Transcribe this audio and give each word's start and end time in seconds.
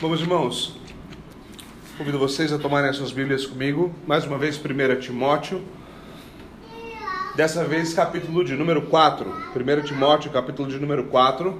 Vamos, 0.00 0.20
irmãos. 0.20 0.76
Convido 1.96 2.20
vocês 2.20 2.52
a 2.52 2.58
tomarem 2.58 2.88
as 2.88 2.94
suas 2.94 3.10
Bíblias 3.10 3.44
comigo. 3.44 3.92
Mais 4.06 4.24
uma 4.24 4.38
vez, 4.38 4.56
1 4.56 5.00
Timóteo. 5.00 5.60
Dessa 7.34 7.64
vez, 7.64 7.94
capítulo 7.94 8.44
de 8.44 8.54
número 8.54 8.82
4. 8.82 9.28
1 9.28 9.82
Timóteo, 9.82 10.30
capítulo 10.30 10.68
de 10.68 10.78
número 10.78 11.06
4. 11.06 11.52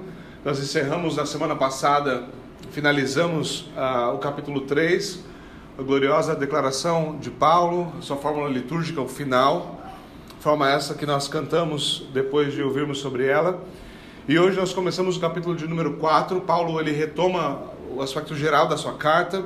Nós 0.45 0.61
encerramos 0.61 1.17
na 1.17 1.27
semana 1.27 1.57
passada, 1.57 2.29
finalizamos 2.71 3.63
uh, 3.77 4.15
o 4.15 4.19
capítulo 4.19 4.61
3, 4.61 5.25
a 5.77 5.83
gloriosa 5.83 6.37
declaração 6.37 7.19
de 7.19 7.31
Paulo, 7.31 7.93
sua 8.01 8.19
fórmula 8.19 8.49
litúrgica, 8.49 9.01
o 9.01 9.09
final. 9.09 9.83
Forma 10.39 10.71
essa 10.71 10.95
que 10.95 11.05
nós 11.05 11.27
cantamos 11.27 12.07
depois 12.15 12.55
de 12.55 12.63
ouvirmos 12.63 13.01
sobre 13.01 13.27
ela. 13.27 13.61
E 14.29 14.39
hoje 14.39 14.57
nós 14.57 14.73
começamos 14.73 15.17
o 15.17 15.21
capítulo 15.21 15.57
de 15.57 15.67
número 15.67 15.95
4. 15.95 16.41
Paulo 16.43 16.79
ele 16.79 16.93
retoma 16.93 17.77
o 17.91 18.03
aspecto 18.03 18.35
geral 18.35 18.69
da 18.69 18.77
sua 18.77 18.95
carta. 18.95 19.45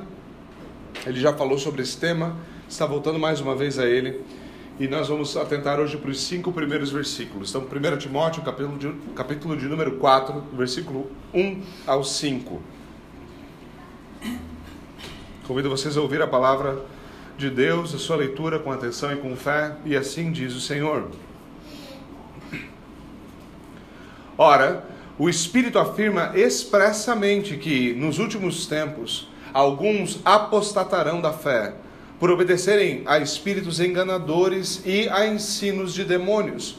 Ele 1.05 1.19
já 1.19 1.33
falou 1.33 1.57
sobre 1.57 1.81
esse 1.81 1.97
tema, 1.97 2.35
está 2.67 2.85
voltando 2.85 3.19
mais 3.19 3.41
uma 3.41 3.55
vez 3.55 3.79
a 3.79 3.85
ele. 3.85 4.23
E 4.79 4.87
nós 4.87 5.07
vamos 5.07 5.37
atentar 5.37 5.79
hoje 5.79 5.97
para 5.97 6.09
os 6.09 6.19
cinco 6.21 6.51
primeiros 6.51 6.91
versículos. 6.91 7.49
Então, 7.49 7.61
1 7.61 7.97
Timóteo, 7.97 8.41
capítulo 8.41 8.77
de, 8.77 8.91
capítulo 9.13 9.55
de 9.55 9.67
número 9.67 9.97
4, 9.97 10.43
versículo 10.53 11.11
1 11.33 11.61
ao 11.85 12.03
5. 12.03 12.61
Convido 15.47 15.69
vocês 15.69 15.95
a 15.95 16.01
ouvir 16.01 16.21
a 16.21 16.27
palavra 16.27 16.83
de 17.37 17.49
Deus, 17.49 17.93
a 17.93 17.99
sua 17.99 18.15
leitura 18.15 18.57
com 18.57 18.71
atenção 18.71 19.11
e 19.11 19.17
com 19.17 19.35
fé, 19.35 19.75
e 19.85 19.95
assim 19.95 20.31
diz 20.31 20.55
o 20.55 20.59
Senhor. 20.59 21.09
Ora, 24.37 24.83
o 25.17 25.29
Espírito 25.29 25.77
afirma 25.77 26.31
expressamente 26.33 27.55
que, 27.57 27.93
nos 27.93 28.17
últimos 28.17 28.65
tempos, 28.65 29.27
alguns 29.53 30.19
apostatarão 30.25 31.21
da 31.21 31.31
fé, 31.31 31.75
por 32.19 32.31
obedecerem 32.31 33.03
a 33.05 33.19
espíritos 33.19 33.79
enganadores 33.79 34.81
e 34.85 35.07
a 35.09 35.27
ensinos 35.27 35.93
de 35.93 36.03
demônios, 36.03 36.77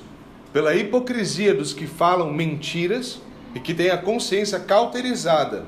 pela 0.52 0.74
hipocrisia 0.74 1.54
dos 1.54 1.72
que 1.72 1.86
falam 1.86 2.32
mentiras 2.32 3.20
e 3.54 3.60
que 3.60 3.74
têm 3.74 3.90
a 3.90 3.98
consciência 3.98 4.58
cauterizada, 4.58 5.64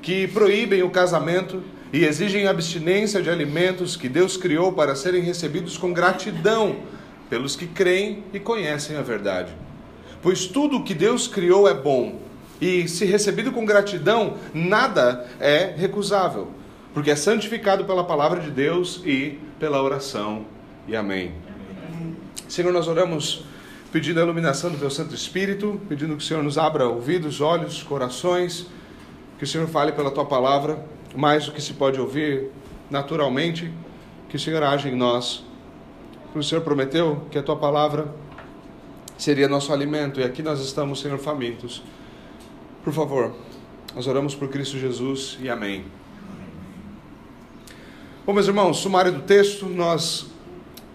que 0.00 0.28
proíbem 0.28 0.82
o 0.84 0.90
casamento 0.90 1.62
e 1.92 2.04
exigem 2.04 2.46
abstinência 2.46 3.20
de 3.20 3.30
alimentos 3.30 3.96
que 3.96 4.08
Deus 4.08 4.36
criou 4.36 4.72
para 4.72 4.94
serem 4.94 5.22
recebidos 5.22 5.76
com 5.76 5.92
gratidão 5.92 6.76
pelos 7.28 7.56
que 7.56 7.66
creem 7.66 8.22
e 8.32 8.38
conhecem 8.38 8.96
a 8.96 9.02
verdade. 9.02 9.65
Pois 10.26 10.44
tudo 10.44 10.78
o 10.78 10.82
que 10.82 10.92
Deus 10.92 11.28
criou 11.28 11.68
é 11.68 11.72
bom, 11.72 12.18
e 12.60 12.88
se 12.88 13.04
recebido 13.04 13.52
com 13.52 13.64
gratidão, 13.64 14.38
nada 14.52 15.24
é 15.38 15.72
recusável, 15.76 16.48
porque 16.92 17.12
é 17.12 17.14
santificado 17.14 17.84
pela 17.84 18.02
palavra 18.02 18.40
de 18.40 18.50
Deus 18.50 19.00
e 19.06 19.38
pela 19.60 19.80
oração. 19.80 20.44
E 20.88 20.96
amém. 20.96 21.32
Senhor, 22.48 22.72
nós 22.72 22.88
oramos 22.88 23.44
pedindo 23.92 24.18
a 24.18 24.24
iluminação 24.24 24.68
do 24.72 24.78
Teu 24.78 24.90
Santo 24.90 25.14
Espírito, 25.14 25.80
pedindo 25.88 26.16
que 26.16 26.24
o 26.24 26.26
Senhor 26.26 26.42
nos 26.42 26.58
abra 26.58 26.88
ouvidos, 26.88 27.40
olhos, 27.40 27.84
corações, 27.84 28.66
que 29.38 29.44
o 29.44 29.46
Senhor 29.46 29.68
fale 29.68 29.92
pela 29.92 30.10
Tua 30.10 30.26
palavra, 30.26 30.84
mais 31.14 31.46
do 31.46 31.52
que 31.52 31.62
se 31.62 31.74
pode 31.74 32.00
ouvir 32.00 32.50
naturalmente, 32.90 33.72
que 34.28 34.34
o 34.34 34.40
Senhor 34.40 34.60
age 34.64 34.88
em 34.88 34.96
nós. 34.96 35.44
O 36.34 36.42
Senhor 36.42 36.62
prometeu 36.62 37.26
que 37.30 37.38
a 37.38 37.42
Tua 37.44 37.54
palavra 37.54 38.25
seria 39.18 39.48
nosso 39.48 39.72
alimento. 39.72 40.20
E 40.20 40.24
aqui 40.24 40.42
nós 40.42 40.60
estamos, 40.60 41.00
Senhor, 41.00 41.18
famintos. 41.18 41.82
Por 42.84 42.92
favor, 42.92 43.34
nós 43.94 44.06
oramos 44.06 44.34
por 44.34 44.48
Cristo 44.48 44.78
Jesus 44.78 45.38
e 45.40 45.48
amém. 45.48 45.84
Bom, 48.24 48.32
meus 48.32 48.46
irmãos, 48.46 48.78
sumário 48.78 49.12
do 49.12 49.22
texto, 49.22 49.66
nós 49.66 50.26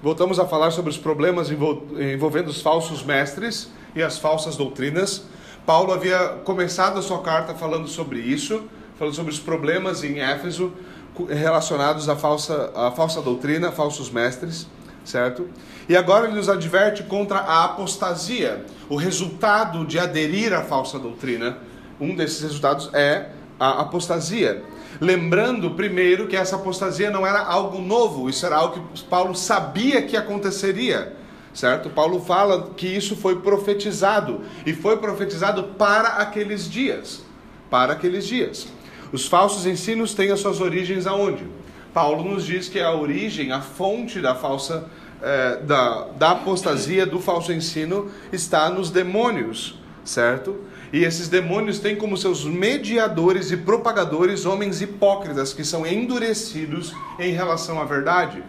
voltamos 0.01 0.39
a 0.39 0.45
falar 0.45 0.71
sobre 0.71 0.89
os 0.89 0.97
problemas 0.97 1.49
envolvendo 1.49 2.49
os 2.49 2.61
falsos 2.61 3.03
mestres 3.03 3.71
e 3.95 4.01
as 4.01 4.17
falsas 4.17 4.55
doutrinas. 4.55 5.25
Paulo 5.65 5.93
havia 5.93 6.39
começado 6.43 6.97
a 6.97 7.01
sua 7.01 7.21
carta 7.21 7.53
falando 7.53 7.87
sobre 7.87 8.19
isso, 8.19 8.63
falando 8.97 9.13
sobre 9.13 9.31
os 9.31 9.39
problemas 9.39 10.03
em 10.03 10.19
Éfeso 10.19 10.73
relacionados 11.29 12.09
à 12.09 12.15
falsa, 12.15 12.71
à 12.75 12.91
falsa 12.91 13.21
doutrina, 13.21 13.71
falsos 13.71 14.09
mestres 14.09 14.67
certo? 15.03 15.49
E 15.87 15.95
agora 15.95 16.27
ele 16.27 16.35
nos 16.35 16.49
adverte 16.49 17.03
contra 17.03 17.39
a 17.39 17.65
apostasia, 17.65 18.65
o 18.89 18.95
resultado 18.95 19.85
de 19.85 19.99
aderir 19.99 20.53
à 20.53 20.61
falsa 20.61 20.99
doutrina. 20.99 21.57
Um 21.99 22.15
desses 22.15 22.41
resultados 22.41 22.89
é 22.93 23.29
a 23.59 23.81
apostasia. 23.81 24.63
Lembrando 24.99 25.71
primeiro 25.71 26.27
que 26.27 26.35
essa 26.35 26.55
apostasia 26.55 27.09
não 27.09 27.25
era 27.25 27.39
algo 27.39 27.79
novo, 27.79 28.29
isso 28.29 28.45
era 28.45 28.55
algo 28.55 28.87
que 28.93 29.03
Paulo 29.03 29.35
sabia 29.35 30.01
que 30.01 30.17
aconteceria, 30.17 31.15
certo? 31.53 31.89
Paulo 31.89 32.19
fala 32.21 32.71
que 32.75 32.87
isso 32.87 33.15
foi 33.15 33.39
profetizado 33.39 34.41
e 34.65 34.73
foi 34.73 34.97
profetizado 34.97 35.63
para 35.77 36.09
aqueles 36.09 36.69
dias, 36.69 37.23
para 37.69 37.93
aqueles 37.93 38.27
dias. 38.27 38.67
Os 39.11 39.27
falsos 39.27 39.65
ensinos 39.65 40.13
têm 40.13 40.31
as 40.31 40.39
suas 40.39 40.61
origens 40.61 41.05
aonde? 41.05 41.45
Paulo 41.93 42.23
nos 42.23 42.45
diz 42.45 42.69
que 42.69 42.79
a 42.79 42.93
origem, 42.93 43.51
a 43.51 43.61
fonte 43.61 44.21
da 44.21 44.33
falsa 44.33 44.85
é, 45.21 45.57
da, 45.57 46.07
da 46.17 46.31
apostasia, 46.31 47.05
do 47.05 47.19
falso 47.19 47.51
ensino, 47.51 48.09
está 48.31 48.69
nos 48.69 48.89
demônios, 48.89 49.79
certo? 50.03 50.61
E 50.91 51.03
esses 51.03 51.27
demônios 51.27 51.79
têm 51.79 51.95
como 51.95 52.17
seus 52.17 52.43
mediadores 52.43 53.51
e 53.51 53.57
propagadores 53.57 54.45
homens 54.45 54.81
hipócritas 54.81 55.53
que 55.53 55.63
são 55.63 55.85
endurecidos 55.85 56.93
em 57.19 57.31
relação 57.31 57.79
à 57.79 57.85
verdade. 57.85 58.43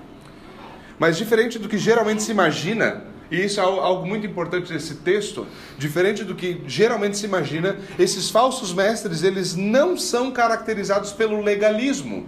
Mas 0.98 1.16
diferente 1.16 1.58
do 1.58 1.68
que 1.68 1.78
geralmente 1.78 2.22
se 2.22 2.30
imagina, 2.30 3.04
e 3.30 3.44
isso 3.44 3.60
é 3.60 3.62
algo 3.62 4.06
muito 4.06 4.26
importante 4.26 4.72
nesse 4.72 4.96
texto, 4.96 5.46
diferente 5.78 6.24
do 6.24 6.34
que 6.34 6.62
geralmente 6.66 7.16
se 7.16 7.26
imagina, 7.26 7.76
esses 7.98 8.30
falsos 8.30 8.72
mestres, 8.72 9.22
eles 9.22 9.54
não 9.54 9.96
são 9.96 10.30
caracterizados 10.30 11.12
pelo 11.12 11.40
legalismo. 11.40 12.26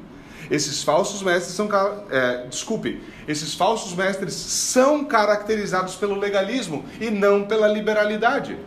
Esses 0.50 0.82
falsos 0.82 1.22
mestres 1.22 1.55
são, 1.55 1.69
é, 2.10 2.47
desculpe, 2.49 3.03
esses 3.27 3.55
falsos 3.55 3.94
mestres 3.94 4.34
são 4.34 5.05
caracterizados 5.05 5.94
pelo 5.94 6.19
legalismo 6.19 6.84
e 7.00 7.10
não 7.10 7.44
pela 7.44 7.66
liberalidade. 7.66 8.59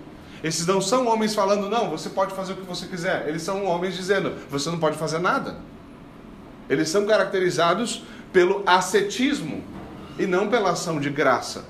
Esses 0.44 0.66
não 0.66 0.80
são 0.80 1.08
homens 1.08 1.34
falando, 1.34 1.70
não, 1.70 1.90
você 1.90 2.10
pode 2.10 2.34
fazer 2.34 2.54
o 2.54 2.58
que 2.58 2.66
você 2.66 2.86
quiser. 2.86 3.28
Eles 3.28 3.42
são 3.42 3.66
homens 3.66 3.96
dizendo, 3.96 4.34
você 4.50 4.70
não 4.70 4.80
pode 4.80 4.98
fazer 4.98 5.20
nada. 5.20 5.58
Eles 6.70 6.90
são 6.90 7.06
caracterizados 7.06 8.04
pelo 8.32 8.64
ascetismo 8.66 9.64
e 10.20 10.26
não 10.26 10.48
pela 10.48 10.72
ação 10.72 11.00
de 11.00 11.10
graça. 11.10 11.66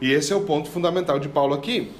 E 0.00 0.10
esse 0.12 0.32
é 0.32 0.36
o 0.36 0.42
ponto 0.42 0.70
fundamental 0.70 1.18
de 1.18 1.28
Paulo 1.28 1.54
aqui, 1.54 1.92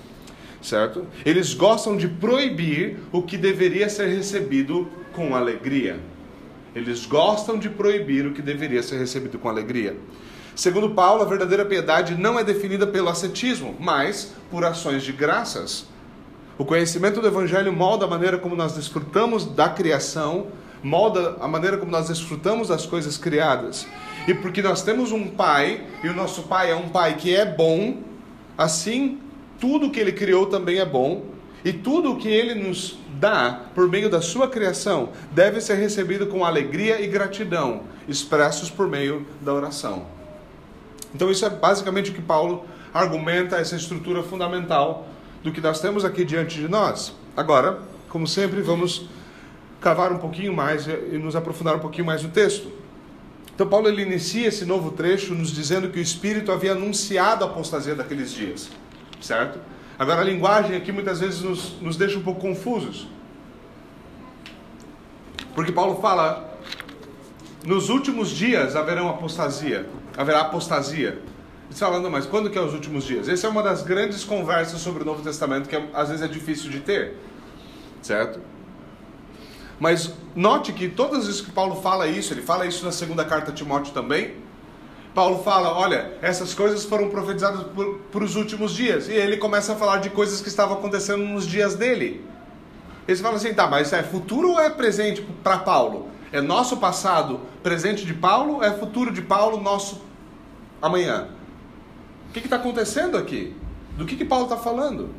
certo? 0.62 1.06
Eles 1.24 1.52
gostam 1.52 1.96
de 1.96 2.08
proibir 2.08 2.98
o 3.12 3.22
que 3.22 3.36
deveria 3.36 3.88
ser 3.88 4.08
recebido 4.08 4.88
com 5.12 5.34
alegria. 5.34 6.00
Eles 6.74 7.06
gostam 7.06 7.58
de 7.58 7.68
proibir 7.68 8.26
o 8.26 8.32
que 8.32 8.42
deveria 8.42 8.82
ser 8.82 8.98
recebido 8.98 9.38
com 9.38 9.48
alegria. 9.48 9.96
Segundo 10.54 10.90
Paulo, 10.90 11.22
a 11.22 11.26
verdadeira 11.26 11.64
piedade 11.64 12.14
não 12.14 12.38
é 12.38 12.44
definida 12.44 12.86
pelo 12.86 13.08
ascetismo, 13.08 13.74
mas 13.80 14.34
por 14.50 14.64
ações 14.64 15.02
de 15.02 15.12
graças. 15.12 15.86
O 16.58 16.64
conhecimento 16.64 17.20
do 17.20 17.26
Evangelho 17.26 17.72
molda 17.72 18.04
a 18.04 18.08
maneira 18.08 18.36
como 18.36 18.54
nós 18.54 18.74
desfrutamos 18.74 19.46
da 19.46 19.68
criação, 19.68 20.48
molda 20.82 21.36
a 21.40 21.48
maneira 21.48 21.78
como 21.78 21.90
nós 21.90 22.08
desfrutamos 22.08 22.68
das 22.68 22.84
coisas 22.84 23.16
criadas. 23.16 23.86
E 24.28 24.34
porque 24.34 24.60
nós 24.60 24.82
temos 24.82 25.12
um 25.12 25.28
Pai, 25.28 25.86
e 26.04 26.08
o 26.08 26.14
nosso 26.14 26.42
Pai 26.42 26.70
é 26.70 26.74
um 26.74 26.88
Pai 26.88 27.16
que 27.16 27.34
é 27.34 27.46
bom, 27.46 27.98
assim 28.58 29.18
tudo 29.58 29.90
que 29.90 30.00
Ele 30.00 30.12
criou 30.12 30.46
também 30.46 30.78
é 30.78 30.84
bom, 30.84 31.24
e 31.64 31.72
tudo 31.72 32.16
que 32.16 32.28
Ele 32.28 32.54
nos 32.54 32.98
dá 33.20 33.66
por 33.74 33.86
meio 33.86 34.08
da 34.08 34.22
sua 34.22 34.48
criação 34.48 35.10
deve 35.30 35.60
ser 35.60 35.74
recebido 35.74 36.26
com 36.26 36.44
alegria 36.44 37.00
e 37.00 37.06
gratidão, 37.06 37.82
expressos 38.08 38.70
por 38.70 38.88
meio 38.88 39.26
da 39.42 39.52
oração. 39.52 40.06
Então, 41.14 41.30
isso 41.30 41.44
é 41.44 41.50
basicamente 41.50 42.10
o 42.10 42.14
que 42.14 42.22
Paulo 42.22 42.64
argumenta, 42.94 43.56
essa 43.56 43.76
estrutura 43.76 44.22
fundamental 44.22 45.06
do 45.42 45.52
que 45.52 45.60
nós 45.60 45.80
temos 45.80 46.04
aqui 46.04 46.24
diante 46.24 46.58
de 46.58 46.68
nós. 46.68 47.14
Agora, 47.36 47.80
como 48.08 48.26
sempre, 48.26 48.62
vamos 48.62 49.08
cavar 49.80 50.12
um 50.12 50.18
pouquinho 50.18 50.52
mais 50.52 50.86
e 50.86 51.18
nos 51.18 51.36
aprofundar 51.36 51.76
um 51.76 51.80
pouquinho 51.80 52.06
mais 52.06 52.22
no 52.22 52.30
texto. 52.30 52.70
Então, 53.54 53.66
Paulo 53.68 53.88
ele 53.88 54.02
inicia 54.02 54.48
esse 54.48 54.64
novo 54.64 54.92
trecho 54.92 55.34
nos 55.34 55.50
dizendo 55.50 55.90
que 55.90 55.98
o 55.98 56.02
Espírito 56.02 56.50
havia 56.50 56.72
anunciado 56.72 57.44
a 57.44 57.48
apostasia 57.48 57.94
daqueles 57.94 58.32
dias, 58.32 58.70
certo? 59.20 59.58
Agora, 60.00 60.22
a 60.22 60.24
linguagem 60.24 60.74
aqui 60.74 60.90
muitas 60.90 61.20
vezes 61.20 61.42
nos, 61.42 61.78
nos 61.78 61.94
deixa 61.94 62.18
um 62.18 62.22
pouco 62.22 62.40
confusos. 62.40 63.06
Porque 65.54 65.70
Paulo 65.70 66.00
fala: 66.00 66.58
nos 67.66 67.90
últimos 67.90 68.30
dias 68.30 68.74
haverá 68.74 69.06
apostasia. 69.06 69.86
Haverá 70.16 70.40
apostasia. 70.40 71.20
Você 71.68 71.80
fala, 71.80 72.00
não, 72.00 72.08
mas 72.08 72.24
quando 72.24 72.48
que 72.48 72.56
é 72.56 72.62
os 72.62 72.72
últimos 72.72 73.04
dias? 73.04 73.28
Essa 73.28 73.46
é 73.46 73.50
uma 73.50 73.62
das 73.62 73.82
grandes 73.82 74.24
conversas 74.24 74.80
sobre 74.80 75.02
o 75.02 75.04
Novo 75.04 75.22
Testamento 75.22 75.68
que 75.68 75.76
às 75.92 76.08
vezes 76.08 76.24
é 76.24 76.28
difícil 76.28 76.70
de 76.70 76.80
ter. 76.80 77.18
Certo? 78.00 78.40
Mas 79.78 80.14
note 80.34 80.72
que 80.72 80.88
todas 80.88 81.18
as 81.18 81.26
vezes 81.26 81.40
que 81.42 81.50
Paulo 81.50 81.76
fala 81.76 82.06
isso, 82.06 82.32
ele 82.32 82.40
fala 82.40 82.64
isso 82.64 82.86
na 82.86 82.90
segunda 82.90 83.22
carta 83.22 83.50
a 83.50 83.54
Timóteo 83.54 83.92
também. 83.92 84.34
Paulo 85.14 85.42
fala: 85.42 85.76
olha, 85.76 86.16
essas 86.22 86.54
coisas 86.54 86.84
foram 86.84 87.08
profetizadas 87.08 87.66
para 88.10 88.24
os 88.24 88.36
últimos 88.36 88.74
dias. 88.74 89.08
E 89.08 89.12
ele 89.12 89.36
começa 89.36 89.72
a 89.72 89.76
falar 89.76 89.98
de 89.98 90.10
coisas 90.10 90.40
que 90.40 90.48
estavam 90.48 90.78
acontecendo 90.78 91.24
nos 91.24 91.46
dias 91.46 91.74
dele. 91.74 92.24
Eles 93.06 93.20
falam 93.20 93.36
assim: 93.36 93.52
tá, 93.52 93.66
mas 93.66 93.92
é 93.92 94.02
futuro 94.02 94.52
ou 94.52 94.60
é 94.60 94.70
presente 94.70 95.22
para 95.42 95.58
Paulo? 95.58 96.08
É 96.32 96.40
nosso 96.40 96.76
passado, 96.76 97.40
presente 97.62 98.06
de 98.06 98.14
Paulo? 98.14 98.62
É 98.62 98.70
futuro 98.70 99.12
de 99.12 99.20
Paulo, 99.20 99.60
nosso 99.60 100.00
amanhã? 100.80 101.28
O 102.28 102.32
que 102.32 102.38
está 102.38 102.56
acontecendo 102.56 103.16
aqui? 103.16 103.56
Do 103.96 104.06
que, 104.06 104.16
que 104.16 104.24
Paulo 104.24 104.44
está 104.44 104.56
falando? 104.56 105.10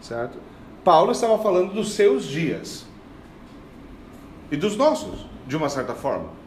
Certo? 0.00 0.38
Paulo 0.82 1.12
estava 1.12 1.38
falando 1.38 1.74
dos 1.74 1.92
seus 1.92 2.24
dias 2.24 2.86
e 4.50 4.56
dos 4.56 4.76
nossos, 4.76 5.26
de 5.46 5.56
uma 5.56 5.68
certa 5.68 5.94
forma. 5.94 6.41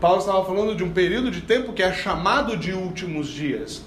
Paulo 0.00 0.18
estava 0.18 0.42
falando 0.46 0.74
de 0.74 0.82
um 0.82 0.90
período 0.90 1.30
de 1.30 1.42
tempo 1.42 1.74
que 1.74 1.82
é 1.82 1.92
chamado 1.92 2.56
de 2.56 2.72
últimos 2.72 3.28
dias. 3.28 3.82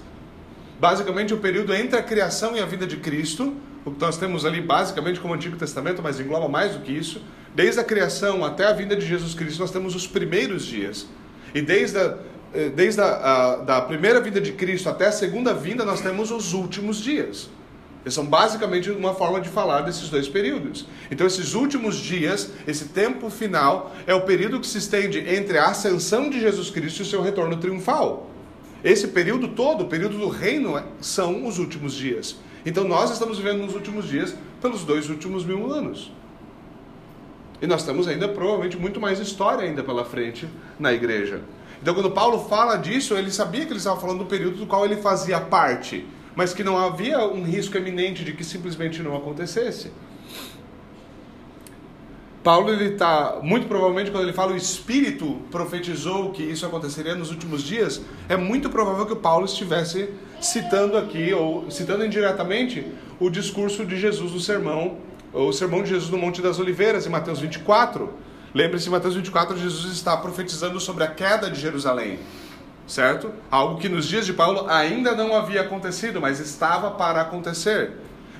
Basicamente, 0.78 1.34
o 1.34 1.38
período 1.38 1.74
entre 1.74 1.98
a 1.98 2.02
criação 2.02 2.56
e 2.56 2.60
a 2.60 2.66
vida 2.66 2.86
de 2.86 2.98
Cristo, 2.98 3.52
o 3.84 3.90
que 3.90 4.00
nós 4.00 4.16
temos 4.16 4.44
ali 4.44 4.60
basicamente 4.60 5.18
como 5.18 5.34
Antigo 5.34 5.56
Testamento, 5.56 6.00
mas 6.00 6.20
engloba 6.20 6.48
mais 6.48 6.72
do 6.72 6.80
que 6.80 6.92
isso. 6.92 7.20
Desde 7.52 7.80
a 7.80 7.84
criação 7.84 8.44
até 8.44 8.64
a 8.64 8.72
vinda 8.72 8.94
de 8.94 9.04
Jesus 9.04 9.34
Cristo, 9.34 9.58
nós 9.58 9.72
temos 9.72 9.94
os 9.96 10.06
primeiros 10.06 10.64
dias. 10.64 11.06
E 11.52 11.60
desde 11.60 11.98
a, 11.98 12.16
eh, 12.54 12.68
desde 12.68 13.00
a, 13.00 13.06
a 13.06 13.56
da 13.56 13.80
primeira 13.82 14.20
vinda 14.20 14.40
de 14.40 14.52
Cristo 14.52 14.88
até 14.88 15.08
a 15.08 15.12
segunda 15.12 15.52
vinda, 15.52 15.84
nós 15.84 16.00
temos 16.00 16.30
os 16.30 16.52
últimos 16.52 16.98
dias. 16.98 17.50
São 18.10 18.26
basicamente 18.26 18.90
uma 18.90 19.14
forma 19.14 19.40
de 19.40 19.48
falar 19.48 19.80
desses 19.80 20.10
dois 20.10 20.28
períodos. 20.28 20.86
Então, 21.10 21.26
esses 21.26 21.54
últimos 21.54 21.96
dias, 21.96 22.50
esse 22.66 22.86
tempo 22.86 23.30
final, 23.30 23.94
é 24.06 24.14
o 24.14 24.22
período 24.22 24.60
que 24.60 24.66
se 24.66 24.78
estende 24.78 25.18
entre 25.20 25.56
a 25.56 25.68
ascensão 25.68 26.28
de 26.28 26.38
Jesus 26.38 26.68
Cristo 26.68 26.98
e 26.98 27.02
o 27.02 27.06
seu 27.06 27.22
retorno 27.22 27.56
triunfal. 27.56 28.28
Esse 28.82 29.08
período 29.08 29.48
todo, 29.48 29.84
o 29.84 29.88
período 29.88 30.18
do 30.18 30.28
reino, 30.28 30.82
são 31.00 31.46
os 31.46 31.58
últimos 31.58 31.94
dias. 31.94 32.36
Então, 32.66 32.84
nós 32.84 33.10
estamos 33.10 33.38
vivendo 33.38 33.64
nos 33.64 33.74
últimos 33.74 34.06
dias 34.06 34.34
pelos 34.60 34.84
dois 34.84 35.08
últimos 35.08 35.44
mil 35.44 35.72
anos. 35.72 36.12
E 37.62 37.66
nós 37.66 37.84
temos 37.84 38.06
ainda, 38.06 38.28
provavelmente, 38.28 38.76
muito 38.76 39.00
mais 39.00 39.18
história 39.18 39.64
ainda 39.64 39.82
pela 39.82 40.04
frente 40.04 40.46
na 40.78 40.92
igreja. 40.92 41.40
Então, 41.80 41.94
quando 41.94 42.10
Paulo 42.10 42.46
fala 42.48 42.76
disso, 42.76 43.14
ele 43.14 43.30
sabia 43.30 43.64
que 43.64 43.72
ele 43.72 43.78
estava 43.78 43.98
falando 43.98 44.18
do 44.18 44.26
período 44.26 44.58
do 44.58 44.66
qual 44.66 44.84
ele 44.84 44.96
fazia 44.96 45.40
parte 45.40 46.06
mas 46.36 46.52
que 46.52 46.64
não 46.64 46.76
havia 46.76 47.24
um 47.26 47.44
risco 47.44 47.76
eminente 47.76 48.24
de 48.24 48.32
que 48.32 48.44
simplesmente 48.44 49.02
não 49.02 49.16
acontecesse. 49.16 49.90
Paulo 52.42 52.70
ele 52.70 52.92
está 52.92 53.38
muito 53.42 53.66
provavelmente 53.66 54.10
quando 54.10 54.24
ele 54.24 54.34
fala 54.34 54.52
o 54.52 54.56
Espírito 54.56 55.40
profetizou 55.50 56.30
que 56.30 56.42
isso 56.42 56.66
aconteceria 56.66 57.14
nos 57.14 57.30
últimos 57.30 57.62
dias, 57.62 58.02
é 58.28 58.36
muito 58.36 58.68
provável 58.68 59.06
que 59.06 59.16
Paulo 59.16 59.46
estivesse 59.46 60.10
citando 60.42 60.98
aqui 60.98 61.32
ou 61.32 61.70
citando 61.70 62.04
indiretamente 62.04 62.86
o 63.18 63.30
discurso 63.30 63.86
de 63.86 63.98
Jesus 63.98 64.32
no 64.32 64.40
sermão, 64.40 64.98
o 65.32 65.52
sermão 65.52 65.82
de 65.82 65.88
Jesus 65.88 66.10
no 66.10 66.18
Monte 66.18 66.42
das 66.42 66.58
Oliveiras 66.58 67.06
em 67.06 67.08
Mateus 67.08 67.40
24. 67.40 68.12
Lembre-se, 68.52 68.88
em 68.88 68.92
Mateus 68.92 69.14
24 69.14 69.56
Jesus 69.56 69.90
está 69.94 70.14
profetizando 70.14 70.78
sobre 70.78 71.02
a 71.02 71.08
queda 71.08 71.50
de 71.50 71.58
Jerusalém 71.58 72.18
certo? 72.86 73.32
Algo 73.50 73.78
que 73.78 73.88
nos 73.88 74.06
dias 74.06 74.26
de 74.26 74.32
Paulo 74.32 74.66
ainda 74.68 75.14
não 75.14 75.34
havia 75.34 75.62
acontecido, 75.62 76.20
mas 76.20 76.40
estava 76.40 76.90
para 76.90 77.20
acontecer. 77.20 77.92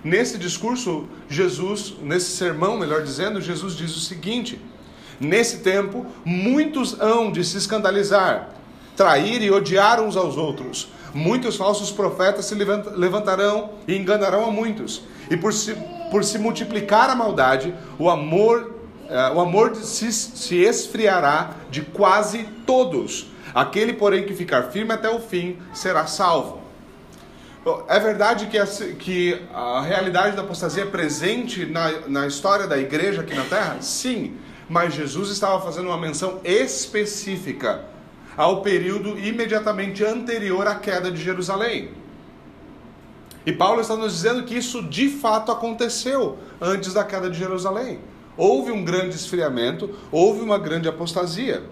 Nesse 0.02 0.36
discurso, 0.36 1.08
Jesus, 1.28 1.94
nesse 2.02 2.36
sermão, 2.36 2.76
melhor 2.76 3.02
dizendo, 3.02 3.40
Jesus 3.40 3.74
diz 3.74 3.96
o 3.96 4.00
seguinte: 4.00 4.60
Nesse 5.18 5.58
tempo, 5.58 6.06
muitos 6.24 7.00
hão 7.00 7.32
de 7.32 7.42
se 7.44 7.56
escandalizar, 7.56 8.50
trair 8.96 9.42
e 9.42 9.50
odiar 9.50 10.00
uns 10.02 10.16
aos 10.16 10.36
outros. 10.36 10.88
Muitos 11.14 11.56
falsos 11.56 11.92
profetas 11.92 12.44
se 12.46 12.54
levantarão 12.56 13.70
e 13.86 13.96
enganarão 13.96 14.44
a 14.44 14.50
muitos. 14.50 15.02
E 15.30 15.36
por 15.36 15.52
se, 15.54 15.74
por 16.10 16.24
se 16.24 16.38
multiplicar 16.38 17.08
a 17.08 17.14
maldade, 17.14 17.72
o 17.98 18.10
amor, 18.10 18.73
o 19.34 19.40
amor 19.40 19.74
se, 19.76 20.12
se 20.12 20.56
esfriará 20.56 21.54
de 21.70 21.82
quase 21.82 22.44
todos 22.66 23.34
Aquele, 23.54 23.92
porém, 23.92 24.26
que 24.26 24.34
ficar 24.34 24.64
firme 24.64 24.92
até 24.92 25.08
o 25.08 25.20
fim 25.20 25.58
será 25.72 26.08
salvo. 26.08 26.60
É 27.88 28.00
verdade 28.00 28.46
que 28.46 28.58
a, 28.58 28.66
que 28.66 29.40
a 29.54 29.80
realidade 29.80 30.34
da 30.34 30.42
apostasia 30.42 30.82
é 30.82 30.86
presente 30.86 31.64
na, 31.64 32.08
na 32.08 32.26
história 32.26 32.66
da 32.66 32.76
igreja 32.76 33.20
aqui 33.20 33.32
na 33.32 33.44
terra? 33.44 33.80
Sim, 33.80 34.36
mas 34.68 34.92
Jesus 34.92 35.30
estava 35.30 35.60
fazendo 35.64 35.86
uma 35.86 35.96
menção 35.96 36.40
específica 36.42 37.84
ao 38.36 38.60
período 38.60 39.16
imediatamente 39.20 40.04
anterior 40.04 40.66
à 40.66 40.74
queda 40.74 41.10
de 41.10 41.22
Jerusalém. 41.22 41.90
E 43.46 43.52
Paulo 43.52 43.80
está 43.80 43.94
nos 43.94 44.14
dizendo 44.14 44.42
que 44.42 44.56
isso 44.56 44.82
de 44.82 45.08
fato 45.08 45.52
aconteceu 45.52 46.38
antes 46.60 46.92
da 46.92 47.04
queda 47.04 47.30
de 47.30 47.38
Jerusalém. 47.38 48.00
Houve 48.36 48.72
um 48.72 48.84
grande 48.84 49.14
esfriamento, 49.14 49.90
houve 50.10 50.40
uma 50.40 50.58
grande 50.58 50.88
apostasia. 50.88 51.62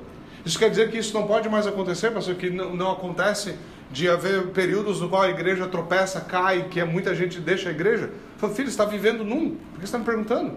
Isso 0.44 0.58
quer 0.58 0.70
dizer 0.70 0.90
que 0.90 0.98
isso 0.98 1.14
não 1.14 1.26
pode 1.26 1.48
mais 1.48 1.66
acontecer, 1.66 2.10
pastor, 2.10 2.34
que 2.34 2.50
não, 2.50 2.74
não 2.74 2.90
acontece 2.90 3.54
de 3.90 4.08
haver 4.08 4.48
períodos 4.48 5.00
no 5.00 5.08
qual 5.08 5.22
a 5.22 5.28
igreja 5.28 5.66
tropeça, 5.66 6.20
cai, 6.20 6.68
que 6.70 6.82
muita 6.82 7.14
gente 7.14 7.38
deixa 7.38 7.68
a 7.68 7.72
igreja? 7.72 8.10
Falo, 8.38 8.54
filho, 8.54 8.68
está 8.68 8.84
vivendo 8.84 9.22
num. 9.22 9.50
Por 9.50 9.74
que 9.74 9.80
você 9.80 9.84
está 9.84 9.98
me 9.98 10.04
perguntando? 10.04 10.54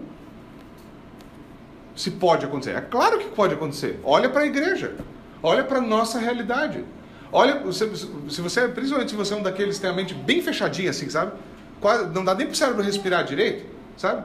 Se 1.94 2.10
pode 2.12 2.44
acontecer. 2.46 2.76
É 2.76 2.80
claro 2.80 3.18
que 3.18 3.26
pode 3.26 3.54
acontecer. 3.54 4.00
Olha 4.02 4.28
para 4.28 4.42
a 4.42 4.46
igreja. 4.46 4.94
Olha 5.42 5.62
para 5.62 5.78
a 5.78 5.82
nossa 5.82 6.18
realidade. 6.18 6.82
Olha, 7.30 7.60
se 7.72 8.40
você, 8.40 8.68
principalmente 8.68 9.10
se 9.10 9.16
você 9.16 9.34
é 9.34 9.36
um 9.36 9.42
daqueles 9.42 9.76
que 9.76 9.82
tem 9.82 9.90
a 9.90 9.92
mente 9.92 10.14
bem 10.14 10.40
fechadinha, 10.40 10.90
assim, 10.90 11.08
sabe? 11.10 11.32
Quase, 11.80 12.06
não 12.12 12.24
dá 12.24 12.34
nem 12.34 12.46
para 12.46 12.54
o 12.54 12.56
cérebro 12.56 12.82
respirar 12.82 13.24
direito, 13.24 13.66
sabe? 13.96 14.24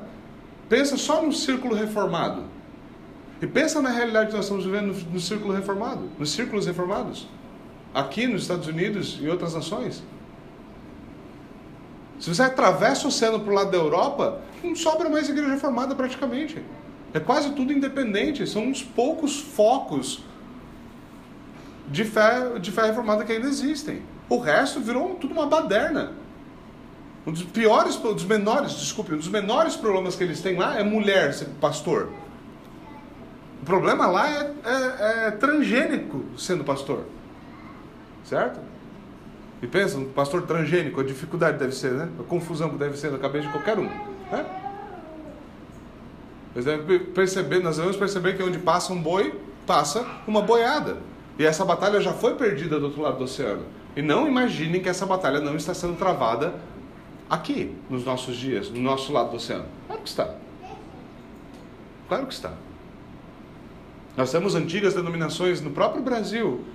Pensa 0.72 0.96
só 0.96 1.22
no 1.22 1.34
círculo 1.34 1.76
reformado. 1.76 2.46
E 3.42 3.46
pensa 3.46 3.82
na 3.82 3.90
realidade 3.90 4.30
que 4.30 4.38
nós 4.38 4.46
estamos 4.46 4.64
vivendo 4.64 4.94
no, 4.94 5.12
no 5.12 5.20
círculo 5.20 5.54
reformado, 5.54 6.10
nos 6.18 6.32
círculos 6.32 6.66
reformados, 6.66 7.28
aqui 7.94 8.26
nos 8.26 8.44
Estados 8.44 8.68
Unidos 8.68 9.20
e 9.22 9.28
outras 9.28 9.54
nações. 9.54 10.02
Se 12.22 12.34
você 12.34 12.44
atravessa 12.44 13.04
o 13.04 13.10
oceano 13.10 13.42
para 13.42 13.52
o 13.52 13.54
lado 13.54 13.70
da 13.70 13.78
Europa, 13.78 14.40
não 14.64 14.74
sobra 14.74 15.10
mais 15.10 15.28
igreja 15.28 15.50
reformada 15.50 15.94
praticamente. 15.94 16.64
É 17.14 17.20
quase 17.20 17.52
tudo 17.52 17.74
independente, 17.74 18.48
são 18.48 18.64
uns 18.64 18.82
poucos 18.82 19.42
focos 19.42 20.24
de 21.90 22.06
fé, 22.06 22.60
de 22.60 22.72
fé 22.72 22.84
reformada 22.84 23.26
que 23.26 23.34
ainda 23.34 23.48
existem. 23.48 24.04
O 24.30 24.38
resto 24.40 24.80
virou 24.80 25.16
tudo 25.16 25.34
uma 25.34 25.48
baderna. 25.48 26.14
Um 27.26 27.32
dos 27.32 27.44
piores, 27.44 27.98
um 27.98 28.14
dos 28.14 28.26
menores, 28.26 28.74
desculpe, 28.74 29.14
um 29.14 29.18
dos 29.18 29.28
menores 29.28 29.76
problemas 29.76 30.16
que 30.16 30.24
eles 30.24 30.42
têm 30.42 30.58
lá 30.58 30.80
é 30.80 30.84
mulher 30.84 31.34
ser 31.34 31.46
pastor. 31.60 32.10
O 33.62 33.66
problema 33.66 34.08
lá 34.08 34.28
é, 34.28 34.52
é, 34.66 35.28
é 35.28 35.32
transgênico 35.32 36.26
sendo 36.36 36.64
pastor. 36.64 37.06
Certo? 38.26 38.60
E 39.62 39.68
pensa, 39.68 39.98
um 39.98 40.06
pastor 40.06 40.42
transgênico, 40.44 41.00
a 41.00 41.04
dificuldade 41.04 41.60
deve 41.60 41.76
ser, 41.76 41.92
né? 41.92 42.10
A 42.20 42.24
confusão 42.24 42.70
que 42.70 42.78
deve 42.78 42.98
ser 42.98 43.12
na 43.12 43.20
cabeça 43.20 43.46
de 43.46 43.52
qualquer 43.52 43.78
um. 43.78 43.84
Né? 43.84 44.46
Vocês 46.52 46.66
devem 46.66 47.00
perceber, 47.00 47.60
nós 47.60 47.76
devemos 47.76 47.96
perceber 47.96 48.36
que 48.36 48.42
onde 48.42 48.58
passa 48.58 48.92
um 48.92 49.00
boi, 49.00 49.40
passa 49.68 50.06
uma 50.28 50.42
boiada. 50.42 50.98
E 51.38 51.46
essa 51.46 51.64
batalha 51.64 52.02
já 52.02 52.14
foi 52.14 52.36
perdida 52.36 52.80
do 52.80 52.88
outro 52.88 53.02
lado 53.02 53.20
do 53.20 53.26
oceano. 53.26 53.64
E 53.96 54.02
não 54.02 54.28
imaginem 54.28 54.82
que 54.82 54.90
essa 54.90 55.06
batalha 55.06 55.40
não 55.40 55.56
está 55.56 55.74
sendo 55.74 55.96
travada 55.96 56.56
aqui, 57.32 57.74
nos 57.90 58.04
nossos 58.04 58.36
dias, 58.36 58.70
no 58.70 58.82
nosso 58.82 59.14
lado 59.14 59.30
do 59.30 59.38
oceano. 59.38 59.64
Claro 59.88 60.02
que 60.02 60.10
está. 60.10 60.36
Claro 62.10 62.28
que 62.28 62.34
está. 62.34 62.52
Nós 64.18 64.30
temos 64.30 64.54
antigas 64.54 64.94
denominações 64.94 65.62
no 65.62 65.72
próprio 65.72 66.04
Brasil 66.04 66.66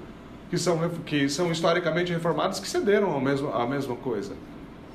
que 0.48 0.56
são, 0.56 0.88
que 1.04 1.28
são 1.28 1.52
historicamente 1.52 2.10
reformadas 2.10 2.58
que 2.58 2.66
cederam 2.66 3.10
ao 3.10 3.20
mesmo, 3.20 3.52
à 3.52 3.66
mesma 3.66 3.94
coisa. 3.96 4.34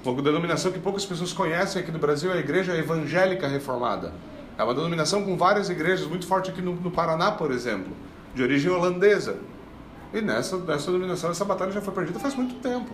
Uma 0.03 0.19
denominação 0.23 0.71
que 0.71 0.79
poucas 0.79 1.05
pessoas 1.05 1.31
conhecem 1.31 1.79
aqui 1.79 1.91
no 1.91 1.99
Brasil 1.99 2.31
é 2.31 2.37
a 2.37 2.39
Igreja 2.39 2.75
Evangélica 2.75 3.47
Reformada. 3.47 4.13
É 4.57 4.63
uma 4.63 4.73
denominação 4.73 5.23
com 5.23 5.37
várias 5.37 5.69
igrejas, 5.69 6.07
muito 6.07 6.25
forte 6.25 6.49
aqui 6.49 6.61
no, 6.61 6.73
no 6.73 6.89
Paraná, 6.89 7.31
por 7.31 7.51
exemplo, 7.51 7.93
de 8.33 8.41
origem 8.41 8.71
holandesa. 8.71 9.37
E 10.11 10.21
nessa, 10.21 10.57
nessa 10.57 10.87
denominação, 10.87 11.29
essa 11.29 11.45
batalha 11.45 11.71
já 11.71 11.81
foi 11.81 11.93
perdida 11.93 12.19
faz 12.19 12.33
muito 12.33 12.55
tempo. 12.55 12.91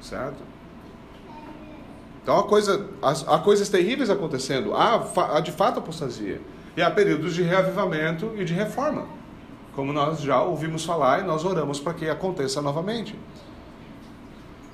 Certo? 0.00 0.42
Então 2.22 2.38
há, 2.38 2.44
coisa, 2.44 2.86
há, 3.00 3.34
há 3.34 3.38
coisas 3.38 3.68
terríveis 3.68 4.10
acontecendo. 4.10 4.74
Há, 4.74 5.02
há 5.36 5.40
de 5.40 5.50
fato 5.50 5.78
apostasia. 5.78 6.40
E 6.76 6.82
há 6.82 6.90
períodos 6.90 7.34
de 7.34 7.42
reavivamento 7.42 8.32
e 8.36 8.44
de 8.44 8.54
reforma, 8.54 9.06
como 9.74 9.92
nós 9.92 10.20
já 10.20 10.40
ouvimos 10.42 10.84
falar 10.84 11.20
e 11.20 11.26
nós 11.26 11.44
oramos 11.44 11.80
para 11.80 11.94
que 11.94 12.08
aconteça 12.08 12.62
novamente. 12.62 13.18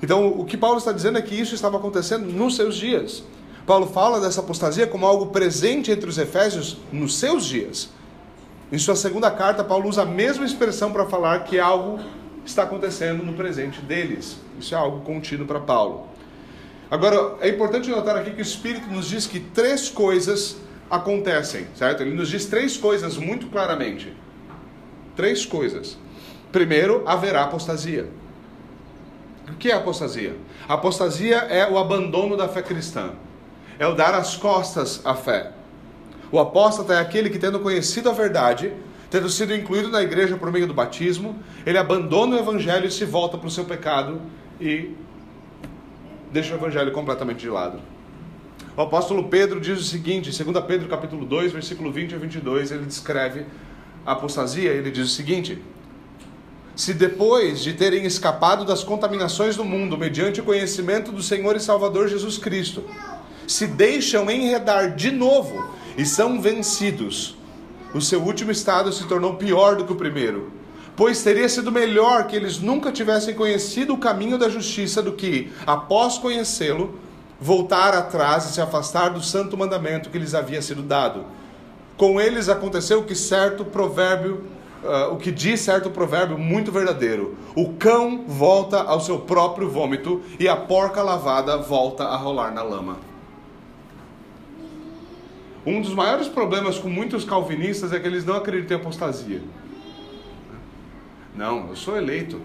Então, 0.03 0.27
o 0.27 0.45
que 0.45 0.57
Paulo 0.57 0.77
está 0.77 0.91
dizendo 0.91 1.17
é 1.17 1.21
que 1.21 1.33
isso 1.33 1.55
estava 1.55 1.77
acontecendo 1.77 2.31
nos 2.31 2.55
seus 2.55 2.75
dias. 2.75 3.23
Paulo 3.65 3.87
fala 3.87 4.19
dessa 4.19 4.41
apostasia 4.41 4.85
como 4.85 5.07
algo 5.07 5.27
presente 5.27 5.91
entre 5.91 6.07
os 6.07 6.17
efésios 6.17 6.77
nos 6.91 7.17
seus 7.17 7.45
dias. 7.45 7.89
Em 8.71 8.77
sua 8.77 8.95
segunda 8.95 9.31
carta, 9.31 9.63
Paulo 9.63 9.89
usa 9.89 10.03
a 10.03 10.05
mesma 10.05 10.45
expressão 10.45 10.91
para 10.91 11.05
falar 11.05 11.45
que 11.45 11.59
algo 11.59 11.99
está 12.45 12.63
acontecendo 12.63 13.23
no 13.23 13.33
presente 13.33 13.81
deles. 13.81 14.37
Isso 14.59 14.73
é 14.73 14.77
algo 14.77 15.01
contínuo 15.01 15.45
para 15.45 15.59
Paulo. 15.59 16.07
Agora, 16.89 17.37
é 17.41 17.49
importante 17.49 17.89
notar 17.89 18.15
aqui 18.15 18.31
que 18.31 18.41
o 18.41 18.43
Espírito 18.43 18.87
nos 18.87 19.07
diz 19.07 19.25
que 19.25 19.39
três 19.39 19.89
coisas 19.89 20.57
acontecem, 20.89 21.67
certo? 21.75 22.03
Ele 22.03 22.13
nos 22.13 22.29
diz 22.29 22.45
três 22.45 22.77
coisas 22.77 23.17
muito 23.17 23.47
claramente. 23.47 24.13
Três 25.15 25.45
coisas. 25.45 25.97
Primeiro, 26.51 27.03
haverá 27.05 27.43
apostasia. 27.43 28.07
O 29.49 29.55
que 29.55 29.71
é 29.71 29.75
apostasia? 29.75 30.35
apostasia 30.67 31.37
é 31.37 31.69
o 31.69 31.77
abandono 31.77 32.35
da 32.35 32.47
fé 32.47 32.61
cristã. 32.61 33.11
É 33.77 33.87
o 33.87 33.93
dar 33.93 34.13
as 34.13 34.35
costas 34.35 35.01
à 35.03 35.15
fé. 35.15 35.51
O 36.31 36.39
apóstata 36.39 36.93
é 36.93 36.99
aquele 36.99 37.29
que, 37.29 37.37
tendo 37.37 37.59
conhecido 37.59 38.09
a 38.09 38.13
verdade, 38.13 38.73
tendo 39.15 39.29
sido 39.29 39.55
incluído 39.55 39.87
na 39.87 40.01
igreja 40.01 40.35
por 40.35 40.51
meio 40.51 40.67
do 40.67 40.73
batismo, 40.73 41.37
ele 41.65 41.77
abandona 41.77 42.35
o 42.35 42.39
evangelho 42.39 42.85
e 42.85 42.91
se 42.91 43.05
volta 43.05 43.37
para 43.37 43.47
o 43.47 43.49
seu 43.49 43.63
pecado 43.63 44.21
e 44.59 44.89
deixa 46.33 46.53
o 46.53 46.57
evangelho 46.57 46.91
completamente 46.91 47.39
de 47.39 47.47
lado. 47.47 47.79
O 48.75 48.81
apóstolo 48.81 49.29
Pedro 49.29 49.61
diz 49.61 49.79
o 49.79 49.83
seguinte, 49.83 50.29
em 50.29 50.51
2 50.51 50.65
Pedro 50.65 50.89
capítulo 50.89 51.25
2, 51.25 51.53
versículo 51.53 51.93
20 51.93 52.13
a 52.13 52.17
22, 52.17 52.71
ele 52.71 52.83
descreve 52.83 53.45
a 54.05 54.11
apostasia, 54.11 54.69
ele 54.69 54.91
diz 54.91 55.05
o 55.05 55.15
seguinte: 55.15 55.61
Se 56.75 56.93
depois 56.93 57.63
de 57.63 57.71
terem 57.71 58.03
escapado 58.03 58.65
das 58.65 58.83
contaminações 58.83 59.55
do 59.55 59.63
mundo 59.63 59.97
mediante 59.97 60.41
o 60.41 60.43
conhecimento 60.43 61.13
do 61.13 61.23
Senhor 61.23 61.55
e 61.55 61.61
Salvador 61.61 62.09
Jesus 62.09 62.37
Cristo, 62.37 62.83
se 63.47 63.65
deixam 63.65 64.29
enredar 64.29 64.93
de 64.93 65.09
novo 65.09 65.73
e 65.97 66.05
são 66.05 66.41
vencidos, 66.41 67.37
o 67.95 68.01
seu 68.01 68.21
último 68.21 68.51
estado 68.51 68.91
se 68.91 69.07
tornou 69.07 69.35
pior 69.35 69.75
do 69.75 69.85
que 69.85 69.93
o 69.93 69.95
primeiro 69.95 70.51
pois 70.95 71.21
teria 71.21 71.47
sido 71.49 71.71
melhor 71.71 72.27
que 72.27 72.35
eles 72.35 72.59
nunca 72.59 72.91
tivessem 72.91 73.35
conhecido 73.35 73.93
o 73.93 73.97
caminho 73.97 74.37
da 74.37 74.49
justiça 74.49 75.01
do 75.01 75.11
que, 75.13 75.51
após 75.67 76.17
conhecê-lo, 76.17 76.97
voltar 77.39 77.93
atrás 77.93 78.45
e 78.45 78.53
se 78.53 78.61
afastar 78.61 79.09
do 79.09 79.21
santo 79.21 79.57
mandamento 79.57 80.09
que 80.09 80.17
lhes 80.17 80.33
havia 80.33 80.61
sido 80.61 80.81
dado. 80.81 81.25
Com 81.97 82.19
eles 82.19 82.49
aconteceu 82.49 82.99
o 82.99 83.03
que 83.03 83.15
certo 83.15 83.65
provérbio, 83.65 84.43
uh, 84.83 85.13
o 85.13 85.17
que 85.17 85.31
diz 85.31 85.59
certo 85.61 85.89
provérbio 85.89 86.37
muito 86.37 86.71
verdadeiro: 86.71 87.37
o 87.55 87.73
cão 87.73 88.23
volta 88.27 88.81
ao 88.81 88.99
seu 89.01 89.19
próprio 89.19 89.69
vômito 89.69 90.21
e 90.39 90.47
a 90.47 90.55
porca 90.55 91.01
lavada 91.01 91.57
volta 91.57 92.05
a 92.05 92.15
rolar 92.15 92.51
na 92.51 92.63
lama. 92.63 93.14
Um 95.65 95.81
dos 95.81 95.93
maiores 95.93 96.27
problemas 96.27 96.77
com 96.77 96.87
muitos 96.87 97.25
calvinistas 97.25 97.91
é 97.91 97.99
que 97.99 98.07
eles 98.07 98.23
não 98.23 98.35
acreditam 98.35 98.77
em 98.77 98.79
apostasia. 98.79 99.41
Não, 101.35 101.69
eu 101.69 101.75
sou 101.75 101.97
eleito. 101.97 102.37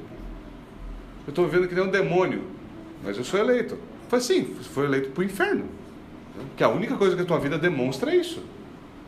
Eu 1.27 1.31
estou 1.31 1.47
vivendo 1.47 1.69
que 1.69 1.75
nem 1.75 1.85
um 1.85 1.91
demônio, 1.91 2.45
mas 3.05 3.17
eu 3.19 3.25
sou 3.25 3.39
eleito. 3.39 3.79
Foi 4.09 4.19
assim, 4.19 4.45
foi 4.45 4.87
eleito 4.87 5.11
para 5.11 5.21
o 5.21 5.25
inferno. 5.25 5.67
Que 6.57 6.65
a 6.65 6.69
única 6.69 6.97
coisa 6.97 7.15
que 7.15 7.23
a 7.23 7.25
tua 7.25 7.39
vida 7.39 7.59
demonstra 7.59 8.11
é 8.11 8.17
isso. 8.17 8.43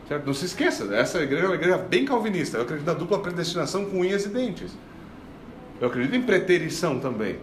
Certo? 0.07 0.25
Não 0.25 0.33
se 0.33 0.45
esqueça, 0.45 0.93
essa 0.95 1.21
igreja 1.21 1.45
é 1.45 1.47
uma 1.47 1.55
igreja 1.55 1.77
bem 1.77 2.05
calvinista. 2.05 2.57
Eu 2.57 2.63
acredito 2.63 2.85
na 2.85 2.93
dupla 2.93 3.19
predestinação 3.19 3.85
com 3.85 4.01
unhas 4.01 4.25
e 4.25 4.29
dentes. 4.29 4.71
Eu 5.81 5.87
acredito 5.87 6.15
em 6.15 6.21
preterição 6.21 6.99
também. 6.99 7.37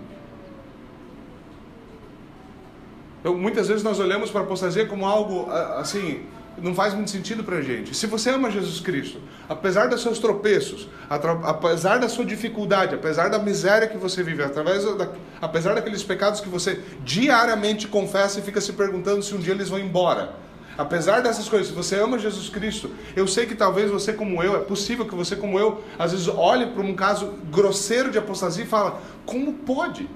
Muitas 3.25 3.69
vezes 3.69 3.83
nós 3.83 3.99
olhamos 3.99 4.31
para 4.31 4.41
a 4.41 4.45
apostasia 4.45 4.87
como 4.87 5.05
algo 5.05 5.51
assim, 5.51 6.23
não 6.63 6.75
faz 6.75 6.95
muito 6.95 7.11
sentido 7.11 7.43
para 7.43 7.57
a 7.57 7.63
gente. 7.63 7.95
Se 7.95 8.07
você 8.07 8.31
ama 8.31 8.51
Jesus 8.51 8.81
Cristo, 8.81 9.21
apesar 9.49 9.89
dos 9.89 10.03
seus 10.03 10.19
tropeços, 10.19 10.89
apesar 11.09 11.99
da 11.99 12.09
sua 12.09 12.25
dificuldade, 12.25 12.95
apesar 12.95 13.29
da 13.29 13.39
miséria 13.39 13.89
que 13.89 13.97
você 13.97 14.23
vive, 14.23 14.43
através 14.43 14.85
da, 14.97 15.09
apesar 15.41 15.75
daqueles 15.75 16.03
pecados 16.03 16.41
que 16.41 16.49
você 16.49 16.81
diariamente 17.05 17.89
confessa 17.89 18.39
e 18.39 18.43
fica 18.43 18.61
se 18.61 18.73
perguntando 18.73 19.23
se 19.23 19.35
um 19.35 19.39
dia 19.39 19.55
eles 19.55 19.69
vão 19.69 19.79
embora. 19.79 20.35
Apesar 20.79 21.21
dessas 21.21 21.49
coisas, 21.49 21.69
se 21.69 21.75
você 21.75 21.97
ama 21.97 22.19
Jesus 22.19 22.49
Cristo, 22.49 22.91
eu 23.15 23.27
sei 23.27 23.45
que 23.45 23.55
talvez 23.55 23.91
você 23.91 24.13
como 24.13 24.43
eu, 24.43 24.57
é 24.57 24.61
possível 24.61 25.05
que 25.05 25.15
você 25.15 25.37
como 25.37 25.59
eu, 25.59 25.83
às 25.99 26.13
vezes 26.13 26.27
olhe 26.29 26.67
para 26.67 26.83
um 26.83 26.95
caso 26.95 27.35
grosseiro 27.51 28.11
de 28.11 28.19
apostasia 28.19 28.65
e 28.65 28.67
fala: 28.67 29.01
como 29.27 29.53
pode? 29.53 30.09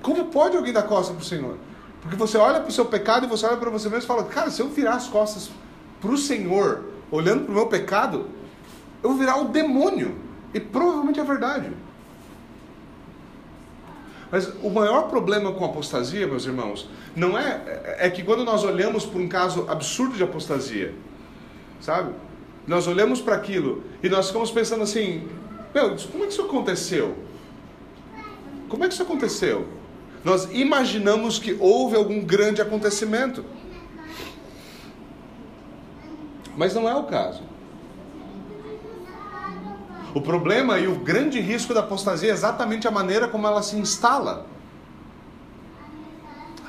Como 0.00 0.24
pode 0.26 0.56
alguém 0.56 0.72
dar 0.72 0.84
costa 0.84 1.12
para 1.12 1.22
o 1.22 1.24
Senhor? 1.24 1.58
Porque 2.02 2.16
você 2.16 2.36
olha 2.36 2.60
para 2.60 2.68
o 2.68 2.72
seu 2.72 2.84
pecado 2.84 3.26
e 3.26 3.28
você 3.28 3.46
olha 3.46 3.56
para 3.56 3.70
você 3.70 3.88
mesmo 3.88 4.04
e 4.04 4.06
fala: 4.06 4.24
Cara, 4.24 4.50
se 4.50 4.60
eu 4.60 4.68
virar 4.68 4.96
as 4.96 5.06
costas 5.06 5.50
para 6.00 6.10
o 6.10 6.18
Senhor, 6.18 6.84
olhando 7.10 7.44
para 7.44 7.52
o 7.52 7.54
meu 7.54 7.66
pecado, 7.68 8.26
eu 9.02 9.10
vou 9.10 9.18
virar 9.18 9.36
o 9.36 9.46
demônio. 9.46 10.16
E 10.52 10.60
provavelmente 10.60 11.20
é 11.20 11.24
verdade. 11.24 11.72
Mas 14.30 14.48
o 14.62 14.70
maior 14.70 15.08
problema 15.08 15.52
com 15.52 15.64
apostasia, 15.64 16.26
meus 16.26 16.44
irmãos, 16.44 16.88
não 17.14 17.38
é, 17.38 17.96
é 17.98 18.10
que 18.10 18.22
quando 18.22 18.44
nós 18.44 18.64
olhamos 18.64 19.04
para 19.04 19.20
um 19.20 19.28
caso 19.28 19.66
absurdo 19.68 20.16
de 20.16 20.24
apostasia, 20.24 20.94
sabe? 21.80 22.14
Nós 22.66 22.86
olhamos 22.86 23.20
para 23.20 23.34
aquilo 23.34 23.84
e 24.02 24.08
nós 24.08 24.26
ficamos 24.26 24.50
pensando 24.50 24.82
assim: 24.82 25.28
Meu, 25.74 25.96
como 26.10 26.24
é 26.24 26.26
que 26.26 26.32
isso 26.32 26.42
aconteceu? 26.42 27.16
Como 28.68 28.84
é 28.84 28.88
que 28.88 28.94
isso 28.94 29.02
aconteceu? 29.02 29.68
Nós 30.24 30.48
imaginamos 30.52 31.38
que 31.38 31.56
houve 31.58 31.96
algum 31.96 32.20
grande 32.24 32.62
acontecimento. 32.62 33.44
Mas 36.56 36.74
não 36.74 36.88
é 36.88 36.94
o 36.94 37.04
caso. 37.04 37.42
O 40.14 40.20
problema 40.20 40.78
e 40.78 40.86
o 40.86 40.96
grande 40.96 41.40
risco 41.40 41.72
da 41.72 41.80
apostasia 41.80 42.30
é 42.30 42.32
exatamente 42.32 42.86
a 42.86 42.90
maneira 42.90 43.26
como 43.26 43.46
ela 43.46 43.62
se 43.62 43.76
instala. 43.76 44.46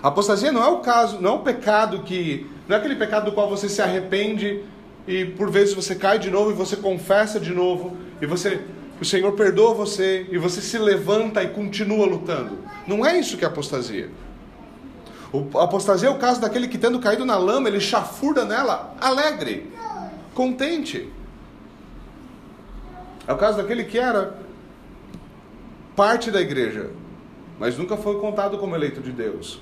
A 0.01 0.07
apostasia 0.07 0.51
não 0.51 0.63
é 0.63 0.67
o 0.67 0.79
caso, 0.79 1.21
não 1.21 1.31
é 1.31 1.33
o 1.35 1.39
pecado 1.39 1.99
que. 2.03 2.49
Não 2.67 2.75
é 2.75 2.79
aquele 2.79 2.95
pecado 2.95 3.25
do 3.25 3.31
qual 3.33 3.49
você 3.49 3.67
se 3.67 3.81
arrepende 3.81 4.63
e 5.05 5.25
por 5.25 5.51
vezes 5.51 5.73
você 5.73 5.95
cai 5.95 6.17
de 6.17 6.31
novo 6.31 6.51
e 6.51 6.53
você 6.53 6.77
confessa 6.77 7.39
de 7.39 7.53
novo 7.53 7.97
e 8.21 8.25
você 8.25 8.61
o 9.01 9.05
Senhor 9.05 9.31
perdoa 9.33 9.73
você 9.73 10.27
e 10.31 10.37
você 10.37 10.61
se 10.61 10.77
levanta 10.77 11.43
e 11.43 11.49
continua 11.49 12.05
lutando. 12.05 12.57
Não 12.87 13.05
é 13.05 13.17
isso 13.17 13.37
que 13.37 13.43
é 13.43 13.47
apostasia. 13.47 14.09
O, 15.31 15.57
apostasia 15.57 16.09
é 16.09 16.11
o 16.11 16.19
caso 16.19 16.39
daquele 16.39 16.67
que, 16.67 16.77
tendo 16.77 16.99
caído 16.99 17.25
na 17.25 17.37
lama, 17.37 17.67
ele 17.67 17.79
chafurda 17.79 18.45
nela, 18.45 18.95
alegre, 19.01 19.71
contente. 20.33 21.11
É 23.27 23.33
o 23.33 23.37
caso 23.37 23.57
daquele 23.57 23.83
que 23.83 23.97
era 23.97 24.37
parte 25.95 26.29
da 26.29 26.41
igreja, 26.41 26.91
mas 27.59 27.77
nunca 27.77 27.97
foi 27.97 28.19
contado 28.19 28.57
como 28.57 28.75
eleito 28.75 29.01
de 29.01 29.11
Deus. 29.11 29.59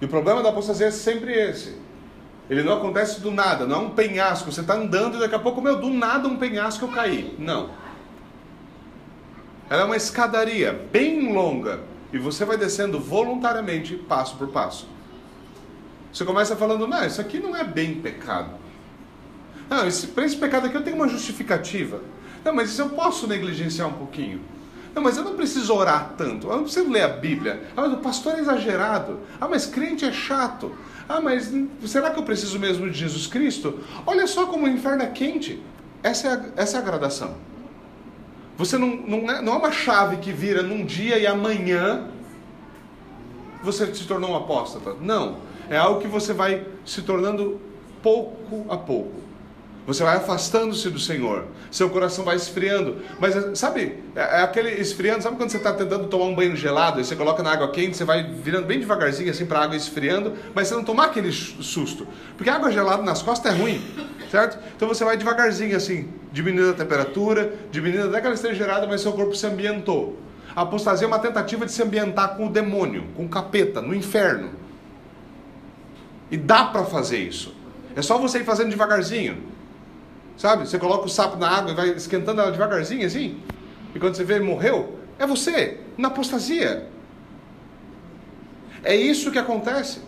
E 0.00 0.04
o 0.04 0.08
problema 0.08 0.42
da 0.42 0.48
apostasia 0.48 0.86
é 0.86 0.90
sempre 0.90 1.32
esse. 1.32 1.76
Ele 2.50 2.62
não 2.62 2.74
acontece 2.74 3.20
do 3.20 3.30
nada, 3.30 3.66
não 3.66 3.76
é 3.76 3.78
um 3.80 3.90
penhasco. 3.90 4.50
Você 4.50 4.60
está 4.60 4.74
andando 4.74 5.16
e 5.16 5.20
daqui 5.20 5.34
a 5.34 5.38
pouco, 5.38 5.60
meu, 5.60 5.80
do 5.80 5.90
nada 5.90 6.28
um 6.28 6.36
penhasco 6.36 6.84
eu 6.84 6.88
caí. 6.88 7.34
Não. 7.38 7.70
Ela 9.70 9.82
é 9.82 9.84
uma 9.84 9.96
escadaria 9.96 10.72
bem 10.92 11.32
longa 11.32 11.80
e 12.12 12.18
você 12.18 12.44
vai 12.44 12.56
descendo 12.58 13.00
voluntariamente, 13.00 13.96
passo 13.96 14.36
por 14.36 14.48
passo. 14.48 14.86
Você 16.12 16.24
começa 16.26 16.54
falando, 16.54 16.86
não, 16.86 17.06
isso 17.06 17.20
aqui 17.20 17.38
não 17.38 17.56
é 17.56 17.64
bem 17.64 17.94
pecado. 17.94 18.50
Não, 19.70 19.78
para 20.14 20.26
esse 20.26 20.36
pecado 20.36 20.66
aqui 20.66 20.76
eu 20.76 20.82
tenho 20.82 20.96
uma 20.96 21.08
justificativa. 21.08 22.02
Não, 22.44 22.54
mas 22.54 22.70
isso 22.70 22.82
eu 22.82 22.90
posso 22.90 23.26
negligenciar 23.26 23.88
um 23.88 23.94
pouquinho. 23.94 24.42
Não, 24.94 25.02
mas 25.02 25.16
eu 25.16 25.24
não 25.24 25.34
preciso 25.34 25.74
orar 25.74 26.12
tanto. 26.18 26.48
Eu 26.48 26.56
não 26.56 26.64
preciso 26.64 26.90
ler 26.90 27.02
a 27.02 27.08
Bíblia. 27.08 27.62
Ah, 27.74 27.82
mas 27.82 27.92
o 27.94 27.96
pastor 27.96 28.34
é 28.34 28.40
exagerado. 28.40 29.20
Ah, 29.40 29.48
mas 29.48 29.64
crente 29.64 30.04
é 30.04 30.12
chato. 30.12 30.76
Ah, 31.12 31.20
mas 31.20 31.52
será 31.84 32.10
que 32.10 32.18
eu 32.18 32.22
preciso 32.22 32.58
mesmo 32.58 32.88
de 32.88 32.98
Jesus 32.98 33.26
Cristo? 33.26 33.80
Olha 34.06 34.26
só 34.26 34.46
como 34.46 34.64
o 34.64 34.68
inferno 34.68 35.02
é 35.02 35.06
quente. 35.08 35.62
Essa 36.02 36.28
é 36.28 36.30
a, 36.30 36.44
essa 36.56 36.78
é 36.78 36.80
a 36.80 36.82
gradação. 36.82 37.34
Você 38.56 38.78
não, 38.78 38.96
não, 38.96 39.30
é, 39.30 39.42
não 39.42 39.52
é 39.52 39.56
uma 39.58 39.70
chave 39.70 40.16
que 40.16 40.32
vira 40.32 40.62
num 40.62 40.86
dia 40.86 41.18
e 41.18 41.26
amanhã 41.26 42.08
você 43.62 43.94
se 43.94 44.04
tornou 44.04 44.30
um 44.30 44.36
apóstata. 44.36 44.94
Não. 45.02 45.36
É 45.68 45.76
algo 45.76 46.00
que 46.00 46.08
você 46.08 46.32
vai 46.32 46.66
se 46.82 47.02
tornando 47.02 47.60
pouco 48.02 48.64
a 48.70 48.78
pouco. 48.78 49.12
Você 49.84 50.04
vai 50.04 50.16
afastando-se 50.16 50.88
do 50.90 50.98
Senhor. 50.98 51.46
Seu 51.70 51.90
coração 51.90 52.24
vai 52.24 52.36
esfriando. 52.36 52.98
Mas 53.18 53.58
sabe, 53.58 54.00
é, 54.14 54.20
é 54.20 54.42
aquele 54.42 54.70
esfriando. 54.70 55.22
Sabe 55.22 55.36
quando 55.36 55.50
você 55.50 55.56
está 55.56 55.72
tentando 55.72 56.06
tomar 56.06 56.26
um 56.26 56.34
banho 56.34 56.54
gelado 56.54 57.00
e 57.00 57.04
você 57.04 57.16
coloca 57.16 57.42
na 57.42 57.52
água 57.52 57.70
quente, 57.72 57.96
você 57.96 58.04
vai 58.04 58.22
virando 58.22 58.66
bem 58.66 58.78
devagarzinho 58.78 59.30
assim 59.30 59.44
para 59.44 59.58
a 59.58 59.64
água 59.64 59.76
esfriando, 59.76 60.34
mas 60.54 60.68
você 60.68 60.74
não 60.76 60.84
tomar 60.84 61.06
aquele 61.06 61.32
susto. 61.32 62.06
Porque 62.36 62.48
água 62.48 62.70
gelada 62.70 63.02
nas 63.02 63.22
costas 63.22 63.52
é 63.52 63.56
ruim, 63.56 63.82
certo? 64.30 64.56
Então 64.76 64.86
você 64.86 65.04
vai 65.04 65.16
devagarzinho 65.16 65.76
assim, 65.76 66.08
diminuindo 66.30 66.70
a 66.70 66.74
temperatura, 66.74 67.52
diminuindo 67.72 68.08
até 68.08 68.20
que 68.20 68.26
ela 68.26 68.34
esteja 68.36 68.54
gerada, 68.54 68.86
mas 68.86 69.00
seu 69.00 69.12
corpo 69.12 69.34
se 69.34 69.46
ambientou. 69.46 70.16
A 70.54 70.62
apostasia 70.62 71.06
é 71.06 71.08
uma 71.08 71.18
tentativa 71.18 71.66
de 71.66 71.72
se 71.72 71.82
ambientar 71.82 72.36
com 72.36 72.46
o 72.46 72.50
demônio, 72.50 73.08
com 73.16 73.24
o 73.24 73.28
capeta, 73.28 73.80
no 73.80 73.94
inferno. 73.94 74.50
E 76.30 76.36
dá 76.36 76.66
para 76.66 76.84
fazer 76.84 77.18
isso. 77.18 77.54
É 77.96 78.02
só 78.02 78.16
você 78.16 78.38
ir 78.38 78.44
fazendo 78.44 78.70
devagarzinho. 78.70 79.51
Sabe? 80.36 80.66
Você 80.66 80.78
coloca 80.78 81.06
o 81.06 81.08
sapo 81.08 81.36
na 81.36 81.48
água 81.48 81.72
e 81.72 81.74
vai 81.74 81.88
esquentando 81.90 82.40
ela 82.40 82.50
devagarzinho 82.50 83.06
assim. 83.06 83.40
E 83.94 83.98
quando 83.98 84.14
você 84.14 84.24
vê 84.24 84.40
morreu, 84.40 84.98
é 85.18 85.26
você, 85.26 85.78
na 85.96 86.08
apostasia. 86.08 86.88
É 88.82 88.96
isso 88.96 89.30
que 89.30 89.38
acontece. 89.38 90.00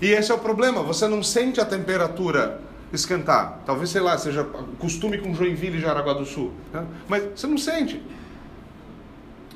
E 0.00 0.10
esse 0.10 0.30
é 0.30 0.34
o 0.34 0.38
problema, 0.38 0.82
você 0.82 1.06
não 1.08 1.22
sente 1.22 1.60
a 1.60 1.64
temperatura 1.64 2.60
esquentar. 2.92 3.60
Talvez, 3.64 3.90
sei 3.90 4.00
lá, 4.00 4.16
seja 4.18 4.44
costume 4.78 5.18
com 5.18 5.34
Joinville 5.34 5.78
e 5.78 5.80
Jaraguá 5.80 6.12
do 6.12 6.24
Sul. 6.24 6.52
Né? 6.72 6.86
Mas 7.08 7.24
você 7.34 7.46
não 7.46 7.58
sente. 7.58 8.02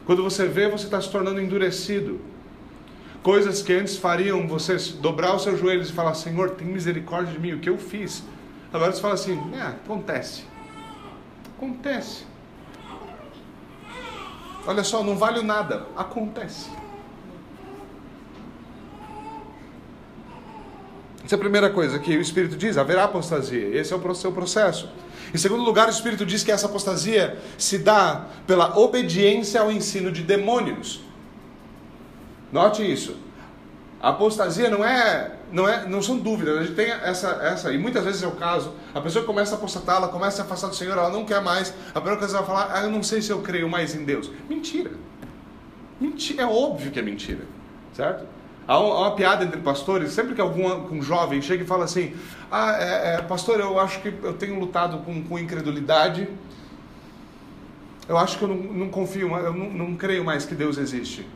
Quando 0.05 0.23
você 0.23 0.47
vê, 0.47 0.69
você 0.69 0.85
está 0.85 1.01
se 1.01 1.11
tornando 1.11 1.41
endurecido. 1.41 2.21
Coisas 3.23 3.61
que 3.61 3.73
antes 3.73 3.97
fariam 3.97 4.47
você 4.47 4.77
dobrar 5.01 5.35
os 5.35 5.43
seus 5.43 5.59
joelhos 5.59 5.91
e 5.91 5.93
falar: 5.93 6.15
Senhor, 6.15 6.51
tem 6.51 6.67
misericórdia 6.67 7.33
de 7.33 7.41
mim, 7.41 7.53
o 7.53 7.59
que 7.59 7.69
eu 7.69 7.77
fiz? 7.77 8.23
Agora 8.73 8.93
você 8.93 9.01
fala 9.01 9.15
assim: 9.15 9.41
é, 9.55 9.63
acontece. 9.63 10.45
Acontece. 11.57 12.27
Olha 14.67 14.83
só, 14.83 15.03
não 15.03 15.17
vale 15.17 15.43
nada. 15.43 15.87
Acontece. 15.97 16.69
Essa 21.25 21.35
é 21.35 21.37
a 21.37 21.41
primeira 21.41 21.71
coisa 21.71 21.99
que 21.99 22.17
o 22.17 22.21
Espírito 22.21 22.57
diz: 22.57 22.77
haverá 22.77 23.05
apostasia. 23.05 23.69
Esse 23.77 23.93
é 23.93 23.97
o 23.97 24.15
seu 24.15 24.33
processo. 24.33 24.89
Em 25.35 25.39
segundo 25.39 25.63
lugar, 25.63 25.89
o 25.89 25.91
Espírito 25.91 26.25
diz 26.25 26.45
que 26.45 26.53
essa 26.53 26.67
apostasia 26.67 27.39
se 27.59 27.79
dá 27.79 28.27
pela 28.47 28.79
obediência 28.79 29.61
ao 29.61 29.73
ensino 29.73 30.13
de 30.13 30.23
demônios. 30.23 31.01
Note 32.53 32.81
isso. 32.91 33.26
A 34.07 34.11
apostasia 34.11 34.71
não 34.71 34.85
é, 34.85 35.33
não 35.51 35.69
é, 35.69 35.85
não 35.85 36.01
são 36.01 36.17
dúvidas. 36.17 36.59
A 36.59 36.63
gente 36.63 36.77
tem 36.77 36.93
essa, 36.93 37.41
essa 37.43 37.73
e 37.73 37.77
muitas 37.77 38.05
vezes 38.05 38.23
é 38.23 38.27
o 38.29 38.37
caso. 38.37 38.73
A 38.95 39.01
pessoa 39.01 39.25
começa 39.25 39.57
a 39.57 39.59
apostatar, 39.59 39.97
ela 39.97 40.07
começa 40.07 40.29
a 40.29 40.31
se 40.37 40.41
afastar 40.43 40.69
do 40.69 40.77
Senhor, 40.77 40.97
ela 40.97 41.11
não 41.11 41.25
quer 41.25 41.43
mais. 41.43 41.75
A 41.89 41.95
primeira 41.95 42.17
coisa 42.17 42.37
ela 42.37 42.47
falar, 42.47 42.71
ah, 42.73 42.85
eu 42.85 42.91
não 42.93 43.03
sei 43.03 43.21
se 43.21 43.33
eu 43.33 43.43
creio 43.43 43.69
mais 43.69 43.97
em 43.97 44.05
Deus. 44.05 44.31
Mentira. 44.49 44.93
Mentira. 46.01 46.43
É 46.43 46.47
óbvio 46.47 46.93
que 46.93 47.01
é 47.01 47.03
mentira, 47.03 47.41
certo? 47.95 48.25
Há 48.69 48.79
uma 48.79 49.11
piada 49.17 49.45
entre 49.45 49.61
pastores, 49.61 50.13
sempre 50.13 50.37
que 50.37 50.41
algum 50.41 50.69
um 50.95 51.03
jovem 51.03 51.43
chega 51.43 51.65
e 51.65 51.67
fala 51.67 51.83
assim: 51.83 52.15
Ah, 52.49 52.77
é, 52.79 53.15
é, 53.17 53.23
pastor, 53.23 53.59
eu 53.59 53.81
acho 53.81 54.01
que 54.03 54.15
eu 54.23 54.35
tenho 54.35 54.57
lutado 54.61 54.99
com, 54.99 55.21
com 55.25 55.37
incredulidade. 55.37 56.29
Eu 58.09 58.17
acho 58.17 58.39
que 58.39 58.45
eu 58.45 58.49
não, 58.49 58.57
não 58.57 58.89
confio, 58.89 59.35
eu 59.35 59.53
não, 59.53 59.69
não 59.69 59.97
creio 59.97 60.25
mais 60.25 60.45
que 60.45 60.55
Deus 60.55 60.79
existe. 60.79 61.27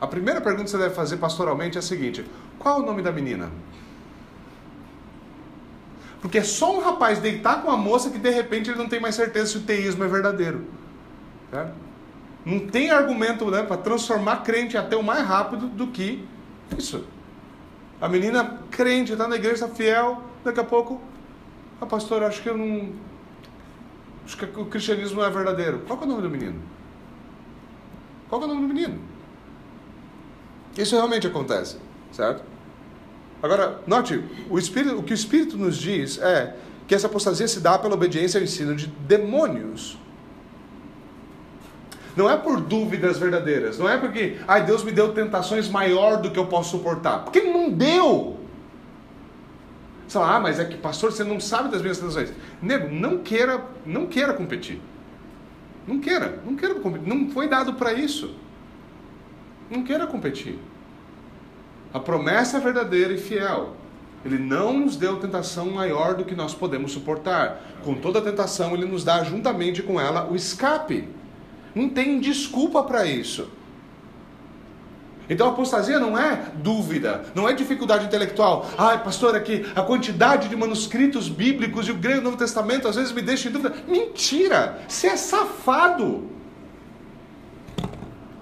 A 0.00 0.06
primeira 0.06 0.40
pergunta 0.40 0.64
que 0.64 0.70
você 0.70 0.78
deve 0.78 0.94
fazer 0.94 1.16
pastoralmente 1.16 1.76
é 1.76 1.80
a 1.80 1.82
seguinte: 1.82 2.24
Qual 2.58 2.78
é 2.78 2.82
o 2.82 2.86
nome 2.86 3.02
da 3.02 3.10
menina? 3.10 3.50
Porque 6.20 6.38
é 6.38 6.42
só 6.42 6.76
um 6.76 6.80
rapaz 6.80 7.18
deitar 7.18 7.62
com 7.62 7.68
uma 7.68 7.76
moça 7.76 8.10
que 8.10 8.18
de 8.18 8.30
repente 8.30 8.70
ele 8.70 8.78
não 8.78 8.88
tem 8.88 9.00
mais 9.00 9.14
certeza 9.14 9.52
se 9.52 9.58
o 9.58 9.60
teísmo 9.62 10.04
é 10.04 10.08
verdadeiro. 10.08 10.64
Certo? 11.50 11.72
Não 12.44 12.60
tem 12.60 12.90
argumento 12.90 13.50
né, 13.50 13.62
para 13.62 13.76
transformar 13.76 14.42
crente 14.42 14.76
até 14.76 14.96
o 14.96 15.02
mais 15.02 15.26
rápido 15.26 15.68
do 15.68 15.88
que 15.88 16.26
isso. 16.76 17.04
A 18.00 18.08
menina 18.08 18.60
crente, 18.70 19.12
está 19.12 19.26
na 19.26 19.36
igreja, 19.36 19.64
está 19.64 19.68
fiel, 19.68 20.22
daqui 20.44 20.60
a 20.60 20.64
pouco, 20.64 21.00
a 21.80 21.84
ah, 21.84 21.86
pastora, 21.86 22.26
acho 22.26 22.42
que 22.42 22.48
eu 22.48 22.56
não. 22.56 22.92
Acho 24.24 24.36
que 24.36 24.44
o 24.60 24.66
cristianismo 24.66 25.20
não 25.20 25.26
é 25.26 25.30
verdadeiro. 25.30 25.82
Qual 25.86 26.00
é 26.00 26.04
o 26.04 26.06
nome 26.06 26.22
do 26.22 26.30
menino? 26.30 26.60
Qual 28.28 28.42
é 28.42 28.44
o 28.44 28.48
nome 28.48 28.62
do 28.62 28.68
menino? 28.74 28.98
Isso 30.76 30.94
realmente 30.94 31.26
acontece, 31.26 31.76
certo? 32.12 32.42
Agora, 33.42 33.80
note, 33.86 34.22
o, 34.50 34.58
espírito, 34.58 34.98
o 34.98 35.02
que 35.02 35.12
o 35.12 35.14
Espírito 35.14 35.56
nos 35.56 35.76
diz 35.76 36.18
é 36.18 36.54
que 36.86 36.94
essa 36.94 37.06
apostasia 37.06 37.46
se 37.46 37.60
dá 37.60 37.78
pela 37.78 37.94
obediência 37.94 38.38
ao 38.38 38.44
ensino 38.44 38.74
de 38.74 38.86
demônios. 38.86 39.98
Não 42.16 42.30
é 42.30 42.36
por 42.36 42.60
dúvidas 42.60 43.18
verdadeiras. 43.18 43.78
Não 43.78 43.88
é 43.88 43.98
porque, 43.98 44.38
ai, 44.48 44.64
Deus 44.64 44.82
me 44.82 44.90
deu 44.90 45.12
tentações 45.12 45.68
maior 45.68 46.20
do 46.20 46.30
que 46.30 46.38
eu 46.38 46.46
posso 46.46 46.70
suportar. 46.70 47.24
Porque 47.24 47.40
Ele 47.40 47.52
não 47.52 47.70
deu. 47.70 48.40
Você 50.08 50.14
fala, 50.14 50.36
ah, 50.36 50.40
mas 50.40 50.58
é 50.58 50.64
que, 50.64 50.78
pastor, 50.78 51.12
você 51.12 51.22
não 51.22 51.38
sabe 51.38 51.68
das 51.68 51.82
minhas 51.82 51.98
tentações. 51.98 52.32
Nego, 52.62 52.88
não 52.88 53.18
queira, 53.18 53.62
não 53.84 54.06
queira 54.06 54.32
competir. 54.32 54.80
Não 55.86 56.00
queira, 56.00 56.40
não 56.44 56.56
queira 56.56 56.76
competir. 56.76 57.06
Não 57.06 57.30
foi 57.30 57.48
dado 57.48 57.74
para 57.74 57.92
isso. 57.92 58.34
Não 59.70 59.82
queira 59.82 60.06
competir. 60.06 60.58
A 61.96 61.98
promessa 61.98 62.58
é 62.58 62.60
verdadeira 62.60 63.14
e 63.14 63.16
fiel. 63.16 63.74
Ele 64.22 64.36
não 64.36 64.80
nos 64.80 64.96
deu 64.96 65.16
tentação 65.16 65.70
maior 65.70 66.12
do 66.12 66.26
que 66.26 66.34
nós 66.34 66.52
podemos 66.52 66.92
suportar. 66.92 67.58
Com 67.82 67.94
toda 67.94 68.20
tentação, 68.20 68.74
ele 68.74 68.84
nos 68.84 69.02
dá 69.02 69.24
juntamente 69.24 69.82
com 69.82 69.98
ela 69.98 70.30
o 70.30 70.36
escape. 70.36 71.08
Não 71.74 71.88
tem 71.88 72.20
desculpa 72.20 72.82
para 72.82 73.06
isso. 73.06 73.48
Então 75.26 75.46
a 75.46 75.52
apostasia 75.52 75.98
não 75.98 76.18
é 76.18 76.50
dúvida, 76.56 77.24
não 77.34 77.48
é 77.48 77.54
dificuldade 77.54 78.04
intelectual. 78.04 78.68
Ai, 78.76 79.02
pastor, 79.02 79.34
aqui 79.34 79.64
a 79.74 79.80
quantidade 79.80 80.50
de 80.50 80.54
manuscritos 80.54 81.30
bíblicos 81.30 81.88
e 81.88 81.92
o 81.92 81.96
grande 81.96 82.20
Novo 82.20 82.36
Testamento 82.36 82.86
às 82.86 82.96
vezes 82.96 83.12
me 83.12 83.22
deixa 83.22 83.48
em 83.48 83.52
dúvida. 83.52 83.74
Mentira! 83.88 84.82
Você 84.86 85.06
é 85.06 85.16
safado. 85.16 86.35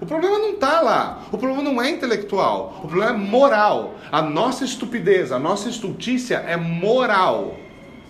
O 0.05 0.07
problema 0.07 0.37
não 0.37 0.51
está 0.51 0.81
lá. 0.81 1.23
O 1.31 1.37
problema 1.37 1.63
não 1.63 1.81
é 1.81 1.89
intelectual. 1.89 2.79
O 2.83 2.87
problema 2.87 3.15
é 3.15 3.17
moral. 3.17 3.95
A 4.11 4.21
nossa 4.21 4.63
estupidez, 4.63 5.31
a 5.31 5.39
nossa 5.39 5.67
estultícia 5.67 6.35
é 6.35 6.55
moral. 6.55 7.55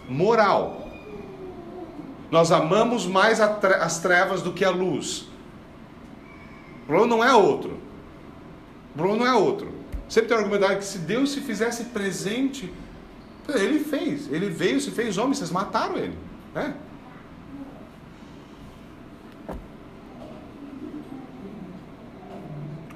Moral. 0.10 0.89
Nós 2.29 2.51
amamos 2.51 3.05
mais 3.05 3.39
as 3.39 3.99
trevas 3.99 4.41
do 4.41 4.51
que 4.51 4.65
a 4.65 4.69
luz. 4.69 5.21
O 6.84 6.88
problema 6.88 7.15
não 7.15 7.23
é 7.23 7.34
outro. 7.34 7.79
O 8.93 8.97
problema 8.97 9.23
não 9.23 9.31
é 9.31 9.34
outro. 9.34 9.69
Sempre 10.10 10.27
tem 10.27 10.38
a 10.38 10.41
argumentar 10.41 10.75
que 10.75 10.84
se 10.84 10.97
Deus 10.97 11.31
se 11.31 11.39
fizesse 11.39 11.86
presente, 11.86 12.73
ele 13.47 13.79
fez. 13.79 14.29
Ele 14.29 14.49
veio, 14.49 14.81
se 14.81 14.91
fez 14.91 15.17
homem, 15.17 15.34
vocês 15.34 15.49
mataram 15.49 15.95
ele. 15.95 16.17
Né? 16.53 16.75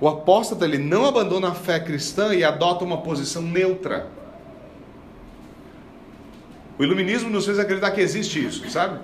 O 0.01 0.07
apóstolo 0.07 0.63
ele 0.63 0.77
não 0.77 1.05
abandona 1.05 1.49
a 1.49 1.53
fé 1.53 1.79
cristã 1.79 2.33
e 2.33 2.43
adota 2.43 2.85
uma 2.85 3.01
posição 3.01 3.41
neutra. 3.41 4.07
O 6.77 6.83
iluminismo 6.83 7.29
nos 7.29 7.45
fez 7.45 7.59
acreditar 7.59 7.91
que 7.91 7.99
existe 7.99 8.43
isso, 8.43 8.69
sabe? 8.69 8.99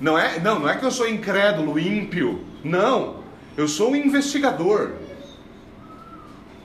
Não 0.00 0.16
é, 0.16 0.38
não, 0.38 0.60
não 0.60 0.68
é 0.68 0.76
que 0.76 0.84
eu 0.84 0.90
sou 0.90 1.08
incrédulo, 1.08 1.78
ímpio. 1.78 2.44
Não. 2.62 3.24
Eu 3.56 3.66
sou 3.66 3.90
um 3.90 3.96
investigador. 3.96 4.92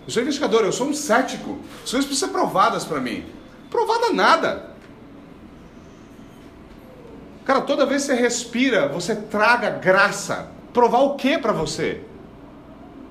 Eu 0.05 0.11
sou 0.11 0.21
investigador, 0.21 0.61
eu 0.61 0.71
sou 0.71 0.87
um 0.87 0.93
cético. 0.93 1.59
As 1.83 1.89
coisas 1.89 2.05
precisam 2.05 2.29
ser 2.29 2.33
provadas 2.33 2.85
para 2.85 3.01
mim. 3.01 3.25
Provada 3.71 4.11
nada. 4.11 4.69
Cara, 7.45 7.61
toda 7.61 7.85
vez 7.85 8.03
que 8.03 8.13
você 8.13 8.21
respira, 8.21 8.87
você 8.87 9.15
traga 9.15 9.71
graça. 9.71 10.51
Provar 10.71 10.99
o 10.99 11.15
que 11.15 11.37
para 11.39 11.51
você? 11.51 12.01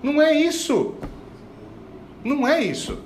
Não 0.03 0.21
é 0.21 0.33
isso. 0.33 0.95
Não 2.25 2.47
é 2.47 2.63
isso. 2.63 2.99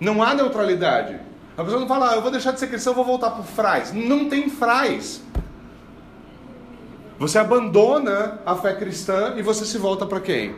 Não 0.00 0.22
há 0.22 0.34
neutralidade. 0.34 1.18
A 1.56 1.64
pessoa 1.64 1.80
não 1.80 1.88
fala, 1.88 2.12
ah, 2.12 2.14
eu 2.14 2.22
vou 2.22 2.30
deixar 2.30 2.52
de 2.52 2.60
ser 2.60 2.68
cristão, 2.68 2.92
eu 2.92 2.96
vou 2.96 3.04
voltar 3.04 3.30
para 3.30 3.40
o 3.40 3.44
fraz. 3.44 3.92
Não 3.92 4.28
tem 4.28 4.48
fraz. 4.48 5.22
Você 7.18 7.38
abandona 7.38 8.38
a 8.46 8.54
fé 8.54 8.74
cristã 8.74 9.34
e 9.36 9.42
você 9.42 9.64
se 9.64 9.76
volta 9.76 10.06
para 10.06 10.20
quem? 10.20 10.54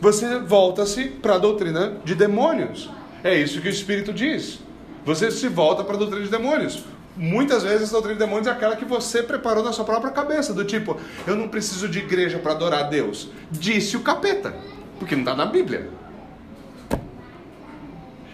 Você 0.00 0.38
volta-se 0.40 1.04
para 1.04 1.36
a 1.36 1.38
doutrina 1.38 1.96
de 2.04 2.14
demônios. 2.14 2.90
É 3.22 3.34
isso 3.34 3.62
que 3.62 3.68
o 3.68 3.70
Espírito 3.70 4.12
diz. 4.12 4.58
Você 5.06 5.30
se 5.30 5.48
volta 5.48 5.82
para 5.82 5.94
a 5.94 5.98
doutrina 5.98 6.22
de 6.22 6.30
demônios. 6.30 6.84
Muitas 7.16 7.62
vezes 7.62 7.90
a 7.90 7.92
doutrina 7.92 8.18
de 8.18 8.24
demônios 8.24 8.46
é 8.46 8.50
aquela 8.50 8.74
que 8.76 8.84
você 8.84 9.22
preparou 9.22 9.62
na 9.62 9.72
sua 9.72 9.84
própria 9.84 10.10
cabeça, 10.10 10.52
do 10.52 10.64
tipo, 10.64 10.98
eu 11.26 11.36
não 11.36 11.48
preciso 11.48 11.88
de 11.88 12.00
igreja 12.00 12.38
para 12.38 12.52
adorar 12.52 12.80
a 12.80 12.88
Deus. 12.88 13.30
Disse 13.50 13.96
o 13.96 14.00
capeta, 14.00 14.54
porque 14.98 15.14
não 15.14 15.22
está 15.22 15.34
na 15.34 15.46
Bíblia. 15.46 15.88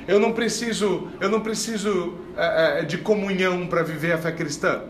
Eu 0.09 0.19
não 0.19 0.33
preciso, 0.33 1.09
eu 1.21 1.29
não 1.29 1.41
preciso 1.41 2.19
é, 2.37 2.81
é, 2.81 2.85
de 2.85 2.99
comunhão 2.99 3.67
para 3.67 3.83
viver 3.83 4.13
a 4.13 4.19
fé 4.19 4.33
cristã 4.33 4.81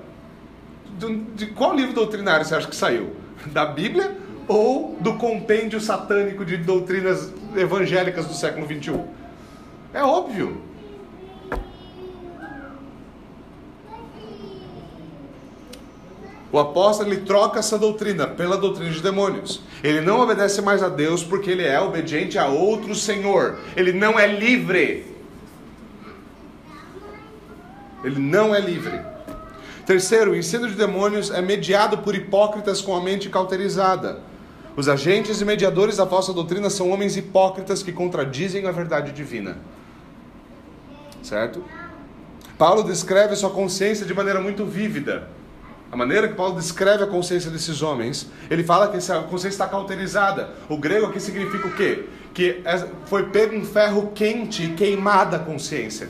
de 1.35 1.47
qual 1.47 1.75
livro 1.75 1.95
doutrinário 1.95 2.45
você 2.45 2.55
acha 2.55 2.69
que 2.69 2.77
saiu? 2.77 3.15
Da 3.47 3.65
Bíblia 3.65 4.17
ou 4.47 4.97
do 5.01 5.15
compêndio 5.15 5.81
satânico 5.81 6.45
de 6.45 6.57
doutrinas 6.57 7.33
evangélicas 7.57 8.27
do 8.27 8.35
século 8.35 8.67
21? 8.67 9.07
É 9.95 10.03
óbvio. 10.03 10.63
O 16.53 16.59
apóstolo 16.59 17.13
ele 17.13 17.21
troca 17.21 17.61
essa 17.61 17.79
doutrina 17.79 18.27
pela 18.27 18.57
doutrina 18.57 18.91
de 18.91 19.01
demônios. 19.01 19.63
Ele 19.85 20.01
não 20.01 20.21
obedece 20.21 20.61
mais 20.61 20.83
a 20.83 20.89
Deus 20.89 21.23
porque 21.23 21.51
ele 21.51 21.65
é 21.65 21.81
obediente 21.81 22.39
a 22.39 22.47
outro 22.49 22.95
Senhor. 22.95 23.59
Ele 23.77 23.93
não 23.93 24.19
é 24.19 24.27
livre. 24.27 25.07
Ele 28.03 28.19
não 28.19 28.55
é 28.55 28.61
livre. 28.61 29.01
Terceiro, 29.87 30.33
o 30.33 30.37
ensino 30.37 30.69
de 30.69 30.75
demônios 30.75 31.31
é 31.31 31.41
mediado 31.41 31.99
por 31.99 32.15
hipócritas 32.15 32.81
com 32.81 32.97
a 32.97 33.03
mente 33.03 33.29
cauterizada. 33.29 34.21
Os 34.77 34.89
agentes 34.89 35.41
e 35.41 35.45
mediadores 35.45 35.97
da 35.97 36.07
falsa 36.07 36.33
doutrina 36.33 36.71
são 36.71 36.91
homens 36.91 37.17
hipócritas 37.17 37.83
que 37.83 37.93
contradizem 37.93 38.67
a 38.67 38.73
verdade 38.73 39.13
divina. 39.13 39.59
Certo? 41.23 41.65
Paulo 42.57 42.83
descreve 42.83 43.37
sua 43.37 43.51
consciência 43.51 44.07
de 44.07 44.15
maneira 44.15 44.41
muito 44.41 44.65
vívida. 44.65 45.29
A 45.93 45.97
maneira 45.97 46.29
que 46.29 46.35
Paulo 46.35 46.55
descreve 46.55 47.03
a 47.03 47.07
consciência 47.07 47.51
desses 47.51 47.83
homens, 47.83 48.29
ele 48.49 48.63
fala 48.63 48.89
que 48.89 48.97
essa 48.97 49.21
consciência 49.23 49.57
está 49.57 49.67
cauterizada. 49.67 50.51
O 50.69 50.77
grego 50.77 51.07
aqui 51.07 51.19
significa 51.19 51.67
o 51.67 51.75
quê? 51.75 52.05
Que 52.33 52.61
é, 52.65 52.87
foi 53.07 53.25
pego 53.25 53.57
um 53.57 53.65
ferro 53.65 54.13
quente 54.15 54.65
e 54.65 54.69
queimada 54.75 55.37
a 55.37 55.41
consciência. 55.41 56.09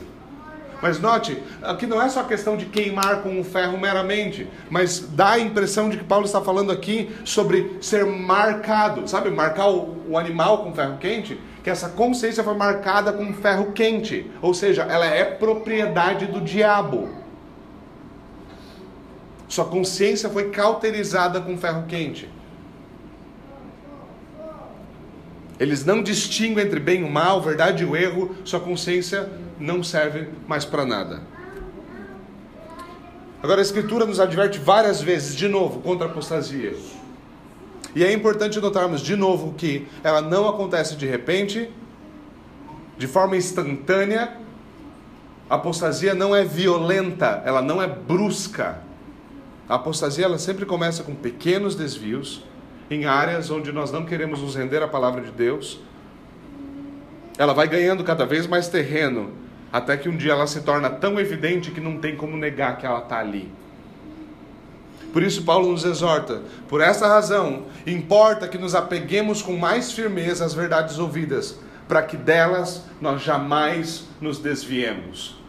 Mas 0.81 0.99
note, 0.99 1.37
aqui 1.61 1.85
não 1.85 2.01
é 2.01 2.09
só 2.09 2.23
questão 2.23 2.57
de 2.57 2.65
queimar 2.65 3.21
com 3.21 3.39
o 3.39 3.43
ferro 3.43 3.77
meramente, 3.77 4.47
mas 4.69 4.99
dá 4.99 5.31
a 5.31 5.39
impressão 5.39 5.89
de 5.89 5.97
que 5.97 6.03
Paulo 6.03 6.25
está 6.25 6.41
falando 6.41 6.71
aqui 6.71 7.09
sobre 7.23 7.77
ser 7.81 8.05
marcado. 8.05 9.07
Sabe, 9.07 9.29
marcar 9.29 9.67
o, 9.69 9.95
o 10.09 10.17
animal 10.17 10.63
com 10.63 10.73
ferro 10.73 10.97
quente? 10.97 11.39
Que 11.63 11.69
essa 11.69 11.89
consciência 11.89 12.43
foi 12.43 12.55
marcada 12.55 13.11
com 13.11 13.31
ferro 13.33 13.71
quente. 13.73 14.29
Ou 14.41 14.53
seja, 14.53 14.83
ela 14.83 15.05
é 15.05 15.23
propriedade 15.23 16.25
do 16.25 16.41
diabo. 16.41 17.20
Sua 19.51 19.65
consciência 19.65 20.29
foi 20.29 20.49
cauterizada 20.49 21.41
com 21.41 21.57
ferro 21.57 21.83
quente. 21.85 22.29
Eles 25.59 25.83
não 25.83 26.01
distinguem 26.01 26.65
entre 26.65 26.79
bem 26.79 27.05
e 27.05 27.09
mal, 27.09 27.41
verdade 27.41 27.83
e 27.83 27.85
o 27.85 27.93
erro. 27.93 28.33
Sua 28.45 28.61
consciência 28.61 29.29
não 29.59 29.83
serve 29.83 30.29
mais 30.47 30.63
para 30.63 30.85
nada. 30.85 31.23
Agora 33.43 33.59
a 33.59 33.61
Escritura 33.61 34.05
nos 34.05 34.21
adverte 34.21 34.57
várias 34.57 35.01
vezes, 35.01 35.35
de 35.35 35.49
novo, 35.49 35.81
contra 35.81 36.07
a 36.07 36.09
apostasia. 36.09 36.73
E 37.93 38.05
é 38.05 38.13
importante 38.13 38.57
notarmos 38.61 39.01
de 39.01 39.17
novo 39.17 39.53
que 39.55 39.85
ela 40.01 40.21
não 40.21 40.47
acontece 40.47 40.95
de 40.95 41.05
repente, 41.05 41.69
de 42.97 43.05
forma 43.05 43.35
instantânea. 43.35 44.37
A 45.49 45.55
apostasia 45.55 46.13
não 46.13 46.33
é 46.33 46.45
violenta, 46.45 47.43
ela 47.45 47.61
não 47.61 47.81
é 47.81 47.87
brusca. 47.87 48.89
A 49.71 49.75
apostasia 49.75 50.25
ela 50.25 50.37
sempre 50.37 50.65
começa 50.65 51.01
com 51.01 51.15
pequenos 51.15 51.75
desvios 51.75 52.43
em 52.89 53.05
áreas 53.05 53.49
onde 53.49 53.71
nós 53.71 53.89
não 53.89 54.03
queremos 54.03 54.41
nos 54.41 54.53
render 54.53 54.83
à 54.83 54.87
palavra 54.87 55.21
de 55.21 55.31
Deus. 55.31 55.79
Ela 57.37 57.53
vai 57.53 57.69
ganhando 57.69 58.03
cada 58.03 58.25
vez 58.25 58.45
mais 58.45 58.67
terreno, 58.67 59.31
até 59.71 59.95
que 59.95 60.09
um 60.09 60.17
dia 60.17 60.33
ela 60.33 60.45
se 60.45 60.59
torna 60.63 60.89
tão 60.89 61.17
evidente 61.17 61.71
que 61.71 61.79
não 61.79 61.99
tem 61.99 62.17
como 62.17 62.35
negar 62.35 62.77
que 62.79 62.85
ela 62.85 62.99
está 62.99 63.19
ali. 63.19 63.49
Por 65.13 65.23
isso, 65.23 65.43
Paulo 65.43 65.71
nos 65.71 65.85
exorta: 65.85 66.41
por 66.67 66.81
essa 66.81 67.07
razão, 67.07 67.67
importa 67.87 68.49
que 68.49 68.57
nos 68.57 68.75
apeguemos 68.75 69.41
com 69.41 69.55
mais 69.55 69.93
firmeza 69.93 70.43
às 70.43 70.53
verdades 70.53 70.99
ouvidas, 70.99 71.57
para 71.87 72.03
que 72.03 72.17
delas 72.17 72.83
nós 72.99 73.21
jamais 73.21 74.03
nos 74.19 74.37
desviemos. 74.37 75.39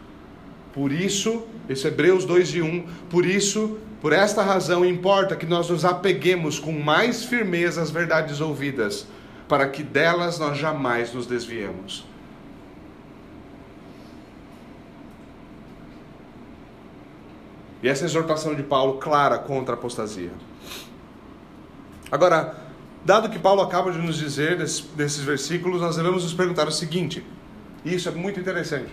Por 0.73 0.93
isso, 0.93 1.43
esse 1.69 1.89
Hebreus 1.89 2.25
2 2.25 2.55
e 2.55 2.63
1, 2.63 2.87
por 3.11 3.27
isso 3.27 3.81
por 4.03 4.13
esta 4.13 4.43
razão, 4.43 4.85
importa 4.85 5.37
que 5.37 5.47
nós 5.47 5.71
nos 5.71 5.85
apeguemos 5.85 6.59
com 6.59 6.73
mais 6.73 7.25
firmeza 7.25 7.81
às 7.81 7.89
verdades 7.89 8.41
ouvidas, 8.41 9.07
para 9.47 9.69
que 9.69 9.85
delas 9.85 10.41
nós 10.41 10.59
jamais 10.59 11.15
nos 11.15 11.25
desviemos. 11.25 12.05
E 17.81 17.89
essa 17.89 18.05
exortação 18.05 18.57
de 18.57 18.65
Paulo 18.65 18.95
clara 18.99 19.39
contra 19.39 19.77
a 19.77 19.79
apostasia. 19.79 20.33
Agora, 22.11 22.57
dado 23.05 23.31
que 23.31 23.39
Paulo 23.39 23.63
acaba 23.63 23.93
de 23.93 23.99
nos 23.99 24.17
dizer 24.17 24.59
nesses 24.59 25.21
versículos, 25.21 25.81
nós 25.81 25.95
devemos 25.95 26.25
nos 26.25 26.35
perguntar 26.35 26.67
o 26.67 26.73
seguinte, 26.73 27.25
e 27.85 27.95
isso 27.95 28.09
é 28.09 28.13
muito 28.13 28.41
interessante. 28.41 28.93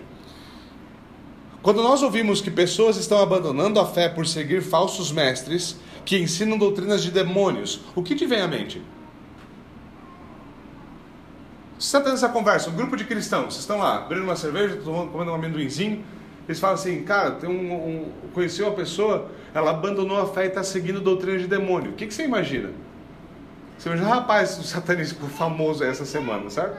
Quando 1.62 1.82
nós 1.82 2.02
ouvimos 2.02 2.40
que 2.40 2.50
pessoas 2.50 2.96
estão 2.96 3.20
abandonando 3.20 3.78
a 3.78 3.86
fé 3.86 4.08
por 4.08 4.26
seguir 4.26 4.62
falsos 4.62 5.12
mestres 5.12 5.76
que 6.06 6.16
ensinam 6.16 6.56
doutrinas 6.56 7.02
de 7.02 7.10
demônios, 7.10 7.82
o 7.94 8.02
que 8.02 8.14
te 8.14 8.24
vem 8.24 8.40
à 8.40 8.48
mente? 8.48 8.82
Você 11.78 11.86
está 11.86 12.00
tendo 12.00 12.14
essa 12.14 12.30
conversa, 12.30 12.70
um 12.70 12.74
grupo 12.74 12.96
de 12.96 13.04
cristãos, 13.04 13.54
vocês 13.54 13.58
estão 13.58 13.78
lá, 13.78 13.98
abrindo 13.98 14.22
uma 14.22 14.36
cerveja, 14.36 14.78
comendo 14.78 15.30
um 15.30 15.34
amendoinzinho, 15.34 16.02
eles 16.48 16.58
falam 16.58 16.74
assim, 16.74 17.02
cara, 17.02 17.32
tem 17.32 17.48
um, 17.48 17.74
um, 17.74 18.12
conheci 18.32 18.62
uma 18.62 18.72
pessoa, 18.72 19.30
ela 19.52 19.70
abandonou 19.70 20.18
a 20.18 20.26
fé 20.26 20.44
e 20.44 20.48
está 20.48 20.62
seguindo 20.62 20.98
doutrina 21.00 21.38
de 21.38 21.46
demônio. 21.46 21.90
O 21.92 21.94
que, 21.94 22.06
que 22.06 22.14
você 22.14 22.24
imagina? 22.24 22.70
Você 23.76 23.88
imagina, 23.90 24.08
rapaz, 24.08 24.58
o 24.58 24.62
satanismo 24.62 25.28
famoso 25.28 25.84
essa 25.84 26.06
semana, 26.06 26.48
certo? 26.48 26.76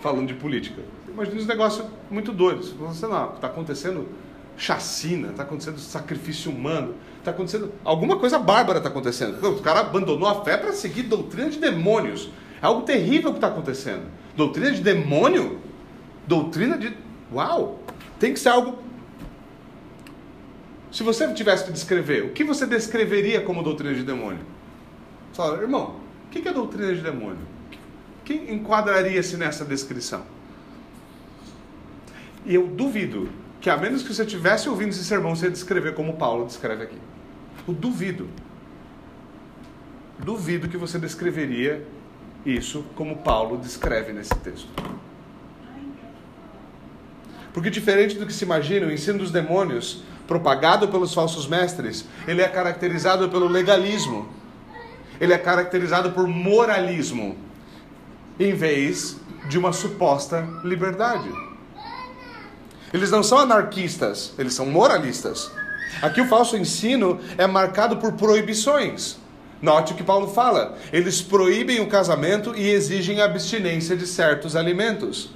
Falando 0.00 0.28
de 0.28 0.34
política 0.34 0.82
imagina 1.12 1.40
uns 1.40 1.46
negócios 1.46 1.86
muito 2.10 2.32
doidos. 2.32 2.70
Você 2.70 3.06
não, 3.06 3.34
está 3.34 3.46
acontecendo 3.46 4.08
chacina, 4.56 5.30
está 5.30 5.42
acontecendo 5.42 5.78
sacrifício 5.78 6.50
humano, 6.50 6.94
está 7.18 7.30
acontecendo. 7.30 7.72
Alguma 7.84 8.18
coisa 8.18 8.38
bárbara 8.38 8.78
está 8.78 8.90
acontecendo. 8.90 9.42
O 9.48 9.62
cara 9.62 9.80
abandonou 9.80 10.28
a 10.28 10.44
fé 10.44 10.56
para 10.56 10.72
seguir 10.72 11.04
doutrina 11.04 11.48
de 11.50 11.58
demônios. 11.58 12.30
É 12.62 12.66
algo 12.66 12.82
terrível 12.82 13.30
que 13.30 13.38
está 13.38 13.48
acontecendo. 13.48 14.02
Doutrina 14.36 14.70
de 14.70 14.82
demônio? 14.82 15.60
Doutrina 16.26 16.76
de. 16.76 16.94
Uau! 17.32 17.80
Tem 18.18 18.34
que 18.34 18.40
ser 18.40 18.50
algo. 18.50 18.78
Se 20.92 21.02
você 21.02 21.32
tivesse 21.32 21.64
que 21.64 21.72
descrever, 21.72 22.24
o 22.24 22.30
que 22.30 22.44
você 22.44 22.66
descreveria 22.66 23.40
como 23.40 23.62
doutrina 23.62 23.94
de 23.94 24.02
demônio? 24.02 24.44
Fala, 25.32 25.62
irmão, 25.62 26.00
o 26.26 26.30
que 26.30 26.46
é 26.46 26.52
doutrina 26.52 26.92
de 26.94 27.00
demônio? 27.00 27.46
Quem 28.24 28.52
enquadraria-se 28.52 29.36
nessa 29.36 29.64
descrição? 29.64 30.22
E 32.44 32.54
eu 32.54 32.66
duvido 32.66 33.28
que, 33.60 33.68
a 33.68 33.76
menos 33.76 34.02
que 34.02 34.12
você 34.12 34.24
tivesse 34.24 34.68
ouvindo 34.68 34.90
esse 34.90 35.04
sermão, 35.04 35.34
você 35.34 35.50
descrever 35.50 35.94
como 35.94 36.14
Paulo 36.14 36.46
descreve 36.46 36.84
aqui. 36.84 36.98
Eu 37.66 37.74
duvido. 37.74 38.28
Duvido 40.18 40.68
que 40.68 40.76
você 40.76 40.98
descreveria 40.98 41.86
isso 42.44 42.84
como 42.94 43.18
Paulo 43.18 43.58
descreve 43.58 44.12
nesse 44.12 44.34
texto. 44.36 44.68
Porque, 47.52 47.68
diferente 47.68 48.16
do 48.16 48.26
que 48.26 48.32
se 48.32 48.44
imagina, 48.44 48.86
o 48.86 48.92
ensino 48.92 49.18
dos 49.18 49.30
demônios, 49.30 50.02
propagado 50.26 50.88
pelos 50.88 51.12
falsos 51.12 51.46
mestres, 51.46 52.06
ele 52.26 52.40
é 52.40 52.48
caracterizado 52.48 53.28
pelo 53.28 53.48
legalismo. 53.48 54.28
Ele 55.20 55.34
é 55.34 55.38
caracterizado 55.38 56.12
por 56.12 56.26
moralismo, 56.26 57.36
em 58.38 58.54
vez 58.54 59.20
de 59.48 59.58
uma 59.58 59.72
suposta 59.72 60.48
liberdade. 60.64 61.28
Eles 62.92 63.10
não 63.10 63.22
são 63.22 63.38
anarquistas, 63.38 64.32
eles 64.38 64.54
são 64.54 64.66
moralistas. 64.66 65.50
Aqui 66.02 66.20
o 66.20 66.28
falso 66.28 66.56
ensino 66.56 67.20
é 67.36 67.46
marcado 67.46 67.96
por 67.98 68.12
proibições. 68.12 69.18
Note 69.62 69.92
o 69.92 69.96
que 69.96 70.02
Paulo 70.02 70.28
fala: 70.28 70.76
eles 70.92 71.20
proíbem 71.20 71.80
o 71.80 71.88
casamento 71.88 72.54
e 72.56 72.68
exigem 72.68 73.20
a 73.20 73.26
abstinência 73.26 73.96
de 73.96 74.06
certos 74.06 74.56
alimentos. 74.56 75.30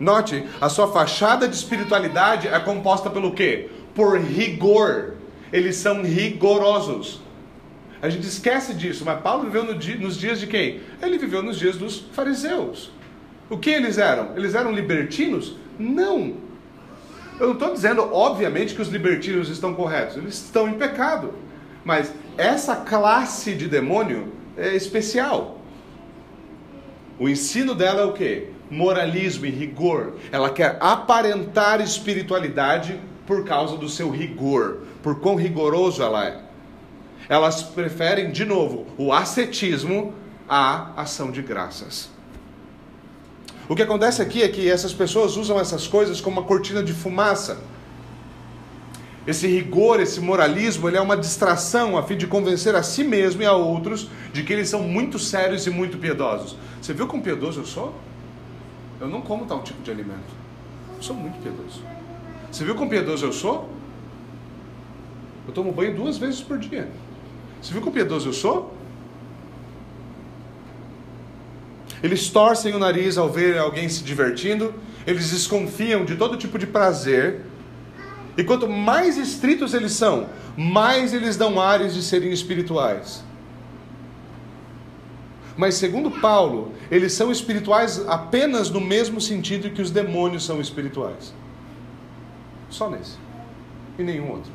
Note, 0.00 0.44
a 0.60 0.68
sua 0.68 0.90
fachada 0.90 1.46
de 1.46 1.54
espiritualidade 1.54 2.48
é 2.48 2.58
composta 2.58 3.08
pelo 3.08 3.32
quê? 3.32 3.70
Por 3.94 4.18
rigor. 4.18 5.14
Eles 5.52 5.76
são 5.76 6.02
rigorosos. 6.02 7.20
A 8.00 8.08
gente 8.08 8.26
esquece 8.26 8.74
disso, 8.74 9.04
mas 9.04 9.20
Paulo 9.20 9.44
viveu 9.44 9.62
no 9.62 9.74
nos 9.74 10.16
dias 10.16 10.40
de 10.40 10.48
quem? 10.48 10.80
Ele 11.00 11.18
viveu 11.18 11.40
nos 11.40 11.56
dias 11.56 11.76
dos 11.76 12.00
fariseus. 12.12 12.90
O 13.52 13.58
que 13.58 13.68
eles 13.68 13.98
eram? 13.98 14.34
Eles 14.34 14.54
eram 14.54 14.72
libertinos? 14.72 15.56
Não. 15.78 16.36
Eu 17.38 17.48
não 17.48 17.52
estou 17.52 17.74
dizendo, 17.74 18.00
obviamente, 18.10 18.74
que 18.74 18.80
os 18.80 18.88
libertinos 18.88 19.50
estão 19.50 19.74
corretos. 19.74 20.16
Eles 20.16 20.36
estão 20.36 20.70
em 20.70 20.72
pecado. 20.72 21.34
Mas 21.84 22.14
essa 22.38 22.76
classe 22.76 23.54
de 23.54 23.68
demônio 23.68 24.32
é 24.56 24.74
especial. 24.74 25.60
O 27.18 27.28
ensino 27.28 27.74
dela 27.74 28.00
é 28.00 28.04
o 28.06 28.14
quê? 28.14 28.48
Moralismo 28.70 29.44
e 29.44 29.50
rigor. 29.50 30.14
Ela 30.32 30.48
quer 30.48 30.78
aparentar 30.80 31.82
espiritualidade 31.82 32.98
por 33.26 33.44
causa 33.44 33.76
do 33.76 33.86
seu 33.86 34.08
rigor, 34.08 34.78
por 35.02 35.20
quão 35.20 35.36
rigoroso 35.36 36.02
ela 36.02 36.26
é. 36.26 36.40
Elas 37.28 37.62
preferem, 37.62 38.30
de 38.30 38.46
novo, 38.46 38.86
o 38.96 39.12
ascetismo 39.12 40.14
à 40.48 40.98
ação 41.02 41.30
de 41.30 41.42
graças. 41.42 42.11
O 43.68 43.76
que 43.76 43.82
acontece 43.82 44.20
aqui 44.20 44.42
é 44.42 44.48
que 44.48 44.68
essas 44.68 44.92
pessoas 44.92 45.36
usam 45.36 45.58
essas 45.58 45.86
coisas 45.86 46.20
como 46.20 46.40
uma 46.40 46.46
cortina 46.46 46.82
de 46.82 46.92
fumaça. 46.92 47.62
Esse 49.24 49.46
rigor, 49.46 50.00
esse 50.00 50.20
moralismo, 50.20 50.88
ele 50.88 50.96
é 50.96 51.00
uma 51.00 51.16
distração 51.16 51.96
a 51.96 52.02
fim 52.02 52.16
de 52.16 52.26
convencer 52.26 52.74
a 52.74 52.82
si 52.82 53.04
mesmo 53.04 53.40
e 53.42 53.46
a 53.46 53.52
outros 53.52 54.08
de 54.32 54.42
que 54.42 54.52
eles 54.52 54.68
são 54.68 54.82
muito 54.82 55.18
sérios 55.18 55.64
e 55.66 55.70
muito 55.70 55.96
piedosos. 55.96 56.56
Você 56.80 56.92
viu 56.92 57.06
como 57.06 57.22
piedoso 57.22 57.60
eu 57.60 57.66
sou? 57.66 57.94
Eu 59.00 59.08
não 59.08 59.20
como 59.20 59.46
tal 59.46 59.62
tipo 59.62 59.80
de 59.82 59.90
alimento. 59.92 60.34
Eu 60.96 61.02
sou 61.02 61.14
muito 61.14 61.40
piedoso. 61.40 61.82
Você 62.50 62.64
viu 62.64 62.74
como 62.74 62.90
piedoso 62.90 63.24
eu 63.24 63.32
sou? 63.32 63.70
Eu 65.46 65.54
tomo 65.54 65.72
banho 65.72 65.94
duas 65.94 66.18
vezes 66.18 66.40
por 66.40 66.58
dia. 66.58 66.88
Você 67.60 67.72
viu 67.72 67.80
como 67.80 67.92
piedoso 67.92 68.28
eu 68.28 68.32
sou? 68.32 68.74
Eles 72.02 72.28
torcem 72.28 72.74
o 72.74 72.78
nariz 72.78 73.16
ao 73.16 73.28
ver 73.28 73.58
alguém 73.58 73.88
se 73.88 74.02
divertindo, 74.02 74.74
eles 75.06 75.30
desconfiam 75.30 76.04
de 76.04 76.16
todo 76.16 76.36
tipo 76.36 76.58
de 76.58 76.66
prazer. 76.66 77.42
E 78.36 78.42
quanto 78.42 78.68
mais 78.68 79.16
estritos 79.16 79.74
eles 79.74 79.92
são, 79.92 80.28
mais 80.56 81.12
eles 81.12 81.36
dão 81.36 81.60
ares 81.60 81.94
de 81.94 82.02
serem 82.02 82.32
espirituais. 82.32 83.22
Mas 85.56 85.74
segundo 85.74 86.10
Paulo, 86.10 86.72
eles 86.90 87.12
são 87.12 87.30
espirituais 87.30 88.02
apenas 88.08 88.70
no 88.70 88.80
mesmo 88.80 89.20
sentido 89.20 89.70
que 89.70 89.82
os 89.82 89.90
demônios 89.90 90.44
são 90.44 90.60
espirituais. 90.60 91.34
Só 92.70 92.88
nesse. 92.88 93.16
E 93.98 94.02
nenhum 94.02 94.30
outro. 94.30 94.50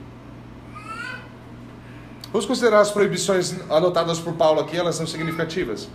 Vamos 2.31 2.45
considerar 2.45 2.81
as 2.81 2.91
proibições 2.91 3.55
anotadas 3.69 4.19
por 4.19 4.33
Paulo 4.33 4.60
aqui, 4.60 4.75
elas 4.75 4.95
são 4.95 5.07
significativas. 5.07 5.88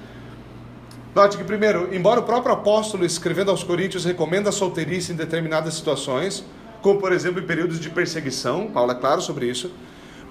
Note 1.14 1.36
que, 1.36 1.44
primeiro, 1.44 1.94
embora 1.94 2.20
o 2.20 2.22
próprio 2.22 2.54
apóstolo, 2.54 3.04
escrevendo 3.04 3.50
aos 3.50 3.62
Coríntios, 3.62 4.02
recomenda 4.02 4.48
a 4.48 4.52
solteirice 4.52 5.12
em 5.12 5.14
determinadas 5.14 5.74
situações, 5.74 6.42
como 6.80 6.98
por 6.98 7.12
exemplo 7.12 7.38
em 7.38 7.46
períodos 7.46 7.78
de 7.78 7.90
perseguição, 7.90 8.68
Paulo 8.68 8.92
é 8.92 8.94
claro 8.94 9.20
sobre 9.20 9.46
isso, 9.46 9.70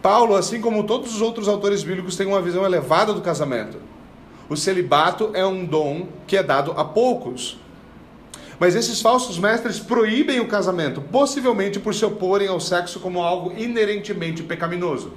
Paulo, 0.02 0.36
assim 0.36 0.60
como 0.60 0.84
todos 0.84 1.14
os 1.14 1.22
outros 1.22 1.48
autores 1.48 1.84
bíblicos, 1.84 2.16
tem 2.16 2.26
uma 2.26 2.42
visão 2.42 2.66
elevada 2.66 3.14
do 3.14 3.22
casamento. 3.22 3.78
O 4.50 4.58
celibato 4.58 5.30
é 5.36 5.46
um 5.46 5.64
dom 5.64 6.08
que 6.26 6.36
é 6.36 6.42
dado 6.42 6.72
a 6.72 6.84
poucos. 6.84 7.60
Mas 8.60 8.76
esses 8.76 9.00
falsos 9.00 9.38
mestres 9.38 9.80
proíbem 9.80 10.40
o 10.40 10.48
casamento, 10.48 11.00
possivelmente 11.00 11.80
por 11.80 11.94
se 11.94 12.04
oporem 12.04 12.48
ao 12.48 12.60
sexo 12.60 13.00
como 13.00 13.22
algo 13.22 13.54
inerentemente 13.56 14.42
pecaminoso. 14.42 15.14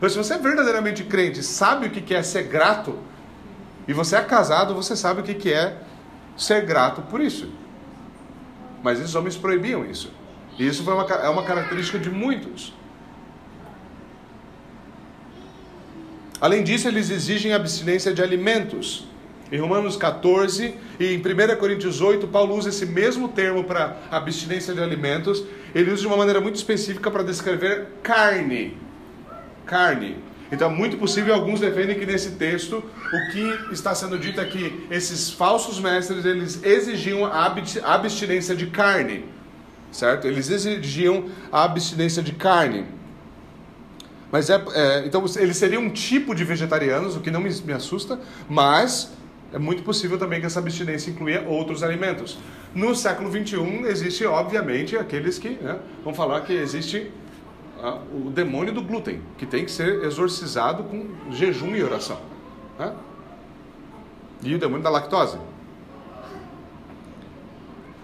Mas 0.00 0.10
se 0.10 0.18
você 0.18 0.34
é 0.34 0.38
verdadeiramente 0.38 1.04
crente, 1.04 1.44
sabe 1.44 1.86
o 1.86 1.90
que 1.90 2.12
é 2.12 2.24
ser 2.24 2.42
grato 2.48 2.98
e 3.86 3.92
você 3.92 4.16
é 4.16 4.22
casado, 4.22 4.74
você 4.74 4.96
sabe 4.96 5.20
o 5.20 5.24
que 5.24 5.52
é 5.52 5.78
ser 6.36 6.64
grato 6.64 7.02
por 7.02 7.20
isso. 7.20 7.48
Mas 8.82 9.00
esses 9.00 9.14
homens 9.14 9.36
proibiam 9.36 9.84
isso. 9.84 10.10
E 10.58 10.66
isso 10.66 10.84
foi 10.84 10.94
uma, 10.94 11.04
é 11.04 11.28
uma 11.28 11.42
característica 11.42 11.98
de 11.98 12.10
muitos. 12.10 12.72
Além 16.40 16.62
disso, 16.62 16.88
eles 16.88 17.10
exigem 17.10 17.52
abstinência 17.52 18.12
de 18.12 18.22
alimentos. 18.22 19.06
Em 19.52 19.58
Romanos 19.58 19.96
14 19.96 20.74
e 20.98 21.06
em 21.06 21.18
1 21.18 21.56
Coríntios 21.58 22.00
8, 22.00 22.26
Paulo 22.28 22.56
usa 22.56 22.70
esse 22.70 22.86
mesmo 22.86 23.28
termo 23.28 23.64
para 23.64 23.96
abstinência 24.10 24.74
de 24.74 24.82
alimentos. 24.82 25.44
Ele 25.74 25.90
usa 25.90 26.02
de 26.02 26.06
uma 26.06 26.16
maneira 26.16 26.40
muito 26.40 26.56
específica 26.56 27.10
para 27.10 27.22
descrever 27.22 27.88
carne. 28.02 28.76
Carne. 29.64 30.16
Então, 30.52 30.70
é 30.70 30.74
muito 30.74 30.96
possível, 30.96 31.34
alguns 31.34 31.60
defendem 31.60 31.98
que 31.98 32.04
nesse 32.04 32.32
texto, 32.32 32.76
o 32.76 33.32
que 33.32 33.72
está 33.72 33.94
sendo 33.94 34.18
dito 34.18 34.40
é 34.40 34.44
que 34.44 34.86
esses 34.90 35.30
falsos 35.30 35.80
mestres, 35.80 36.24
eles 36.24 36.62
exigiam 36.62 37.24
a 37.24 37.46
abstinência 37.94 38.54
de 38.54 38.66
carne, 38.66 39.24
certo? 39.90 40.26
Eles 40.26 40.50
exigiam 40.50 41.26
a 41.50 41.64
abstinência 41.64 42.22
de 42.22 42.32
carne. 42.32 42.84
Mas 44.30 44.50
é, 44.50 44.62
é, 44.74 45.06
então, 45.06 45.24
eles 45.36 45.56
seriam 45.56 45.82
um 45.82 45.90
tipo 45.90 46.34
de 46.34 46.44
vegetarianos, 46.44 47.16
o 47.16 47.20
que 47.20 47.30
não 47.30 47.40
me, 47.40 47.50
me 47.62 47.72
assusta, 47.72 48.18
mas 48.48 49.12
é 49.52 49.58
muito 49.58 49.84
possível 49.84 50.18
também 50.18 50.40
que 50.40 50.46
essa 50.46 50.58
abstinência 50.58 51.10
incluía 51.10 51.44
outros 51.46 51.84
alimentos. 51.84 52.36
No 52.74 52.94
século 52.94 53.30
21, 53.30 53.86
existe, 53.86 54.26
obviamente, 54.26 54.96
aqueles 54.96 55.38
que 55.38 55.50
né, 55.50 55.78
vão 56.02 56.12
falar 56.12 56.40
que 56.40 56.52
existe 56.52 57.12
o 57.90 58.30
demônio 58.30 58.72
do 58.72 58.82
glúten, 58.82 59.20
que 59.36 59.44
tem 59.44 59.64
que 59.64 59.70
ser 59.70 60.04
exorcizado 60.04 60.84
com 60.84 61.06
jejum 61.30 61.74
e 61.76 61.82
oração. 61.82 62.18
Né? 62.78 62.92
E 64.42 64.54
o 64.54 64.58
demônio 64.58 64.82
da 64.82 64.90
lactose. 64.90 65.38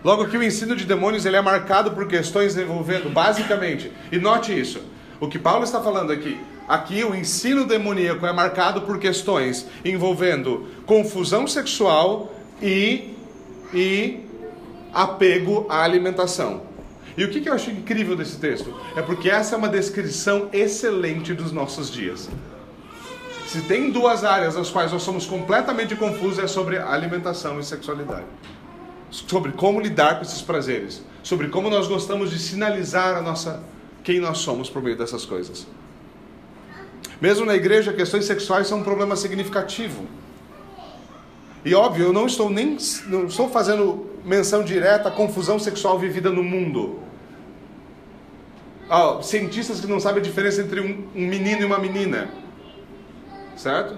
Logo 0.03 0.27
que 0.29 0.37
o 0.37 0.43
ensino 0.43 0.75
de 0.75 0.85
demônios 0.85 1.27
ele 1.27 1.37
é 1.37 1.43
marcado 1.43 1.91
por 1.93 2.07
questões 2.07 2.57
envolvendo, 2.57 3.11
basicamente, 3.11 3.93
e 4.11 4.19
note 4.19 4.59
isso, 4.59 4.83
o 5.21 5.29
que 5.29 5.39
Paulo 5.39 5.65
está 5.65 5.81
falando 5.83 6.11
aqui, 6.11 6.41
aqui 6.67 7.05
o 7.05 7.15
ensino 7.15 7.67
demoníaco 7.67 8.25
é 8.25 8.33
marcado 8.33 8.83
por 8.83 8.99
questões 8.99 9.67
envolvendo 9.85 10.67
confusão 10.87 11.47
sexual 11.47 12.35
e, 12.63 13.15
e 13.75 14.21
apego 14.93 15.67
à 15.69 15.83
alimentação. 15.83 16.70
E 17.21 17.25
o 17.25 17.29
que, 17.29 17.47
eu 17.47 17.53
acho 17.53 17.71
incrível 17.71 18.17
desse 18.17 18.39
texto? 18.39 18.75
É 18.97 19.03
porque 19.03 19.29
essa 19.29 19.55
é 19.55 19.59
uma 19.59 19.69
descrição 19.69 20.49
excelente 20.55 21.35
dos 21.35 21.53
nossos 21.53 21.91
dias. 21.91 22.31
Se 23.47 23.61
tem 23.61 23.91
duas 23.91 24.25
áreas 24.25 24.57
nas 24.57 24.71
quais 24.71 24.91
nós 24.91 25.03
somos 25.03 25.27
completamente 25.27 25.95
confusos, 25.95 26.39
é 26.39 26.47
sobre 26.47 26.79
alimentação 26.79 27.61
e 27.61 27.63
sexualidade. 27.63 28.25
Sobre 29.11 29.53
como 29.53 29.83
lidar 29.83 30.15
com 30.15 30.23
esses 30.23 30.41
prazeres. 30.41 31.03
Sobre 31.23 31.49
como 31.49 31.69
nós 31.69 31.87
gostamos 31.87 32.31
de 32.31 32.39
sinalizar 32.39 33.19
a 33.19 33.21
nossa, 33.21 33.63
quem 34.03 34.19
nós 34.19 34.39
somos 34.39 34.71
por 34.71 34.83
meio 34.83 34.97
dessas 34.97 35.27
coisas. 35.27 35.67
Mesmo 37.21 37.45
na 37.45 37.55
igreja, 37.55 37.93
questões 37.93 38.25
sexuais 38.25 38.67
são 38.67 38.79
um 38.79 38.83
problema 38.83 39.15
significativo. 39.15 40.07
E 41.67 41.75
óbvio, 41.75 42.07
eu 42.07 42.13
não 42.15 42.25
estou 42.25 42.49
nem 42.49 42.79
não 43.09 43.27
estou 43.27 43.51
fazendo 43.51 44.07
menção 44.25 44.65
direta 44.65 45.11
à 45.11 45.13
confusão 45.13 45.59
sexual 45.59 45.99
vivida 45.99 46.31
no 46.31 46.43
mundo 46.43 47.10
oh, 48.91 49.23
cientistas 49.23 49.81
que 49.81 49.87
não 49.87 50.01
sabem 50.01 50.21
a 50.21 50.25
diferença 50.25 50.61
entre 50.61 50.81
um, 50.81 51.07
um 51.15 51.27
menino 51.27 51.63
e 51.63 51.65
uma 51.65 51.79
menina. 51.79 52.29
Certo? 53.57 53.97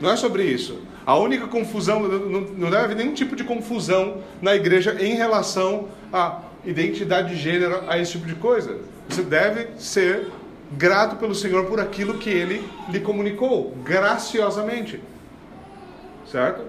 Não 0.00 0.10
é 0.10 0.16
sobre 0.16 0.44
isso. 0.44 0.82
A 1.06 1.16
única 1.16 1.46
confusão, 1.46 2.00
não, 2.00 2.40
não 2.40 2.70
deve 2.70 2.84
haver 2.84 2.96
nenhum 2.96 3.14
tipo 3.14 3.34
de 3.34 3.44
confusão 3.44 4.22
na 4.42 4.54
igreja 4.54 4.96
em 5.00 5.14
relação 5.14 5.88
à 6.12 6.42
identidade 6.64 7.34
de 7.34 7.40
gênero, 7.40 7.84
a 7.88 7.98
esse 7.98 8.12
tipo 8.12 8.26
de 8.26 8.34
coisa. 8.34 8.76
Você 9.08 9.22
deve 9.22 9.80
ser 9.80 10.30
grato 10.72 11.16
pelo 11.16 11.34
Senhor 11.34 11.66
por 11.66 11.80
aquilo 11.80 12.18
que 12.18 12.28
Ele 12.28 12.68
lhe 12.90 13.00
comunicou, 13.00 13.74
graciosamente. 13.84 15.00
Certo? 16.30 16.64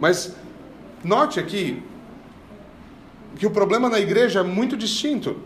Mas 0.00 0.34
note 1.02 1.40
aqui 1.40 1.82
que 3.36 3.46
o 3.46 3.50
problema 3.50 3.88
na 3.88 3.98
igreja 3.98 4.40
é 4.40 4.42
muito 4.42 4.76
distinto. 4.76 5.36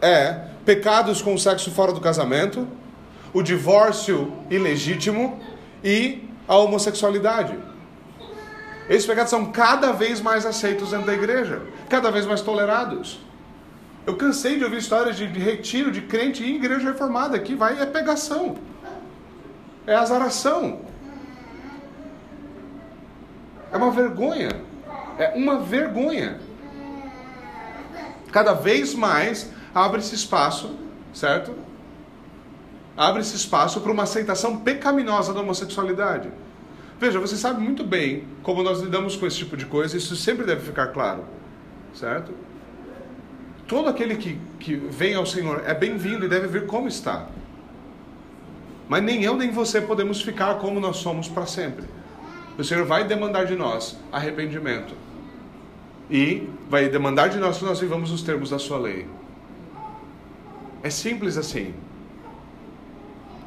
É 0.00 0.48
pecados 0.64 1.20
com 1.20 1.34
o 1.34 1.38
sexo 1.38 1.70
fora 1.70 1.92
do 1.92 2.00
casamento, 2.00 2.66
o 3.32 3.42
divórcio 3.42 4.32
ilegítimo 4.50 5.40
e 5.82 6.28
a 6.46 6.56
homossexualidade. 6.56 7.58
Esses 8.88 9.06
pecados 9.06 9.30
são 9.30 9.46
cada 9.52 9.92
vez 9.92 10.20
mais 10.20 10.44
aceitos 10.44 10.90
dentro 10.90 11.06
da 11.06 11.14
igreja, 11.14 11.62
cada 11.88 12.10
vez 12.10 12.26
mais 12.26 12.40
tolerados. 12.40 13.20
Eu 14.06 14.16
cansei 14.16 14.58
de 14.58 14.64
ouvir 14.64 14.78
histórias 14.78 15.16
de, 15.16 15.26
de 15.28 15.38
retiro 15.38 15.90
de 15.90 16.02
crente 16.02 16.42
em 16.44 16.56
igreja 16.56 16.90
reformada, 16.90 17.38
que 17.38 17.54
vai 17.54 17.80
é 17.80 17.86
pegação, 17.86 18.56
é 19.86 19.94
azaração. 19.94 20.80
É 23.72 23.76
uma 23.76 23.90
vergonha, 23.90 24.50
é 25.18 25.32
uma 25.34 25.60
vergonha 25.60 26.38
cada 28.32 28.54
vez 28.54 28.94
mais 28.94 29.52
abre-se 29.74 30.14
espaço, 30.14 30.74
certo? 31.12 31.54
Abre-se 32.96 33.36
espaço 33.36 33.80
para 33.80 33.92
uma 33.92 34.02
aceitação 34.02 34.56
pecaminosa 34.58 35.32
da 35.32 35.40
homossexualidade. 35.40 36.30
Veja, 36.98 37.20
você 37.20 37.36
sabe 37.36 37.60
muito 37.60 37.84
bem 37.84 38.24
como 38.42 38.62
nós 38.62 38.80
lidamos 38.80 39.16
com 39.16 39.26
esse 39.26 39.36
tipo 39.36 39.56
de 39.56 39.66
coisa, 39.66 39.96
isso 39.96 40.16
sempre 40.16 40.46
deve 40.46 40.62
ficar 40.62 40.88
claro, 40.88 41.24
certo? 41.94 42.32
Todo 43.68 43.88
aquele 43.88 44.16
que, 44.16 44.38
que 44.58 44.74
vem 44.74 45.14
ao 45.14 45.26
Senhor 45.26 45.62
é 45.66 45.74
bem-vindo 45.74 46.24
e 46.24 46.28
deve 46.28 46.46
vir 46.46 46.66
como 46.66 46.88
está. 46.88 47.26
Mas 48.88 49.02
nem 49.02 49.22
eu 49.22 49.36
nem 49.36 49.50
você 49.50 49.80
podemos 49.80 50.20
ficar 50.22 50.54
como 50.56 50.80
nós 50.80 50.96
somos 50.98 51.28
para 51.28 51.46
sempre. 51.46 51.84
O 52.58 52.64
Senhor 52.64 52.84
vai 52.84 53.04
demandar 53.04 53.46
de 53.46 53.56
nós 53.56 53.96
arrependimento 54.10 54.94
e 56.10 56.48
vai 56.68 56.88
demandar 56.88 57.28
de 57.28 57.38
nós 57.38 57.58
que 57.58 57.64
nós 57.64 57.80
vivamos 57.80 58.10
os 58.10 58.22
termos 58.22 58.50
da 58.50 58.58
sua 58.58 58.78
lei. 58.78 59.06
É 60.82 60.90
simples 60.90 61.36
assim. 61.36 61.74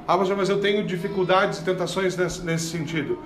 Ah, 0.08 0.18
mas 0.18 0.50
eu 0.50 0.60
tenho 0.60 0.86
dificuldades 0.86 1.60
e 1.60 1.63
tentações 1.63 2.15
nesse, 2.15 2.70
sentido. 2.70 3.20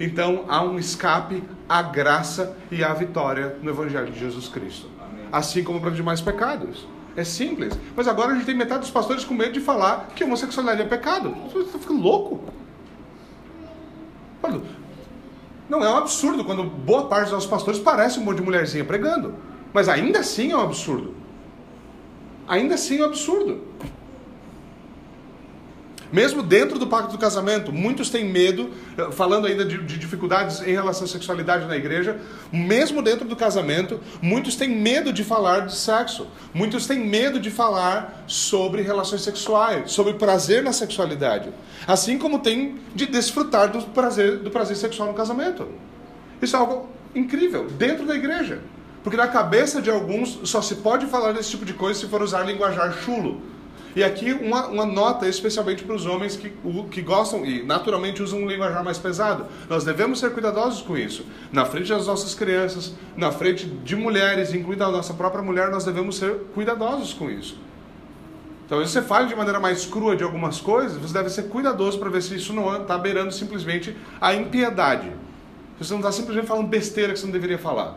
então 0.00 0.44
há 0.48 0.62
um 0.62 0.78
escape 0.78 1.42
à 1.68 1.80
graça 1.80 2.56
e 2.70 2.82
à 2.82 2.92
vitória 2.92 3.56
no 3.62 3.70
Evangelho 3.70 4.10
de 4.10 4.18
Jesus 4.18 4.48
Cristo. 4.48 4.88
Assim 5.30 5.62
como 5.62 5.80
para 5.80 5.90
os 5.90 5.96
demais 5.96 6.20
pecados. 6.20 6.86
É 7.16 7.22
simples. 7.22 7.78
Mas 7.94 8.08
agora 8.08 8.32
a 8.32 8.34
gente 8.34 8.46
tem 8.46 8.54
metade 8.56 8.80
dos 8.80 8.90
pastores 8.90 9.24
com 9.24 9.34
medo 9.34 9.52
de 9.52 9.60
falar 9.60 10.08
que 10.14 10.24
homossexualidade 10.24 10.82
é 10.82 10.84
pecado. 10.84 11.30
Você 11.52 11.58
está 11.58 11.78
ficando 11.78 12.00
louco? 12.00 12.42
Não, 15.68 15.82
é 15.82 15.88
um 15.88 15.96
absurdo 15.96 16.44
quando 16.44 16.64
boa 16.64 17.06
parte 17.06 17.24
dos 17.24 17.32
nossos 17.32 17.48
pastores 17.48 17.80
parece 17.80 18.18
um 18.18 18.22
monte 18.22 18.38
de 18.38 18.42
mulherzinha 18.42 18.84
pregando. 18.84 19.34
Mas 19.72 19.88
ainda 19.88 20.20
assim 20.20 20.52
é 20.52 20.56
um 20.56 20.60
absurdo. 20.60 21.14
Ainda 22.46 22.74
assim 22.74 22.98
é 22.98 23.02
um 23.02 23.06
absurdo. 23.06 23.62
Mesmo 26.14 26.44
dentro 26.44 26.78
do 26.78 26.86
pacto 26.86 27.10
do 27.10 27.18
casamento, 27.18 27.72
muitos 27.72 28.08
têm 28.08 28.24
medo, 28.24 28.70
eh, 28.96 29.10
falando 29.10 29.48
ainda 29.48 29.64
de, 29.64 29.78
de, 29.78 29.98
dificuldades 29.98 30.60
em 30.60 30.72
relação 30.72 31.06
à 31.06 31.08
sexualidade 31.08 31.66
na 31.66 31.76
igreja, 31.76 32.20
mesmo 32.52 33.02
dentro 33.02 33.26
do 33.26 33.34
casamento, 33.34 33.98
muitos 34.22 34.54
têm 34.54 34.68
medo 34.68 35.12
de 35.12 35.24
falar 35.24 35.66
de 35.66 35.74
sexo. 35.74 36.28
Muitos 36.54 36.86
têm 36.86 37.00
medo 37.00 37.40
de 37.40 37.50
falar 37.50 38.22
sobre 38.28 38.80
relações 38.80 39.22
sexuais, 39.22 39.90
sobre 39.90 40.12
prazer 40.14 40.62
na 40.62 40.72
sexualidade. 40.72 41.48
Assim 41.84 42.16
como 42.16 42.38
tem 42.38 42.78
de 42.94 43.06
desfrutar 43.06 43.72
do 43.72 43.82
prazer, 43.86 44.38
do 44.38 44.52
prazer 44.52 44.76
sexual 44.76 45.08
no 45.08 45.14
casamento. 45.14 45.66
Isso 46.40 46.54
é 46.54 46.60
algo 46.60 46.90
incrível, 47.12 47.66
dentro 47.70 48.06
da 48.06 48.14
igreja. 48.14 48.60
Porque 49.02 49.16
na 49.16 49.26
cabeça 49.26 49.82
de 49.82 49.90
alguns 49.90 50.38
só 50.44 50.62
se 50.62 50.76
pode 50.76 51.06
falar 51.06 51.32
desse 51.32 51.50
tipo 51.50 51.64
de 51.64 51.74
coisa 51.74 51.98
se 51.98 52.06
for 52.06 52.22
usar 52.22 52.44
linguajar 52.44 52.92
chulo 53.04 53.52
e 53.96 54.02
aqui 54.02 54.32
uma, 54.32 54.66
uma 54.66 54.84
nota 54.84 55.28
especialmente 55.28 55.84
para 55.84 55.94
os 55.94 56.04
homens 56.04 56.36
que, 56.36 56.52
que 56.90 57.00
gostam 57.00 57.44
e 57.44 57.62
naturalmente 57.62 58.22
usam 58.22 58.40
um 58.40 58.48
linguajar 58.48 58.82
mais 58.82 58.98
pesado. 58.98 59.46
Nós 59.68 59.84
devemos 59.84 60.18
ser 60.18 60.32
cuidadosos 60.32 60.82
com 60.82 60.96
isso. 60.96 61.24
Na 61.52 61.64
frente 61.64 61.90
das 61.90 62.06
nossas 62.06 62.34
crianças, 62.34 62.94
na 63.16 63.30
frente 63.30 63.66
de 63.66 63.94
mulheres, 63.94 64.52
incluindo 64.52 64.82
a 64.82 64.90
nossa 64.90 65.14
própria 65.14 65.42
mulher, 65.42 65.70
nós 65.70 65.84
devemos 65.84 66.16
ser 66.16 66.34
cuidadosos 66.54 67.14
com 67.14 67.30
isso. 67.30 67.56
Talvez 68.68 68.90
você 68.90 69.00
fale 69.00 69.28
de 69.28 69.36
maneira 69.36 69.60
mais 69.60 69.86
crua 69.86 70.16
de 70.16 70.24
algumas 70.24 70.60
coisas, 70.60 70.96
você 70.96 71.14
deve 71.14 71.28
ser 71.28 71.44
cuidadoso 71.44 71.98
para 71.98 72.10
ver 72.10 72.22
se 72.22 72.34
isso 72.34 72.52
não 72.52 72.82
está 72.82 72.98
beirando 72.98 73.32
simplesmente 73.32 73.96
a 74.20 74.34
impiedade. 74.34 75.12
Você 75.78 75.92
não 75.92 76.00
está 76.00 76.10
simplesmente 76.10 76.48
falando 76.48 76.66
besteira 76.66 77.12
que 77.12 77.18
você 77.18 77.26
não 77.26 77.32
deveria 77.32 77.58
falar. 77.58 77.96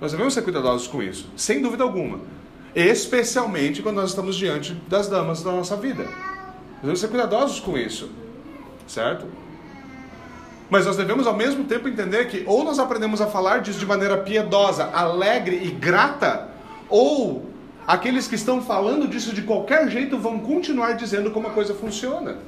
Nós 0.00 0.12
devemos 0.12 0.34
ser 0.34 0.42
cuidadosos 0.42 0.86
com 0.86 1.02
isso, 1.02 1.28
sem 1.34 1.60
dúvida 1.60 1.82
alguma 1.82 2.20
especialmente 2.74 3.82
quando 3.82 3.96
nós 3.96 4.10
estamos 4.10 4.36
diante 4.36 4.74
das 4.88 5.08
damas 5.08 5.42
da 5.42 5.52
nossa 5.52 5.76
vida. 5.76 6.04
Nós 6.04 6.80
devemos 6.80 7.00
ser 7.00 7.08
cuidadosos 7.08 7.60
com 7.60 7.78
isso, 7.78 8.10
certo? 8.86 9.26
Mas 10.68 10.86
nós 10.86 10.96
devemos 10.96 11.26
ao 11.26 11.36
mesmo 11.36 11.64
tempo 11.64 11.88
entender 11.88 12.26
que 12.26 12.42
ou 12.46 12.64
nós 12.64 12.78
aprendemos 12.78 13.20
a 13.20 13.26
falar 13.26 13.60
disso 13.60 13.78
de 13.78 13.86
maneira 13.86 14.18
piedosa, 14.18 14.84
alegre 14.86 15.60
e 15.62 15.70
grata, 15.70 16.48
ou 16.88 17.48
aqueles 17.86 18.26
que 18.26 18.34
estão 18.34 18.62
falando 18.62 19.06
disso 19.06 19.34
de 19.34 19.42
qualquer 19.42 19.88
jeito 19.88 20.18
vão 20.18 20.40
continuar 20.40 20.92
dizendo 20.92 21.30
como 21.30 21.48
a 21.48 21.50
coisa 21.50 21.74
funciona. 21.74 22.38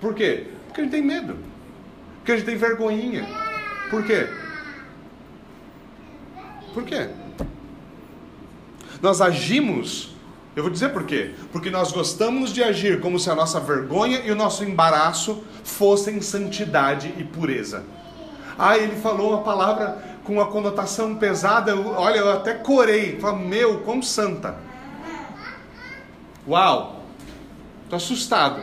Por 0.00 0.14
quê? 0.14 0.46
Porque 0.66 0.80
a 0.80 0.84
gente 0.84 0.92
tem 0.92 1.02
medo. 1.02 1.36
Porque 2.18 2.32
a 2.32 2.36
gente 2.36 2.46
tem 2.46 2.56
vergonhinha. 2.56 3.26
Por 3.90 4.04
quê? 4.04 4.28
Por 6.72 6.84
quê? 6.84 7.08
Nós 9.02 9.20
agimos, 9.20 10.10
eu 10.54 10.62
vou 10.62 10.70
dizer 10.70 10.90
por 10.90 11.04
quê? 11.04 11.30
Porque 11.52 11.70
nós 11.70 11.90
gostamos 11.90 12.52
de 12.52 12.62
agir 12.62 13.00
como 13.00 13.18
se 13.18 13.30
a 13.30 13.34
nossa 13.34 13.58
vergonha 13.58 14.20
e 14.24 14.30
o 14.30 14.36
nosso 14.36 14.62
embaraço 14.62 15.42
fossem 15.64 16.20
santidade 16.20 17.14
e 17.16 17.24
pureza. 17.24 17.84
Ah, 18.58 18.76
ele 18.76 18.96
falou 18.96 19.30
uma 19.30 19.42
palavra 19.42 20.18
com 20.22 20.34
uma 20.34 20.46
conotação 20.46 21.14
pesada, 21.14 21.74
olha, 21.74 22.18
eu 22.18 22.30
até 22.30 22.52
corei, 22.52 23.18
falo, 23.18 23.38
meu, 23.38 23.78
como 23.80 24.02
santa. 24.02 24.54
Uau, 26.46 27.00
tô 27.88 27.96
assustado. 27.96 28.60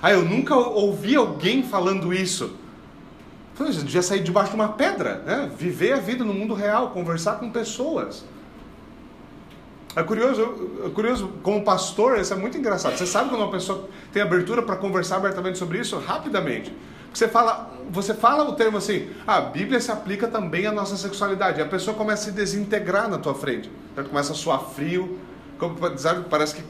Ah, 0.00 0.12
eu 0.12 0.24
nunca 0.24 0.54
ouvi 0.54 1.16
alguém 1.16 1.64
falando 1.64 2.14
isso. 2.14 2.56
Falei, 3.54 3.72
devia 3.72 4.02
sair 4.02 4.22
debaixo 4.22 4.50
de 4.50 4.56
uma 4.56 4.68
pedra, 4.68 5.22
né? 5.26 5.50
Viver 5.58 5.94
a 5.94 5.96
vida 5.96 6.24
no 6.24 6.32
mundo 6.32 6.54
real, 6.54 6.90
conversar 6.90 7.34
com 7.34 7.50
pessoas. 7.50 8.24
É 9.96 10.02
curioso, 10.04 10.70
é 10.86 10.88
curioso, 10.90 11.32
como 11.42 11.64
pastor, 11.64 12.18
isso 12.18 12.32
é 12.32 12.36
muito 12.36 12.56
engraçado. 12.56 12.96
Você 12.96 13.06
sabe 13.06 13.28
quando 13.28 13.42
uma 13.42 13.50
pessoa 13.50 13.88
tem 14.12 14.22
abertura 14.22 14.62
para 14.62 14.76
conversar 14.76 15.16
abertamente 15.16 15.58
sobre 15.58 15.78
isso? 15.78 15.98
Rapidamente. 15.98 16.72
Você 17.12 17.26
fala, 17.26 17.72
você 17.90 18.14
fala 18.14 18.48
o 18.48 18.54
termo 18.54 18.78
assim, 18.78 19.10
ah, 19.26 19.38
a 19.38 19.40
Bíblia 19.40 19.80
se 19.80 19.90
aplica 19.90 20.28
também 20.28 20.64
à 20.64 20.70
nossa 20.70 20.96
sexualidade. 20.96 21.58
E 21.58 21.62
a 21.62 21.66
pessoa 21.66 21.96
começa 21.96 22.22
a 22.22 22.24
se 22.26 22.30
desintegrar 22.30 23.08
na 23.08 23.18
tua 23.18 23.34
frente. 23.34 23.70
Ela 23.96 24.08
começa 24.08 24.32
a 24.32 24.34
suar 24.34 24.60
frio, 24.60 25.18
sabe, 25.96 26.24
parece 26.30 26.54
que, 26.54 26.62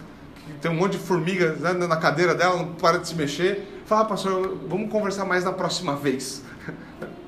tem 0.63 0.71
um 0.71 0.75
monte 0.75 0.93
de 0.93 0.99
formiga 0.99 1.53
né, 1.53 1.73
na 1.75 1.97
cadeira 1.97 2.35
dela, 2.35 2.57
não 2.57 2.73
para 2.73 2.99
de 2.99 3.07
se 3.07 3.15
mexer. 3.15 3.83
Fala, 3.85 4.07
pastor, 4.07 4.59
vamos 4.67 4.91
conversar 4.91 5.27
mais 5.27 5.45
na 5.45 5.53
próxima 5.53 5.95
vez. 5.95 6.43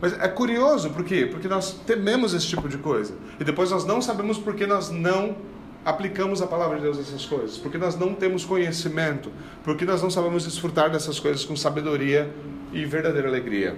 Mas 0.00 0.18
é 0.18 0.28
curioso, 0.28 0.90
por 0.90 1.04
quê? 1.04 1.28
Porque 1.30 1.46
nós 1.46 1.72
tememos 1.86 2.32
esse 2.32 2.46
tipo 2.46 2.68
de 2.68 2.78
coisa. 2.78 3.14
E 3.38 3.44
depois 3.44 3.70
nós 3.70 3.84
não 3.84 4.00
sabemos 4.00 4.38
por 4.38 4.54
que 4.54 4.66
nós 4.66 4.90
não 4.90 5.36
aplicamos 5.84 6.40
a 6.40 6.46
palavra 6.46 6.76
de 6.76 6.82
Deus 6.82 6.96
nessas 6.96 7.26
coisas. 7.26 7.58
Porque 7.58 7.76
nós 7.76 7.98
não 7.98 8.14
temos 8.14 8.44
conhecimento. 8.44 9.30
Porque 9.62 9.84
nós 9.84 10.02
não 10.02 10.10
sabemos 10.10 10.44
desfrutar 10.44 10.90
dessas 10.90 11.20
coisas 11.20 11.44
com 11.44 11.54
sabedoria 11.54 12.30
e 12.72 12.84
verdadeira 12.84 13.28
alegria. 13.28 13.76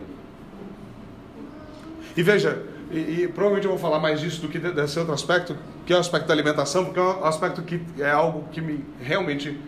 E 2.17 2.23
veja, 2.23 2.63
e, 2.91 3.23
e, 3.23 3.29
provavelmente 3.29 3.65
eu 3.65 3.71
vou 3.71 3.81
falar 3.81 3.99
mais 3.99 4.21
disso 4.21 4.43
do 4.43 4.49
que 4.49 4.59
desse 4.59 4.99
outro 4.99 5.15
aspecto, 5.15 5.57
que 5.87 5.93
é 5.93 5.97
o 5.97 5.99
aspecto 5.99 6.27
da 6.27 6.35
alimentação, 6.35 6.85
porque 6.85 7.01
é 7.01 7.03
um 7.03 7.25
aspecto 7.25 7.63
que 7.63 7.81
é 7.99 8.11
algo 8.11 8.47
que 8.53 8.61
me, 8.61 8.85
realmente 9.01 9.59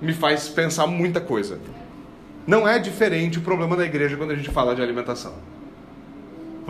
me 0.00 0.12
faz 0.12 0.48
pensar 0.48 0.86
muita 0.86 1.20
coisa. 1.20 1.58
Não 2.46 2.66
é 2.66 2.78
diferente 2.78 3.38
o 3.38 3.42
problema 3.42 3.76
da 3.76 3.84
igreja 3.84 4.16
quando 4.16 4.32
a 4.32 4.34
gente 4.34 4.50
fala 4.50 4.74
de 4.74 4.82
alimentação. 4.82 5.34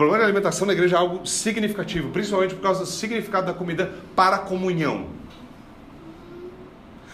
Problema 0.01 0.17
da 0.17 0.25
alimentação 0.25 0.65
na 0.65 0.73
igreja 0.73 0.95
é 0.95 0.99
algo 0.99 1.27
significativo, 1.27 2.09
principalmente 2.09 2.55
por 2.55 2.63
causa 2.63 2.79
do 2.79 2.87
significado 2.87 3.45
da 3.45 3.53
comida 3.53 3.93
para 4.15 4.37
a 4.37 4.39
comunhão. 4.39 5.05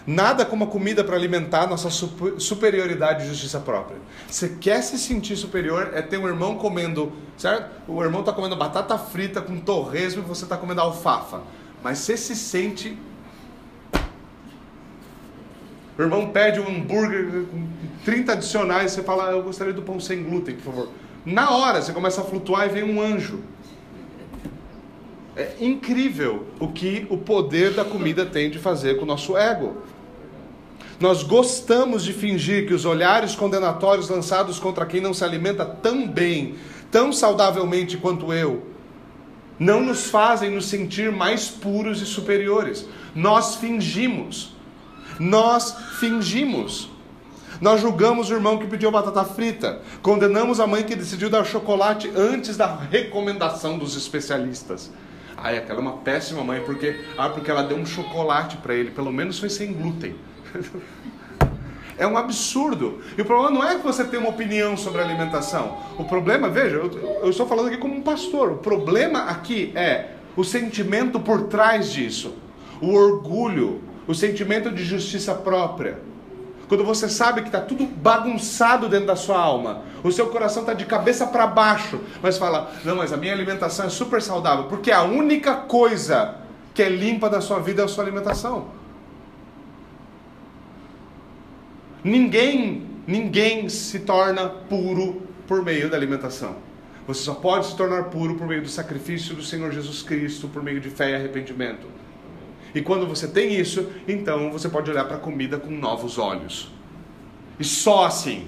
Nada 0.05 0.45
como 0.45 0.63
a 0.63 0.67
comida 0.67 1.03
para 1.03 1.17
alimentar 1.17 1.67
nossa 1.67 1.89
superioridade 1.89 3.25
e 3.25 3.27
justiça 3.27 3.59
própria. 3.59 3.97
Você 4.25 4.55
quer 4.61 4.81
se 4.81 4.97
sentir 4.97 5.35
superior 5.35 5.91
é 5.95 6.01
ter 6.01 6.17
um 6.17 6.25
irmão 6.25 6.55
comendo, 6.55 7.11
certo? 7.37 7.69
O 7.89 8.01
irmão 8.01 8.21
está 8.21 8.31
comendo 8.31 8.55
batata 8.55 8.97
frita 8.97 9.41
com 9.41 9.59
torresmo 9.59 10.23
e 10.23 10.25
você 10.25 10.45
está 10.45 10.55
comendo 10.55 10.79
alfafa. 10.79 11.41
Mas 11.83 11.97
você 11.97 12.15
se 12.15 12.37
sente 12.37 12.97
o 15.97 16.01
irmão 16.03 16.29
pede 16.29 16.61
um 16.61 16.67
hambúrguer 16.69 17.47
com 17.51 17.67
30 18.05 18.31
adicionais, 18.31 18.91
você 18.91 19.01
fala, 19.01 19.31
eu 19.31 19.41
gostaria 19.41 19.73
do 19.73 19.81
pão 19.81 19.99
sem 19.99 20.23
glúten, 20.23 20.55
por 20.55 20.63
favor. 20.63 20.89
Na 21.27 21.51
hora 21.51 21.81
você 21.81 21.91
começa 21.91 22.21
a 22.21 22.23
flutuar 22.23 22.67
e 22.67 22.69
vem 22.69 22.83
um 22.83 23.01
anjo. 23.01 23.41
É 25.35 25.57
incrível 25.59 26.47
o 26.57 26.69
que 26.69 27.05
o 27.09 27.17
poder 27.17 27.73
da 27.73 27.83
comida 27.83 28.25
tem 28.25 28.49
de 28.49 28.57
fazer 28.57 28.95
com 28.95 29.03
o 29.03 29.05
nosso 29.05 29.35
ego. 29.35 29.75
Nós 31.01 31.23
gostamos 31.23 32.05
de 32.05 32.13
fingir 32.13 32.65
que 32.65 32.73
os 32.73 32.85
olhares 32.85 33.35
condenatórios 33.35 34.07
lançados 34.07 34.57
contra 34.57 34.85
quem 34.85 35.01
não 35.01 35.13
se 35.13 35.21
alimenta 35.21 35.65
tão 35.65 36.07
bem, 36.07 36.55
tão 36.89 37.11
saudavelmente 37.11 37.97
quanto 37.97 38.31
eu, 38.31 38.65
não 39.59 39.81
nos 39.83 40.09
fazem 40.09 40.51
nos 40.51 40.67
sentir 40.67 41.11
mais 41.11 41.49
puros 41.49 42.01
e 42.01 42.05
superiores. 42.05 42.87
Nós 43.13 43.55
fingimos. 43.55 44.55
Nós 45.19 45.75
fingimos. 45.99 46.89
Nós 47.59 47.81
julgamos 47.81 48.29
o 48.29 48.33
irmão 48.33 48.57
que 48.57 48.67
pediu 48.67 48.91
batata 48.91 49.23
frita. 49.23 49.81
Condenamos 50.01 50.59
a 50.59 50.67
mãe 50.67 50.83
que 50.83 50.95
decidiu 50.95 51.29
dar 51.29 51.43
chocolate 51.43 52.11
antes 52.15 52.55
da 52.55 52.75
recomendação 52.75 53.77
dos 53.77 53.95
especialistas. 53.95 54.91
Ai, 55.35 55.57
aquela 55.57 55.79
é 55.79 55.81
uma 55.81 55.97
péssima 55.97 56.43
mãe, 56.43 56.61
porque, 56.61 56.99
ah, 57.17 57.29
porque 57.29 57.49
ela 57.49 57.63
deu 57.63 57.77
um 57.77 57.85
chocolate 57.85 58.57
para 58.57 58.73
ele, 58.73 58.91
pelo 58.91 59.11
menos 59.11 59.39
foi 59.39 59.49
sem 59.49 59.73
glúten. 59.73 60.15
É 61.99 62.05
um 62.05 62.15
absurdo. 62.15 63.01
E 63.17 63.21
o 63.23 63.25
problema 63.25 63.49
não 63.49 63.67
é 63.67 63.75
que 63.75 63.83
você 63.83 64.03
tem 64.03 64.19
uma 64.19 64.29
opinião 64.29 64.77
sobre 64.77 65.01
alimentação. 65.01 65.79
O 65.97 66.03
problema, 66.03 66.47
veja, 66.47 66.75
eu, 66.75 66.91
eu 67.23 67.29
estou 67.31 67.47
falando 67.47 67.69
aqui 67.69 67.77
como 67.77 67.95
um 67.95 68.03
pastor. 68.03 68.51
O 68.51 68.57
problema 68.57 69.23
aqui 69.23 69.71
é 69.75 70.11
o 70.35 70.43
sentimento 70.43 71.19
por 71.19 71.47
trás 71.47 71.91
disso. 71.91 72.35
O 72.79 72.93
orgulho, 72.93 73.81
o 74.07 74.13
sentimento 74.13 74.69
de 74.69 74.85
justiça 74.85 75.33
própria. 75.33 75.97
Quando 76.67 76.83
você 76.83 77.07
sabe 77.07 77.41
que 77.41 77.47
está 77.47 77.61
tudo 77.61 77.85
bagunçado 77.85 78.89
dentro 78.89 79.07
da 79.07 79.15
sua 79.15 79.39
alma, 79.39 79.83
o 80.03 80.11
seu 80.11 80.27
coração 80.27 80.63
está 80.63 80.73
de 80.73 80.85
cabeça 80.85 81.25
para 81.25 81.47
baixo, 81.47 81.99
mas 82.21 82.37
fala: 82.37 82.71
não, 82.83 82.97
mas 82.97 83.13
a 83.13 83.17
minha 83.17 83.33
alimentação 83.33 83.85
é 83.85 83.89
super 83.89 84.21
saudável, 84.21 84.65
porque 84.65 84.91
a 84.91 85.03
única 85.03 85.55
coisa 85.55 86.35
que 86.73 86.83
é 86.83 86.89
limpa 86.89 87.29
da 87.29 87.39
sua 87.39 87.59
vida 87.59 87.81
é 87.81 87.85
a 87.85 87.87
sua 87.87 88.03
alimentação. 88.03 88.67
Ninguém, 92.03 92.85
ninguém 93.07 93.69
se 93.69 93.99
torna 93.99 94.47
puro 94.47 95.23
por 95.47 95.63
meio 95.63 95.89
da 95.89 95.97
alimentação. 95.97 96.55
Você 97.07 97.21
só 97.21 97.33
pode 97.33 97.67
se 97.67 97.75
tornar 97.75 98.05
puro 98.05 98.35
por 98.35 98.45
meio 98.45 98.61
do 98.61 98.67
sacrifício 98.67 99.33
do 99.33 99.41
Senhor 99.41 99.71
Jesus 99.71 100.03
Cristo, 100.03 100.49
por 100.49 100.61
meio 100.61 100.81
de 100.81 100.89
fé 100.89 101.11
e 101.11 101.15
arrependimento. 101.15 101.87
E 102.73 102.81
quando 102.81 103.07
você 103.07 103.27
tem 103.27 103.55
isso, 103.55 103.87
então 104.07 104.51
você 104.51 104.69
pode 104.69 104.89
olhar 104.89 105.05
para 105.05 105.17
a 105.17 105.19
comida 105.19 105.57
com 105.57 105.71
novos 105.71 106.17
olhos. 106.17 106.71
E 107.59 107.63
só 107.63 108.05
assim. 108.05 108.47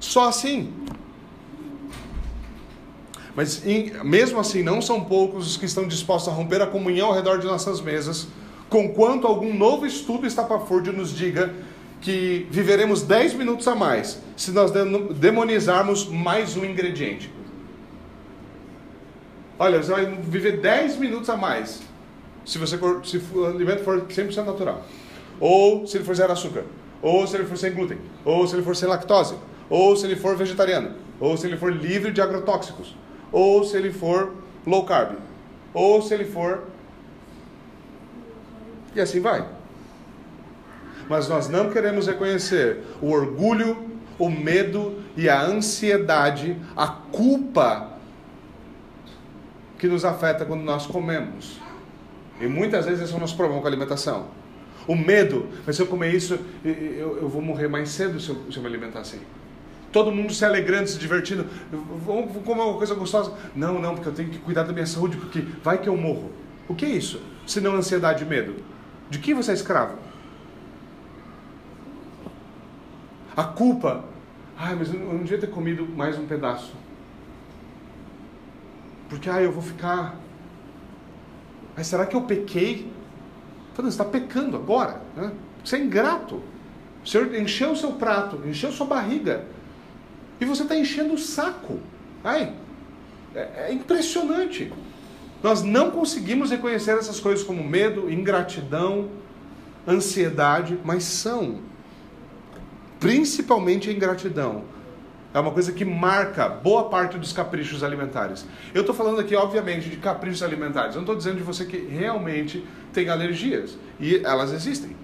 Só 0.00 0.28
assim. 0.28 0.72
Mas 3.34 3.64
mesmo 4.04 4.38
assim, 4.38 4.62
não 4.62 4.80
são 4.80 5.04
poucos 5.04 5.48
os 5.48 5.56
que 5.56 5.66
estão 5.66 5.88
dispostos 5.88 6.32
a 6.32 6.36
romper 6.36 6.62
a 6.62 6.66
comunhão 6.66 7.08
ao 7.08 7.14
redor 7.14 7.38
de 7.38 7.46
nossas 7.46 7.80
mesas, 7.80 8.28
conquanto 8.68 9.26
algum 9.26 9.52
novo 9.52 9.86
estudo 9.86 10.26
está 10.26 10.44
para 10.44 10.60
fora 10.60 10.88
e 10.88 10.92
nos 10.92 11.14
diga 11.14 11.52
que 12.00 12.46
viveremos 12.50 13.02
10 13.02 13.34
minutos 13.34 13.66
a 13.66 13.74
mais 13.74 14.20
se 14.36 14.50
nós 14.52 14.70
demonizarmos 15.16 16.06
mais 16.06 16.56
um 16.56 16.64
ingrediente. 16.64 17.32
Olha, 19.58 19.82
você 19.82 19.90
vai 19.90 20.06
viver 20.06 20.60
10 20.60 20.98
minutos 20.98 21.30
a 21.30 21.36
mais 21.36 21.80
se, 22.44 22.58
você 22.58 22.78
se 23.04 23.22
o 23.34 23.46
alimento 23.46 23.82
for 23.82 24.02
100% 24.02 24.44
natural. 24.44 24.84
Ou 25.40 25.86
se 25.86 25.96
ele 25.96 26.04
for 26.04 26.14
zero 26.14 26.32
açúcar. 26.32 26.64
Ou 27.02 27.26
se 27.26 27.36
ele 27.36 27.44
for 27.44 27.56
sem 27.56 27.72
glúten. 27.72 27.98
Ou 28.24 28.46
se 28.46 28.54
ele 28.54 28.62
for 28.62 28.76
sem 28.76 28.88
lactose. 28.88 29.34
Ou 29.68 29.96
se 29.96 30.06
ele 30.06 30.16
for 30.16 30.36
vegetariano. 30.36 30.94
Ou 31.20 31.36
se 31.36 31.46
ele 31.46 31.56
for 31.56 31.72
livre 31.72 32.12
de 32.12 32.20
agrotóxicos. 32.20 32.96
Ou 33.32 33.64
se 33.64 33.76
ele 33.76 33.92
for 33.92 34.34
low 34.66 34.84
carb. 34.84 35.16
Ou 35.72 36.00
se 36.02 36.14
ele 36.14 36.24
for. 36.24 36.64
E 38.94 39.00
assim 39.00 39.20
vai 39.20 39.44
mas 41.08 41.28
nós 41.28 41.48
não 41.48 41.70
queremos 41.70 42.06
reconhecer 42.06 42.82
o 43.00 43.10
orgulho, 43.10 43.90
o 44.18 44.28
medo 44.28 45.02
e 45.16 45.28
a 45.28 45.42
ansiedade, 45.42 46.56
a 46.76 46.86
culpa 46.86 47.90
que 49.78 49.86
nos 49.86 50.04
afeta 50.04 50.44
quando 50.44 50.62
nós 50.62 50.86
comemos. 50.86 51.60
E 52.40 52.46
muitas 52.46 52.84
vezes 52.86 53.04
esse 53.04 53.12
é 53.12 53.16
o 53.16 53.20
nosso 53.20 53.36
problema 53.36 53.60
com 53.60 53.66
a 53.66 53.70
alimentação. 53.70 54.26
O 54.86 54.94
medo, 54.94 55.48
mas 55.66 55.76
se 55.76 55.82
eu 55.82 55.86
comer 55.86 56.14
isso, 56.14 56.38
eu, 56.64 57.18
eu 57.22 57.28
vou 57.28 57.40
morrer 57.40 57.68
mais 57.68 57.88
cedo 57.90 58.20
se 58.20 58.28
eu, 58.28 58.36
se 58.50 58.56
eu 58.56 58.62
me 58.62 58.68
alimentar 58.68 59.00
assim. 59.00 59.20
Todo 59.90 60.10
mundo 60.10 60.32
se 60.32 60.44
alegrando, 60.44 60.88
se 60.88 60.98
divertindo. 60.98 61.46
Vamos 62.04 62.36
comer 62.44 62.62
uma 62.62 62.76
coisa 62.76 62.94
gostosa. 62.94 63.32
Não, 63.54 63.80
não, 63.80 63.94
porque 63.94 64.08
eu 64.08 64.12
tenho 64.12 64.28
que 64.28 64.38
cuidar 64.38 64.64
da 64.64 64.72
minha 64.72 64.86
saúde, 64.86 65.16
porque 65.16 65.40
vai 65.62 65.78
que 65.78 65.88
eu 65.88 65.96
morro. 65.96 66.32
O 66.68 66.74
que 66.74 66.84
é 66.84 66.88
isso? 66.88 67.22
Se 67.46 67.60
não 67.60 67.76
ansiedade 67.76 68.24
e 68.24 68.26
medo? 68.26 68.56
De 69.08 69.20
que 69.20 69.32
você 69.32 69.52
é 69.52 69.54
escravo? 69.54 69.96
A 73.36 73.44
culpa. 73.44 74.04
Ai, 74.56 74.74
mas 74.74 74.92
eu 74.92 74.98
não 74.98 75.18
devia 75.18 75.38
ter 75.38 75.50
comido 75.50 75.86
mais 75.86 76.18
um 76.18 76.26
pedaço. 76.26 76.72
Porque, 79.08 79.30
ai, 79.30 79.44
eu 79.44 79.52
vou 79.52 79.62
ficar. 79.62 80.16
Mas 81.76 81.86
será 81.86 82.06
que 82.06 82.14
eu 82.14 82.22
pequei? 82.22 82.90
Você 83.76 83.88
está 83.88 84.04
pecando 84.04 84.56
agora. 84.56 85.00
Né? 85.16 85.32
Você 85.64 85.76
é 85.76 85.80
ingrato. 85.80 86.42
O 87.04 87.08
Senhor 87.08 87.34
encheu 87.34 87.72
o 87.72 87.76
seu 87.76 87.92
prato, 87.92 88.40
encheu 88.46 88.72
sua 88.72 88.86
barriga. 88.86 89.44
E 90.40 90.44
você 90.44 90.62
está 90.62 90.76
enchendo 90.76 91.14
o 91.14 91.18
saco. 91.18 91.80
Ai, 92.22 92.54
é, 93.34 93.66
é 93.68 93.72
impressionante. 93.72 94.72
Nós 95.42 95.62
não 95.62 95.90
conseguimos 95.90 96.50
reconhecer 96.50 96.92
essas 96.92 97.20
coisas 97.20 97.44
como 97.44 97.62
medo, 97.62 98.10
ingratidão, 98.10 99.10
ansiedade, 99.86 100.78
mas 100.82 101.04
são 101.04 101.58
principalmente 102.98 103.90
a 103.90 103.92
ingratidão. 103.92 104.64
É 105.34 105.40
uma 105.40 105.50
coisa 105.50 105.72
que 105.72 105.84
marca 105.84 106.48
boa 106.48 106.88
parte 106.88 107.18
dos 107.18 107.32
caprichos 107.32 107.82
alimentares. 107.82 108.46
Eu 108.72 108.82
estou 108.82 108.94
falando 108.94 109.18
aqui, 109.20 109.34
obviamente, 109.34 109.90
de 109.90 109.96
caprichos 109.96 110.44
alimentares. 110.44 110.90
Eu 110.90 111.00
não 111.00 111.02
estou 111.02 111.16
dizendo 111.16 111.38
de 111.38 111.42
você 111.42 111.64
que 111.64 111.76
realmente 111.76 112.64
tem 112.92 113.08
alergias. 113.08 113.76
E 113.98 114.22
elas 114.24 114.52
existem. 114.52 114.96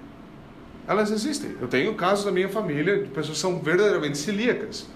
Elas 0.86 1.10
existem. 1.10 1.56
Eu 1.60 1.66
tenho 1.66 1.92
casos 1.96 2.24
da 2.24 2.30
minha 2.30 2.48
família 2.48 3.02
de 3.02 3.08
pessoas 3.08 3.38
que 3.38 3.42
são 3.42 3.58
verdadeiramente 3.58 4.18
celíacas. 4.18 4.86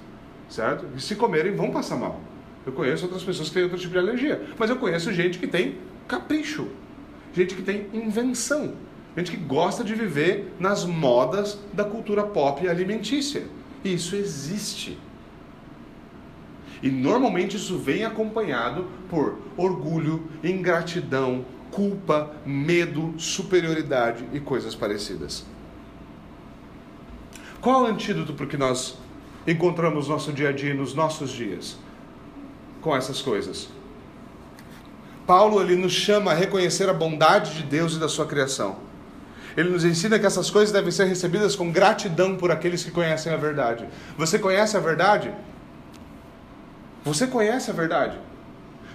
Certo? 0.49 0.87
E 0.97 1.03
se 1.03 1.17
comerem, 1.17 1.53
vão 1.57 1.73
passar 1.73 1.97
mal. 1.97 2.21
Eu 2.65 2.73
conheço 2.73 3.05
outras 3.05 3.25
pessoas 3.25 3.49
que 3.49 3.55
têm 3.55 3.65
outro 3.65 3.77
tipo 3.77 3.93
de 3.93 3.99
alergia. 3.99 4.41
Mas 4.57 4.71
eu 4.71 4.77
conheço 4.77 5.13
gente 5.13 5.41
que 5.41 5.49
tem 5.49 5.79
capricho. 6.07 6.69
Gente 7.33 7.57
que 7.57 7.63
tem 7.63 7.89
invenção. 7.93 8.75
Gente 9.17 9.33
que 9.33 9.37
gosta 9.37 9.83
de 9.83 9.97
viver 9.97 10.55
nas 10.61 10.85
modas 10.85 11.59
da 11.73 11.83
cultura 11.83 12.23
pop 12.23 12.69
alimentícia. 12.69 13.43
E 13.83 13.95
isso 13.95 14.15
existe. 14.15 14.97
E 16.85 16.91
normalmente 16.91 17.57
isso 17.57 17.79
vem 17.79 18.05
acompanhado 18.05 18.85
por 19.09 19.39
orgulho, 19.57 20.29
ingratidão, 20.45 21.43
culpa, 21.71 22.31
medo, 22.45 23.15
superioridade 23.17 24.23
e 24.35 24.39
coisas 24.39 24.75
parecidas. 24.75 25.47
Qual 27.59 27.85
o 27.85 27.87
antídoto 27.87 28.35
para 28.35 28.45
o 28.45 28.49
que 28.49 28.59
nós 28.59 28.99
encontramos 29.47 30.09
no 30.09 30.13
nosso 30.13 30.31
dia 30.31 30.51
a 30.51 30.53
dia, 30.53 30.75
nos 30.75 30.93
nossos 30.93 31.31
dias, 31.31 31.79
com 32.83 32.95
essas 32.95 33.23
coisas? 33.23 33.71
Paulo 35.27 35.63
ele 35.63 35.77
nos 35.77 35.93
chama 35.93 36.33
a 36.33 36.35
reconhecer 36.35 36.87
a 36.91 36.93
bondade 36.93 37.55
de 37.55 37.63
Deus 37.63 37.95
e 37.95 37.99
da 37.99 38.11
sua 38.11 38.27
criação. 38.27 38.77
Ele 39.57 39.71
nos 39.71 39.87
ensina 39.87 40.19
que 40.19 40.27
essas 40.27 40.51
coisas 40.51 40.71
devem 40.71 40.91
ser 40.91 41.07
recebidas 41.07 41.57
com 41.57 41.73
gratidão 41.73 42.37
por 42.37 42.51
aqueles 42.51 42.85
que 42.85 42.91
conhecem 42.91 43.33
a 43.33 43.39
verdade. 43.39 43.89
Você 44.19 44.39
conhece 44.39 44.77
a 44.77 44.81
verdade? 44.81 45.33
Você 47.05 47.27
conhece 47.27 47.71
a 47.71 47.75
verdade? 47.75 48.19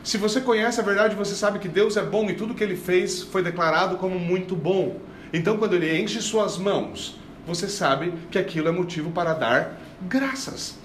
Se 0.03 0.17
você 0.17 0.41
conhece 0.41 0.79
a 0.79 0.83
verdade, 0.83 1.15
você 1.15 1.35
sabe 1.35 1.59
que 1.59 1.67
Deus 1.67 1.95
é 1.95 2.01
bom 2.01 2.29
e 2.29 2.35
tudo 2.35 2.55
que 2.55 2.63
ele 2.63 2.75
fez 2.75 3.21
foi 3.21 3.43
declarado 3.43 3.97
como 3.97 4.17
muito 4.17 4.55
bom. 4.55 4.99
Então, 5.31 5.57
quando 5.57 5.75
ele 5.75 6.01
enche 6.01 6.21
suas 6.21 6.57
mãos, 6.57 7.19
você 7.45 7.67
sabe 7.67 8.13
que 8.31 8.39
aquilo 8.39 8.67
é 8.67 8.71
motivo 8.71 9.11
para 9.11 9.33
dar 9.33 9.79
graças, 10.01 10.77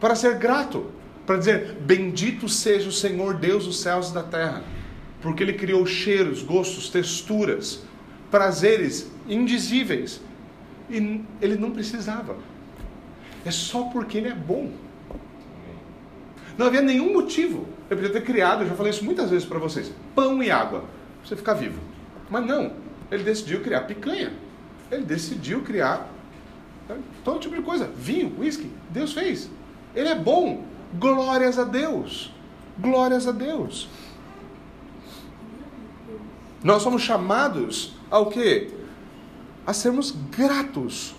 para 0.00 0.14
ser 0.14 0.36
grato, 0.38 0.90
para 1.24 1.36
dizer: 1.36 1.76
Bendito 1.80 2.48
seja 2.48 2.88
o 2.88 2.92
Senhor 2.92 3.34
Deus 3.34 3.66
dos 3.66 3.80
céus 3.80 4.10
e 4.10 4.14
da 4.14 4.22
terra, 4.22 4.64
porque 5.22 5.42
ele 5.42 5.52
criou 5.52 5.86
cheiros, 5.86 6.42
gostos, 6.42 6.88
texturas 6.88 7.82
prazeres 8.30 9.10
indizíveis. 9.28 10.20
E 10.90 11.22
ele 11.40 11.56
não 11.56 11.70
precisava. 11.70 12.36
É 13.44 13.50
só 13.50 13.84
porque 13.84 14.18
ele 14.18 14.28
é 14.28 14.34
bom. 14.34 14.70
Não 16.58 16.66
havia 16.66 16.82
nenhum 16.82 17.12
motivo. 17.12 17.68
Eu 17.88 17.96
podia 17.96 18.12
ter 18.12 18.24
criado, 18.24 18.62
eu 18.62 18.68
já 18.68 18.74
falei 18.74 18.90
isso 18.90 19.04
muitas 19.04 19.30
vezes 19.30 19.46
para 19.46 19.60
vocês: 19.60 19.92
pão 20.14 20.42
e 20.42 20.50
água, 20.50 20.80
para 20.80 21.28
você 21.28 21.36
ficar 21.36 21.54
vivo. 21.54 21.80
Mas 22.28 22.44
não, 22.44 22.72
ele 23.10 23.22
decidiu 23.22 23.62
criar 23.62 23.82
picanha. 23.82 24.32
Ele 24.90 25.04
decidiu 25.04 25.62
criar 25.62 26.08
né, 26.88 26.98
todo 27.24 27.38
tipo 27.38 27.54
de 27.54 27.62
coisa. 27.62 27.88
Vinho, 27.96 28.34
uísque, 28.38 28.70
Deus 28.90 29.12
fez. 29.12 29.48
Ele 29.94 30.08
é 30.08 30.14
bom. 30.16 30.64
Glórias 30.98 31.58
a 31.58 31.64
Deus. 31.64 32.32
Glórias 32.78 33.28
a 33.28 33.32
Deus. 33.32 33.88
Nós 36.62 36.82
somos 36.82 37.02
chamados 37.02 37.94
ao 38.10 38.26
que? 38.26 38.70
A 39.66 39.72
sermos 39.72 40.10
gratos, 40.30 41.14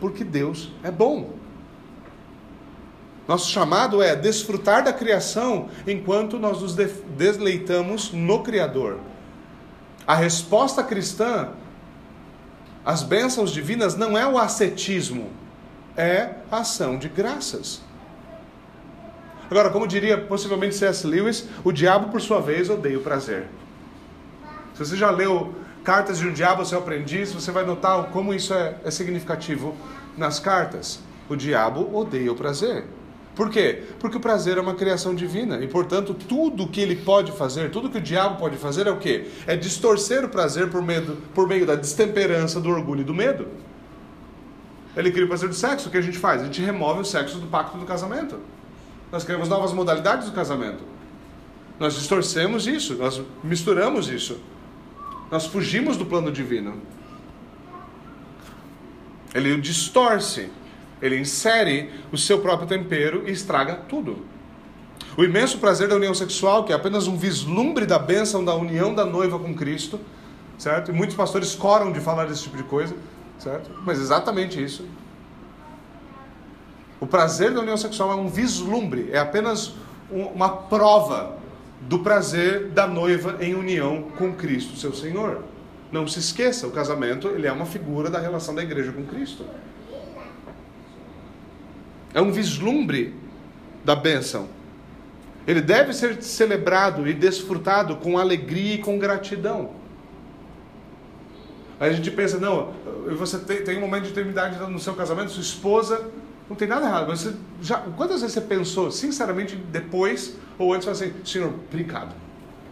porque 0.00 0.24
Deus 0.24 0.70
é 0.82 0.90
bom. 0.90 1.37
Nosso 3.28 3.50
chamado 3.50 4.02
é 4.02 4.16
desfrutar 4.16 4.82
da 4.82 4.90
criação 4.90 5.68
enquanto 5.86 6.38
nós 6.38 6.62
nos 6.62 6.74
deleitamos 6.74 8.10
no 8.10 8.42
Criador. 8.42 8.98
A 10.06 10.14
resposta 10.14 10.82
cristã 10.82 11.50
às 12.82 13.02
bênçãos 13.02 13.52
divinas 13.52 13.94
não 13.94 14.16
é 14.16 14.26
o 14.26 14.38
ascetismo, 14.38 15.30
é 15.94 16.36
a 16.50 16.60
ação 16.60 16.96
de 16.96 17.06
graças. 17.10 17.82
Agora, 19.50 19.68
como 19.68 19.86
diria 19.86 20.16
possivelmente 20.16 20.74
C.S. 20.74 21.06
Lewis, 21.06 21.46
o 21.62 21.70
diabo, 21.70 22.08
por 22.08 22.22
sua 22.22 22.40
vez, 22.40 22.70
odeia 22.70 22.98
o 22.98 23.02
prazer. 23.02 23.46
Se 24.72 24.86
você 24.86 24.96
já 24.96 25.10
leu 25.10 25.54
Cartas 25.84 26.18
de 26.18 26.28
um 26.28 26.32
Diabo, 26.32 26.66
seu 26.66 26.78
aprendiz, 26.78 27.32
você 27.32 27.50
vai 27.50 27.64
notar 27.64 28.10
como 28.10 28.34
isso 28.34 28.52
é, 28.52 28.76
é 28.84 28.90
significativo 28.90 29.74
nas 30.18 30.38
cartas. 30.38 31.00
O 31.30 31.36
diabo 31.36 31.96
odeia 31.96 32.30
o 32.30 32.34
prazer. 32.34 32.84
Por 33.38 33.50
quê? 33.50 33.84
Porque 34.00 34.16
o 34.16 34.20
prazer 34.20 34.58
é 34.58 34.60
uma 34.60 34.74
criação 34.74 35.14
divina 35.14 35.62
e, 35.62 35.68
portanto, 35.68 36.12
tudo 36.12 36.66
que 36.66 36.80
ele 36.80 36.96
pode 36.96 37.30
fazer, 37.30 37.70
tudo 37.70 37.88
que 37.88 37.98
o 37.98 38.00
diabo 38.00 38.36
pode 38.36 38.56
fazer 38.56 38.88
é 38.88 38.90
o 38.90 38.98
quê? 38.98 39.28
É 39.46 39.54
distorcer 39.54 40.24
o 40.24 40.28
prazer 40.28 40.68
por, 40.70 40.82
medo, 40.82 41.16
por 41.36 41.46
meio 41.46 41.64
da 41.64 41.76
destemperança, 41.76 42.60
do 42.60 42.68
orgulho 42.68 43.02
e 43.02 43.04
do 43.04 43.14
medo. 43.14 43.46
Ele 44.96 45.12
cria 45.12 45.24
o 45.24 45.28
prazer 45.28 45.48
do 45.48 45.54
sexo, 45.54 45.88
o 45.88 45.92
que 45.92 45.98
a 45.98 46.00
gente 46.00 46.18
faz? 46.18 46.42
A 46.42 46.46
gente 46.46 46.60
remove 46.60 47.02
o 47.02 47.04
sexo 47.04 47.38
do 47.38 47.46
pacto 47.46 47.78
do 47.78 47.86
casamento. 47.86 48.40
Nós 49.12 49.22
criamos 49.22 49.48
novas 49.48 49.72
modalidades 49.72 50.26
do 50.26 50.32
casamento. 50.32 50.82
Nós 51.78 51.94
distorcemos 51.94 52.66
isso, 52.66 52.96
nós 52.96 53.22
misturamos 53.44 54.08
isso. 54.08 54.40
Nós 55.30 55.46
fugimos 55.46 55.96
do 55.96 56.04
plano 56.04 56.32
divino. 56.32 56.82
Ele 59.32 59.52
o 59.52 59.60
distorce. 59.60 60.50
Ele 61.00 61.18
insere 61.18 61.90
o 62.12 62.18
seu 62.18 62.40
próprio 62.40 62.68
tempero 62.68 63.24
e 63.26 63.30
estraga 63.30 63.74
tudo. 63.74 64.24
O 65.16 65.24
imenso 65.24 65.58
prazer 65.58 65.88
da 65.88 65.96
união 65.96 66.14
sexual, 66.14 66.64
que 66.64 66.72
é 66.72 66.76
apenas 66.76 67.06
um 67.06 67.16
vislumbre 67.16 67.86
da 67.86 67.98
bênção 67.98 68.44
da 68.44 68.54
união 68.54 68.94
da 68.94 69.04
noiva 69.04 69.38
com 69.38 69.54
Cristo, 69.54 69.98
certo? 70.56 70.90
E 70.90 70.94
muitos 70.94 71.16
pastores 71.16 71.54
coram 71.54 71.92
de 71.92 72.00
falar 72.00 72.26
desse 72.26 72.44
tipo 72.44 72.56
de 72.56 72.62
coisa, 72.62 72.94
certo? 73.38 73.70
Mas 73.84 73.98
exatamente 74.00 74.62
isso. 74.62 74.86
O 77.00 77.06
prazer 77.06 77.52
da 77.52 77.60
união 77.60 77.76
sexual 77.76 78.12
é 78.12 78.14
um 78.14 78.28
vislumbre, 78.28 79.10
é 79.12 79.18
apenas 79.18 79.74
uma 80.10 80.48
prova 80.48 81.36
do 81.80 82.00
prazer 82.00 82.68
da 82.68 82.86
noiva 82.86 83.36
em 83.40 83.54
união 83.54 84.02
com 84.16 84.32
Cristo, 84.32 84.76
seu 84.76 84.92
Senhor. 84.92 85.42
Não 85.92 86.06
se 86.06 86.18
esqueça, 86.18 86.66
o 86.66 86.70
casamento 86.70 87.28
ele 87.28 87.46
é 87.46 87.52
uma 87.52 87.66
figura 87.66 88.10
da 88.10 88.18
relação 88.18 88.54
da 88.54 88.62
igreja 88.62 88.92
com 88.92 89.04
Cristo. 89.04 89.44
É 92.14 92.20
um 92.20 92.32
vislumbre 92.32 93.14
da 93.84 93.94
bênção. 93.94 94.48
Ele 95.46 95.60
deve 95.60 95.92
ser 95.92 96.22
celebrado 96.22 97.08
e 97.08 97.14
desfrutado 97.14 97.96
com 97.96 98.18
alegria 98.18 98.74
e 98.74 98.78
com 98.78 98.98
gratidão. 98.98 99.70
Aí 101.80 101.90
a 101.90 101.92
gente 101.92 102.10
pensa, 102.10 102.38
não, 102.38 102.72
você 103.16 103.38
tem, 103.38 103.62
tem 103.62 103.78
um 103.78 103.80
momento 103.80 104.04
de 104.04 104.10
intimidade 104.10 104.58
no 104.70 104.78
seu 104.78 104.94
casamento, 104.94 105.30
sua 105.30 105.42
esposa, 105.42 106.10
não 106.48 106.56
tem 106.56 106.66
nada 106.66 106.86
errado, 106.86 107.06
mas 107.08 107.20
você 107.20 107.36
já, 107.62 107.78
quantas 107.78 108.20
vezes 108.20 108.34
você 108.34 108.40
pensou, 108.40 108.90
sinceramente, 108.90 109.54
depois 109.54 110.34
ou 110.58 110.74
antes, 110.74 110.88
assim, 110.88 111.12
Senhor, 111.24 111.52
obrigado, 111.68 112.14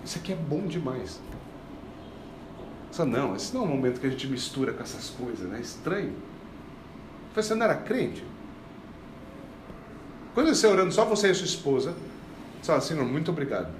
isso 0.04 0.18
aqui 0.18 0.32
é 0.32 0.36
bom 0.36 0.66
demais. 0.66 1.20
Só 2.90 3.04
não, 3.04 3.36
esse 3.36 3.54
não 3.54 3.62
é 3.62 3.64
um 3.64 3.68
momento 3.68 4.00
que 4.00 4.06
a 4.06 4.10
gente 4.10 4.26
mistura 4.26 4.72
com 4.72 4.82
essas 4.82 5.10
coisas, 5.10 5.46
né? 5.48 5.60
Estranho. 5.60 6.14
Você 7.34 7.54
não 7.54 7.64
era 7.66 7.74
crente? 7.74 8.24
Quando 10.36 10.54
você 10.54 10.66
orando 10.66 10.92
só 10.92 11.02
você 11.06 11.30
e 11.30 11.34
sua 11.34 11.46
esposa, 11.46 11.94
você 12.60 12.66
fala, 12.66 12.82
Senhor, 12.82 13.06
muito 13.06 13.30
obrigado, 13.30 13.72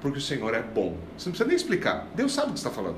porque 0.00 0.18
o 0.18 0.20
Senhor 0.20 0.52
é 0.52 0.60
bom. 0.60 0.96
Você 1.16 1.28
não 1.28 1.30
precisa 1.30 1.44
nem 1.44 1.54
explicar, 1.54 2.08
Deus 2.16 2.32
sabe 2.32 2.48
o 2.48 2.52
que 2.52 2.58
está 2.58 2.68
falando. 2.68 2.96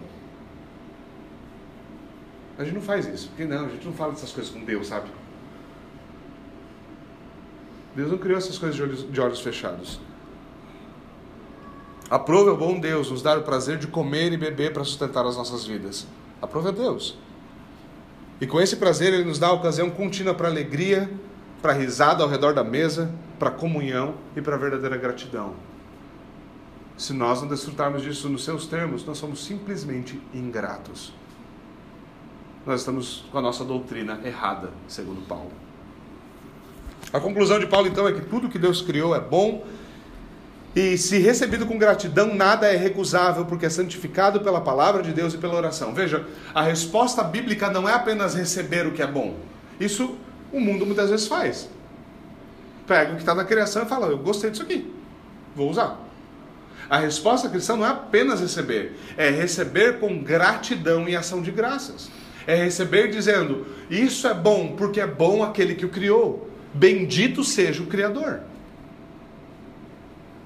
A 2.56 2.64
gente 2.64 2.72
não 2.72 2.80
faz 2.80 3.06
isso, 3.06 3.28
porque 3.28 3.44
não, 3.44 3.66
a 3.66 3.68
gente 3.68 3.84
não 3.84 3.92
fala 3.92 4.12
dessas 4.12 4.32
coisas 4.32 4.50
com 4.50 4.64
Deus, 4.64 4.86
sabe? 4.86 5.10
Deus 7.94 8.10
não 8.10 8.16
criou 8.16 8.38
essas 8.38 8.56
coisas 8.56 8.74
de 8.74 8.82
olhos, 8.82 9.12
de 9.12 9.20
olhos 9.20 9.42
fechados. 9.42 10.00
Aprove 12.08 12.48
ao 12.48 12.56
bom 12.56 12.80
Deus 12.80 13.10
nos 13.10 13.20
dar 13.20 13.36
o 13.36 13.42
prazer 13.42 13.76
de 13.76 13.88
comer 13.88 14.32
e 14.32 14.38
beber 14.38 14.72
para 14.72 14.84
sustentar 14.84 15.26
as 15.26 15.36
nossas 15.36 15.66
vidas. 15.66 16.06
Aprove 16.40 16.68
a 16.70 16.72
Deus. 16.72 17.18
E 18.40 18.46
com 18.46 18.58
esse 18.58 18.76
prazer, 18.76 19.12
Ele 19.12 19.24
nos 19.24 19.38
dá 19.38 19.48
a 19.48 19.52
ocasião 19.52 19.90
contínua 19.90 20.32
para 20.32 20.48
alegria, 20.48 21.10
para 21.62 21.72
risada 21.72 22.24
ao 22.24 22.28
redor 22.28 22.52
da 22.52 22.64
mesa, 22.64 23.10
para 23.38 23.50
comunhão 23.50 24.16
e 24.36 24.42
para 24.42 24.56
verdadeira 24.56 24.96
gratidão. 24.96 25.54
Se 26.98 27.12
nós 27.12 27.40
não 27.40 27.48
desfrutarmos 27.48 28.02
disso 28.02 28.28
nos 28.28 28.44
seus 28.44 28.66
termos, 28.66 29.04
nós 29.06 29.16
somos 29.16 29.44
simplesmente 29.44 30.20
ingratos. 30.34 31.14
Nós 32.66 32.80
estamos 32.80 33.24
com 33.30 33.38
a 33.38 33.42
nossa 33.42 33.64
doutrina 33.64 34.20
errada, 34.24 34.70
segundo 34.86 35.26
Paulo. 35.26 35.50
A 37.12 37.20
conclusão 37.20 37.58
de 37.58 37.66
Paulo, 37.66 37.88
então, 37.88 38.06
é 38.06 38.12
que 38.12 38.22
tudo 38.22 38.48
que 38.48 38.58
Deus 38.58 38.82
criou 38.82 39.14
é 39.14 39.20
bom 39.20 39.64
e, 40.74 40.96
se 40.96 41.18
recebido 41.18 41.66
com 41.66 41.76
gratidão, 41.76 42.34
nada 42.34 42.66
é 42.66 42.76
recusável, 42.76 43.44
porque 43.44 43.66
é 43.66 43.70
santificado 43.70 44.40
pela 44.40 44.60
palavra 44.60 45.02
de 45.02 45.12
Deus 45.12 45.34
e 45.34 45.38
pela 45.38 45.54
oração. 45.54 45.92
Veja, 45.92 46.26
a 46.54 46.62
resposta 46.62 47.22
bíblica 47.22 47.70
não 47.70 47.88
é 47.88 47.92
apenas 47.92 48.34
receber 48.34 48.86
o 48.86 48.92
que 48.92 49.02
é 49.02 49.06
bom. 49.06 49.36
Isso 49.78 50.16
o 50.52 50.60
mundo 50.60 50.84
muitas 50.86 51.10
vezes 51.10 51.26
faz. 51.26 51.68
Pega 52.86 53.12
o 53.12 53.14
que 53.14 53.22
está 53.22 53.34
na 53.34 53.44
criação 53.44 53.84
e 53.84 53.86
fala: 53.86 54.08
Eu 54.08 54.18
gostei 54.18 54.50
disso 54.50 54.62
aqui, 54.62 54.92
vou 55.56 55.70
usar. 55.70 55.98
A 56.90 56.98
resposta 56.98 57.48
cristã 57.48 57.76
não 57.76 57.86
é 57.86 57.90
apenas 57.90 58.40
receber, 58.40 58.96
é 59.16 59.30
receber 59.30 59.98
com 59.98 60.22
gratidão 60.22 61.08
e 61.08 61.16
ação 61.16 61.40
de 61.40 61.50
graças. 61.50 62.10
É 62.46 62.54
receber 62.54 63.08
dizendo: 63.08 63.66
Isso 63.88 64.26
é 64.26 64.34
bom 64.34 64.74
porque 64.76 65.00
é 65.00 65.06
bom 65.06 65.42
aquele 65.42 65.74
que 65.74 65.86
o 65.86 65.88
criou. 65.88 66.50
Bendito 66.74 67.44
seja 67.44 67.82
o 67.82 67.86
Criador. 67.86 68.40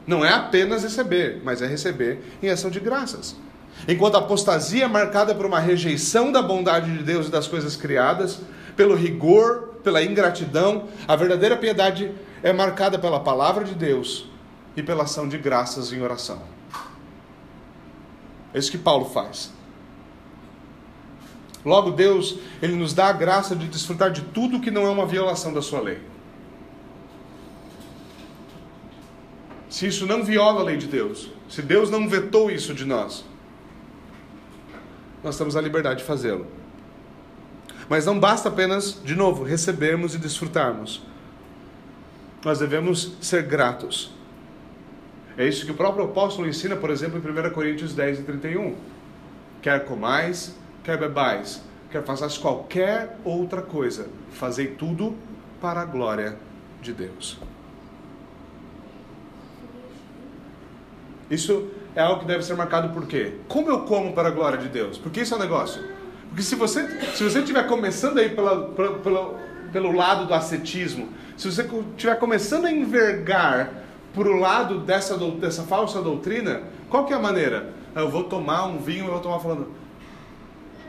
Não 0.06 0.24
é 0.24 0.32
apenas 0.32 0.84
receber, 0.84 1.40
mas 1.42 1.62
é 1.62 1.66
receber 1.66 2.20
em 2.42 2.48
ação 2.48 2.70
de 2.70 2.78
graças. 2.78 3.34
Enquanto 3.88 4.14
a 4.14 4.18
apostasia 4.18 4.84
é 4.84 4.88
marcada 4.88 5.34
por 5.34 5.46
uma 5.46 5.60
rejeição 5.60 6.32
da 6.32 6.40
bondade 6.40 6.96
de 6.96 7.02
Deus 7.02 7.26
e 7.26 7.30
das 7.30 7.46
coisas 7.46 7.76
criadas, 7.76 8.40
pelo 8.76 8.94
rigor, 8.94 9.75
pela 9.86 10.02
ingratidão, 10.02 10.88
a 11.06 11.14
verdadeira 11.14 11.56
piedade 11.56 12.12
é 12.42 12.52
marcada 12.52 12.98
pela 12.98 13.20
palavra 13.20 13.62
de 13.62 13.72
Deus 13.72 14.28
e 14.76 14.82
pela 14.82 15.04
ação 15.04 15.28
de 15.28 15.38
graças 15.38 15.92
em 15.92 16.02
oração. 16.02 16.42
É 18.52 18.58
isso 18.58 18.68
que 18.68 18.78
Paulo 18.78 19.04
faz. 19.04 19.52
Logo, 21.64 21.92
Deus, 21.92 22.36
Ele 22.60 22.74
nos 22.74 22.92
dá 22.92 23.06
a 23.06 23.12
graça 23.12 23.54
de 23.54 23.68
desfrutar 23.68 24.10
de 24.10 24.22
tudo 24.22 24.58
que 24.58 24.72
não 24.72 24.88
é 24.88 24.90
uma 24.90 25.06
violação 25.06 25.52
da 25.52 25.62
Sua 25.62 25.80
lei. 25.80 26.00
se 29.68 29.86
isso 29.86 30.06
não 30.06 30.24
viola 30.24 30.62
a 30.62 30.64
lei 30.64 30.78
de 30.78 30.86
Deus, 30.86 31.28
se 31.50 31.60
Deus 31.60 31.90
não 31.90 32.08
vetou 32.08 32.50
isso 32.50 32.72
de 32.72 32.86
nós, 32.86 33.24
nós 35.22 35.36
temos 35.36 35.54
a 35.54 35.60
liberdade 35.60 35.98
de 36.00 36.04
fazê-lo. 36.04 36.46
Mas 37.88 38.04
não 38.04 38.18
basta 38.18 38.48
apenas, 38.48 39.00
de 39.04 39.14
novo, 39.14 39.44
recebermos 39.44 40.14
e 40.14 40.18
desfrutarmos. 40.18 41.02
Nós 42.44 42.58
devemos 42.58 43.16
ser 43.20 43.42
gratos. 43.44 44.12
É 45.38 45.46
isso 45.46 45.64
que 45.64 45.72
o 45.72 45.74
próprio 45.74 46.04
apóstolo 46.04 46.48
ensina, 46.48 46.76
por 46.76 46.90
exemplo, 46.90 47.18
em 47.18 47.48
1 47.48 47.50
Coríntios 47.52 47.94
10 47.94 48.20
e 48.20 48.22
31. 48.22 48.74
Quer 49.60 49.84
comais, 49.84 50.56
quer 50.82 50.98
bebais, 50.98 51.62
quer 51.90 52.04
façais 52.04 52.38
qualquer 52.38 53.18
outra 53.24 53.60
coisa, 53.62 54.08
fazei 54.32 54.68
tudo 54.68 55.14
para 55.60 55.80
a 55.80 55.84
glória 55.84 56.36
de 56.80 56.92
Deus. 56.92 57.38
Isso 61.30 61.68
é 61.94 62.00
algo 62.00 62.20
que 62.20 62.26
deve 62.26 62.44
ser 62.44 62.54
marcado 62.54 62.90
por 62.90 63.06
quê? 63.06 63.34
Como 63.48 63.68
eu 63.68 63.80
como 63.80 64.12
para 64.12 64.28
a 64.28 64.30
glória 64.30 64.58
de 64.58 64.68
Deus? 64.68 64.96
Porque 64.96 65.22
isso 65.22 65.34
é 65.34 65.36
um 65.36 65.40
negócio. 65.40 65.95
Porque 66.36 66.42
se 66.42 66.54
você 66.54 66.86
se 67.14 67.24
você 67.24 67.38
estiver 67.38 67.66
começando 67.66 68.18
aí 68.18 68.28
pela, 68.28 68.68
pela, 68.68 69.40
pelo 69.72 69.92
lado 69.92 70.26
do 70.26 70.34
ascetismo, 70.34 71.08
se 71.34 71.50
você 71.50 71.62
estiver 71.62 72.18
começando 72.18 72.66
a 72.66 72.70
envergar 72.70 73.72
por 74.12 74.26
o 74.26 74.36
lado 74.36 74.80
dessa, 74.80 75.16
dessa 75.16 75.62
falsa 75.62 76.02
doutrina, 76.02 76.60
qual 76.90 77.06
que 77.06 77.14
é 77.14 77.16
a 77.16 77.18
maneira? 77.18 77.72
Ah, 77.94 78.00
eu 78.00 78.10
vou 78.10 78.24
tomar 78.24 78.66
um 78.66 78.76
vinho, 78.76 79.06
eu 79.06 79.12
vou 79.12 79.20
tomar 79.20 79.40
falando. 79.40 79.68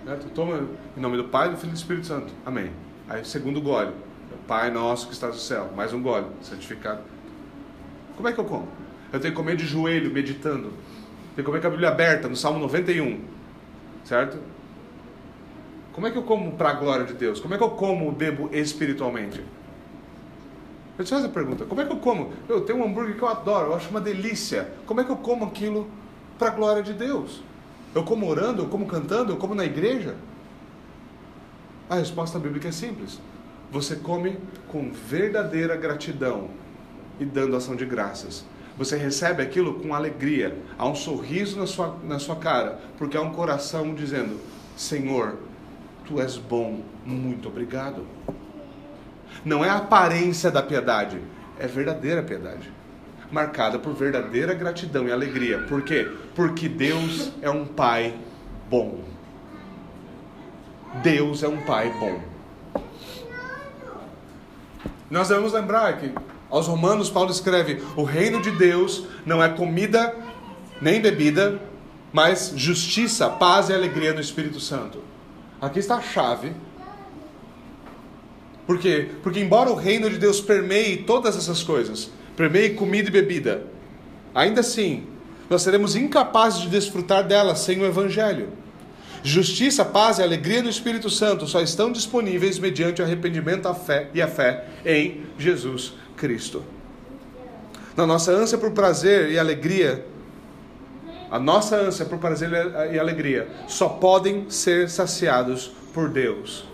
Né? 0.03 0.19
Toma 0.35 0.67
em 0.97 0.99
nome 0.99 1.15
do 1.15 1.23
Pai, 1.23 1.49
do 1.49 1.55
Filho 1.55 1.69
e 1.69 1.71
do 1.71 1.77
Espírito 1.77 2.07
Santo. 2.07 2.33
Amém. 2.45 2.69
Aí 3.07 3.23
segundo 3.23 3.61
gole. 3.61 3.93
Pai 4.49 4.69
nosso 4.69 5.07
que 5.07 5.13
está 5.13 5.27
no 5.27 5.33
céu. 5.33 5.69
Mais 5.77 5.93
um 5.93 6.01
gole. 6.01 6.25
Santificado. 6.41 6.99
Como 8.17 8.27
é 8.27 8.33
que 8.33 8.39
eu 8.39 8.43
como? 8.43 8.67
Eu 9.13 9.19
tenho 9.21 9.33
que 9.33 9.39
comer 9.39 9.55
de 9.55 9.65
joelho, 9.65 10.11
meditando. 10.11 10.73
Tenho 11.33 11.37
que 11.37 11.43
comer 11.43 11.61
com 11.61 11.67
a 11.67 11.69
Bíblia 11.69 11.87
aberta, 11.87 12.27
no 12.27 12.35
Salmo 12.35 12.59
91. 12.59 13.21
Certo? 14.03 14.56
Como 15.97 16.05
é 16.05 16.11
que 16.11 16.17
eu 16.19 16.21
como 16.21 16.51
para 16.51 16.69
a 16.69 16.73
glória 16.73 17.07
de 17.07 17.13
Deus? 17.15 17.39
Como 17.39 17.55
é 17.55 17.57
que 17.57 17.63
eu 17.63 17.71
como, 17.71 18.11
bebo 18.11 18.51
espiritualmente? 18.53 19.43
Eu 20.95 21.03
te 21.03 21.09
faço 21.09 21.25
a 21.25 21.29
pergunta: 21.29 21.65
como 21.65 21.81
é 21.81 21.85
que 21.85 21.91
eu 21.91 21.97
como? 21.97 22.33
Eu 22.47 22.61
tenho 22.61 22.77
um 22.77 22.85
hambúrguer 22.85 23.15
que 23.15 23.21
eu 23.23 23.27
adoro, 23.27 23.71
eu 23.71 23.75
acho 23.75 23.89
uma 23.89 23.99
delícia. 23.99 24.71
Como 24.85 25.01
é 25.01 25.03
que 25.03 25.09
eu 25.09 25.15
como 25.17 25.45
aquilo 25.45 25.89
para 26.37 26.49
a 26.49 26.51
glória 26.51 26.83
de 26.83 26.93
Deus? 26.93 27.41
Eu 27.95 28.03
como 28.03 28.29
orando, 28.29 28.61
eu 28.61 28.67
como 28.67 28.85
cantando, 28.85 29.31
eu 29.31 29.37
como 29.37 29.55
na 29.55 29.65
igreja? 29.65 30.15
A 31.89 31.95
resposta 31.95 32.37
bíblica 32.37 32.67
é 32.67 32.71
simples. 32.71 33.19
Você 33.71 33.95
come 33.95 34.37
com 34.67 34.91
verdadeira 34.91 35.75
gratidão 35.75 36.51
e 37.19 37.25
dando 37.25 37.55
ação 37.55 37.75
de 37.75 37.87
graças. 37.87 38.45
Você 38.77 38.97
recebe 38.97 39.41
aquilo 39.41 39.79
com 39.79 39.95
alegria, 39.95 40.55
há 40.77 40.87
um 40.87 40.93
sorriso 40.93 41.57
na 41.57 41.65
sua, 41.65 41.97
na 42.03 42.19
sua 42.19 42.35
cara, 42.35 42.79
porque 42.99 43.17
há 43.17 43.21
um 43.21 43.33
coração 43.33 43.95
dizendo: 43.95 44.39
Senhor, 44.75 45.39
tu 46.07 46.21
és 46.21 46.37
bom, 46.37 46.81
muito 47.05 47.49
obrigado. 47.49 48.05
Não 49.43 49.63
é 49.63 49.69
a 49.69 49.77
aparência 49.77 50.49
da 50.49 50.63
piedade, 50.63 51.19
é 51.59 51.67
verdadeira 51.67 52.23
piedade, 52.23 52.71
marcada 53.31 53.77
por 53.77 53.93
verdadeira 53.93 54.53
gratidão 54.53 55.07
e 55.07 55.11
alegria. 55.11 55.59
Por 55.63 55.81
quê? 55.81 56.09
Porque 56.33 56.69
Deus 56.69 57.31
é 57.41 57.49
um 57.49 57.65
Pai 57.65 58.15
bom. 58.69 58.99
Deus 61.03 61.43
é 61.43 61.47
um 61.47 61.61
Pai 61.63 61.93
bom. 61.99 62.21
Nós 65.09 65.27
devemos 65.27 65.53
lembrar 65.53 65.97
que 65.97 66.13
aos 66.49 66.67
Romanos, 66.67 67.09
Paulo 67.09 67.31
escreve: 67.31 67.83
O 67.95 68.03
reino 68.03 68.41
de 68.41 68.51
Deus 68.51 69.05
não 69.25 69.43
é 69.43 69.49
comida 69.49 70.15
nem 70.81 71.01
bebida, 71.01 71.59
mas 72.13 72.53
justiça, 72.55 73.29
paz 73.29 73.69
e 73.69 73.73
alegria 73.73 74.13
no 74.13 74.21
Espírito 74.21 74.59
Santo. 74.59 74.99
Aqui 75.61 75.79
está 75.79 75.95
a 75.95 76.01
chave 76.01 76.51
Por 78.65 78.79
quê? 78.79 79.09
Porque 79.23 79.39
embora 79.39 79.69
o 79.69 79.75
reino 79.75 80.09
de 80.09 80.17
Deus 80.17 80.41
permeie 80.41 80.97
todas 80.97 81.37
essas 81.37 81.63
coisas, 81.63 82.11
permeie 82.35 82.71
comida 82.71 83.07
e 83.07 83.11
bebida, 83.11 83.65
ainda 84.35 84.59
assim, 84.59 85.07
nós 85.49 85.61
seremos 85.61 85.95
incapazes 85.95 86.61
de 86.61 86.69
desfrutar 86.69 87.25
delas 87.25 87.59
sem 87.59 87.79
o 87.79 87.85
evangelho. 87.85 88.49
Justiça, 89.23 89.83
paz 89.83 90.19
e 90.19 90.23
alegria 90.23 90.61
no 90.61 90.69
Espírito 90.69 91.09
Santo 91.09 91.47
só 91.47 91.61
estão 91.61 91.91
disponíveis 91.91 92.59
mediante 92.59 93.01
o 93.01 93.05
arrependimento 93.05 93.67
a 93.67 93.73
fé 93.73 94.09
e 94.13 94.21
a 94.21 94.27
fé 94.27 94.65
em 94.85 95.23
Jesus 95.39 95.93
Cristo. 96.15 96.63
Na 97.95 98.05
nossa 98.05 98.31
ânsia 98.31 98.57
por 98.57 98.71
prazer 98.71 99.31
e 99.31 99.39
alegria, 99.39 100.05
a 101.29 101.39
nossa 101.39 101.75
ânsia 101.75 102.05
por 102.05 102.17
prazer 102.19 102.49
e 102.91 102.99
alegria 102.99 103.47
só 103.67 103.89
podem 103.89 104.49
ser 104.49 104.89
saciados 104.89 105.71
por 105.93 106.09
Deus. 106.09 106.65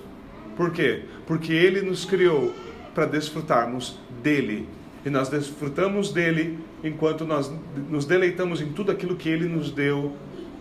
Por 0.55 0.71
quê? 0.71 1.03
Porque 1.25 1.53
Ele 1.53 1.81
nos 1.81 2.05
criou 2.05 2.53
para 2.93 3.05
desfrutarmos 3.05 3.97
dele. 4.21 4.67
E 5.05 5.09
nós 5.09 5.27
desfrutamos 5.27 6.11
dele 6.11 6.59
enquanto 6.83 7.25
nós 7.25 7.51
nos 7.89 8.05
deleitamos 8.05 8.61
em 8.61 8.71
tudo 8.71 8.91
aquilo 8.91 9.15
que 9.15 9.27
Ele 9.27 9.47
nos 9.47 9.71
deu 9.71 10.13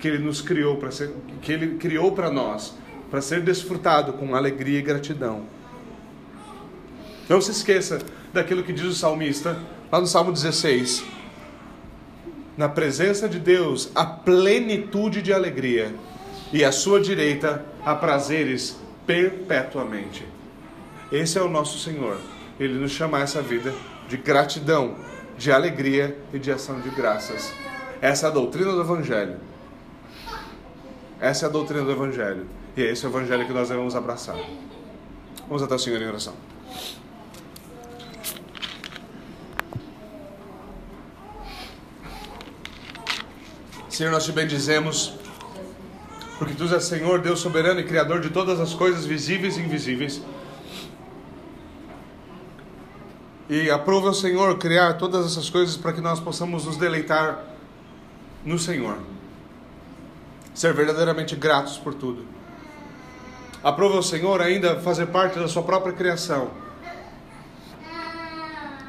que 0.02 0.08
ele 0.08 0.18
nos 0.18 0.40
criou 0.42 0.76
para 0.76 0.90
ser, 0.90 1.14
que 1.40 1.52
ele 1.52 1.76
criou 1.76 2.10
para 2.10 2.28
nós, 2.28 2.76
para 3.08 3.20
ser 3.20 3.40
desfrutado 3.40 4.12
com 4.14 4.34
alegria 4.34 4.80
e 4.80 4.82
gratidão. 4.82 5.42
Não 7.28 7.40
se 7.40 7.52
esqueça 7.52 8.00
daquilo 8.32 8.64
que 8.64 8.72
diz 8.72 8.84
o 8.84 8.92
salmista, 8.92 9.56
lá 9.92 10.00
no 10.00 10.06
Salmo 10.08 10.32
16. 10.32 11.04
Na 12.56 12.68
presença 12.68 13.28
de 13.28 13.38
Deus, 13.38 13.90
a 13.94 14.04
plenitude 14.04 15.22
de 15.22 15.32
alegria, 15.32 15.94
e 16.52 16.64
à 16.64 16.70
sua 16.70 17.00
direita 17.00 17.64
há 17.84 17.94
prazeres 17.94 18.76
perpetuamente. 19.06 20.26
Esse 21.10 21.38
é 21.38 21.42
o 21.42 21.48
nosso 21.48 21.78
Senhor. 21.78 22.18
Ele 22.60 22.74
nos 22.74 22.92
chama 22.92 23.18
a 23.18 23.20
essa 23.22 23.40
vida 23.40 23.72
de 24.06 24.18
gratidão, 24.18 24.96
de 25.38 25.50
alegria 25.50 26.16
e 26.32 26.38
de 26.38 26.52
ação 26.52 26.78
de 26.80 26.90
graças. 26.90 27.52
Essa 28.00 28.26
é 28.26 28.28
a 28.28 28.32
doutrina 28.32 28.72
do 28.72 28.82
Evangelho. 28.82 29.36
Essa 31.18 31.46
é 31.46 31.48
a 31.48 31.52
doutrina 31.52 31.84
do 31.84 31.92
Evangelho. 31.92 32.46
E 32.76 32.82
é 32.82 32.90
esse 32.90 33.06
o 33.06 33.08
Evangelho 33.08 33.46
que 33.46 33.52
nós 33.52 33.70
devemos 33.70 33.96
abraçar. 33.96 34.36
Vamos 35.48 35.62
até 35.62 35.74
o 35.74 35.78
Senhor 35.78 36.02
em 36.02 36.06
oração. 36.06 36.34
Senhor, 43.92 44.10
nós 44.10 44.24
te 44.24 44.32
bendizemos, 44.32 45.12
porque 46.38 46.54
tu 46.54 46.64
és 46.64 46.82
Senhor, 46.82 47.20
Deus 47.20 47.40
soberano 47.40 47.78
e 47.78 47.84
Criador 47.84 48.22
de 48.22 48.30
todas 48.30 48.58
as 48.58 48.72
coisas 48.72 49.04
visíveis 49.04 49.58
e 49.58 49.60
invisíveis. 49.60 50.22
E 53.50 53.70
aprova, 53.70 54.14
Senhor, 54.14 54.56
criar 54.56 54.94
todas 54.94 55.26
essas 55.26 55.50
coisas 55.50 55.76
para 55.76 55.92
que 55.92 56.00
nós 56.00 56.18
possamos 56.18 56.64
nos 56.64 56.78
deleitar 56.78 57.44
no 58.46 58.58
Senhor 58.58 58.96
ser 60.54 60.72
verdadeiramente 60.72 61.36
gratos 61.36 61.76
por 61.76 61.92
tudo. 61.92 62.24
Aprova 63.62 63.98
o 63.98 64.02
Senhor 64.02 64.40
ainda 64.40 64.80
fazer 64.80 65.06
parte 65.08 65.38
da 65.38 65.48
sua 65.48 65.62
própria 65.62 65.92
criação, 65.92 66.50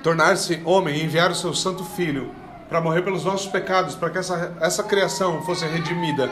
tornar-se 0.01 0.61
homem 0.63 0.97
e 0.97 1.03
enviar 1.03 1.29
o 1.29 1.35
seu 1.35 1.53
Santo 1.53 1.83
Filho 1.83 2.42
para 2.73 2.81
morrer 2.81 3.03
pelos 3.03 3.23
nossos 3.23 3.45
pecados, 3.45 3.93
para 3.93 4.09
que 4.09 4.17
essa, 4.17 4.57
essa 4.59 4.83
criação 4.83 5.43
fosse 5.43 5.63
redimida. 5.63 6.27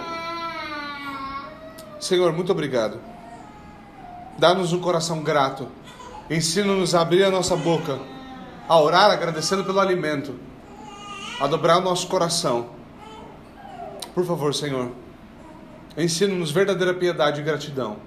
Senhor, 2.00 2.34
muito 2.34 2.52
obrigado. 2.52 3.00
Dá-nos 4.40 4.74
um 4.74 4.80
coração 4.80 5.22
grato. 5.22 5.68
Ensina-nos 6.32 6.96
a 6.96 7.02
abrir 7.02 7.24
a 7.24 7.30
nossa 7.30 7.56
boca, 7.56 8.00
a 8.68 8.82
orar 8.82 9.12
agradecendo 9.12 9.64
pelo 9.64 9.80
alimento, 9.80 10.34
a 11.40 11.46
dobrar 11.46 11.78
o 11.78 11.82
nosso 11.82 12.08
coração. 12.08 12.72
Por 14.16 14.26
favor, 14.26 14.52
Senhor. 14.56 14.90
Ensina-nos 15.96 16.50
verdadeira 16.50 16.96
piedade 16.96 17.40
e 17.40 17.44
gratidão. 17.44 17.98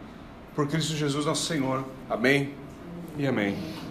Por 0.56 0.66
Cristo 0.66 0.96
Jesus, 0.96 1.24
nosso 1.24 1.46
Senhor. 1.46 1.84
Amém 2.10 2.52
e 3.16 3.28
amém. 3.28 3.83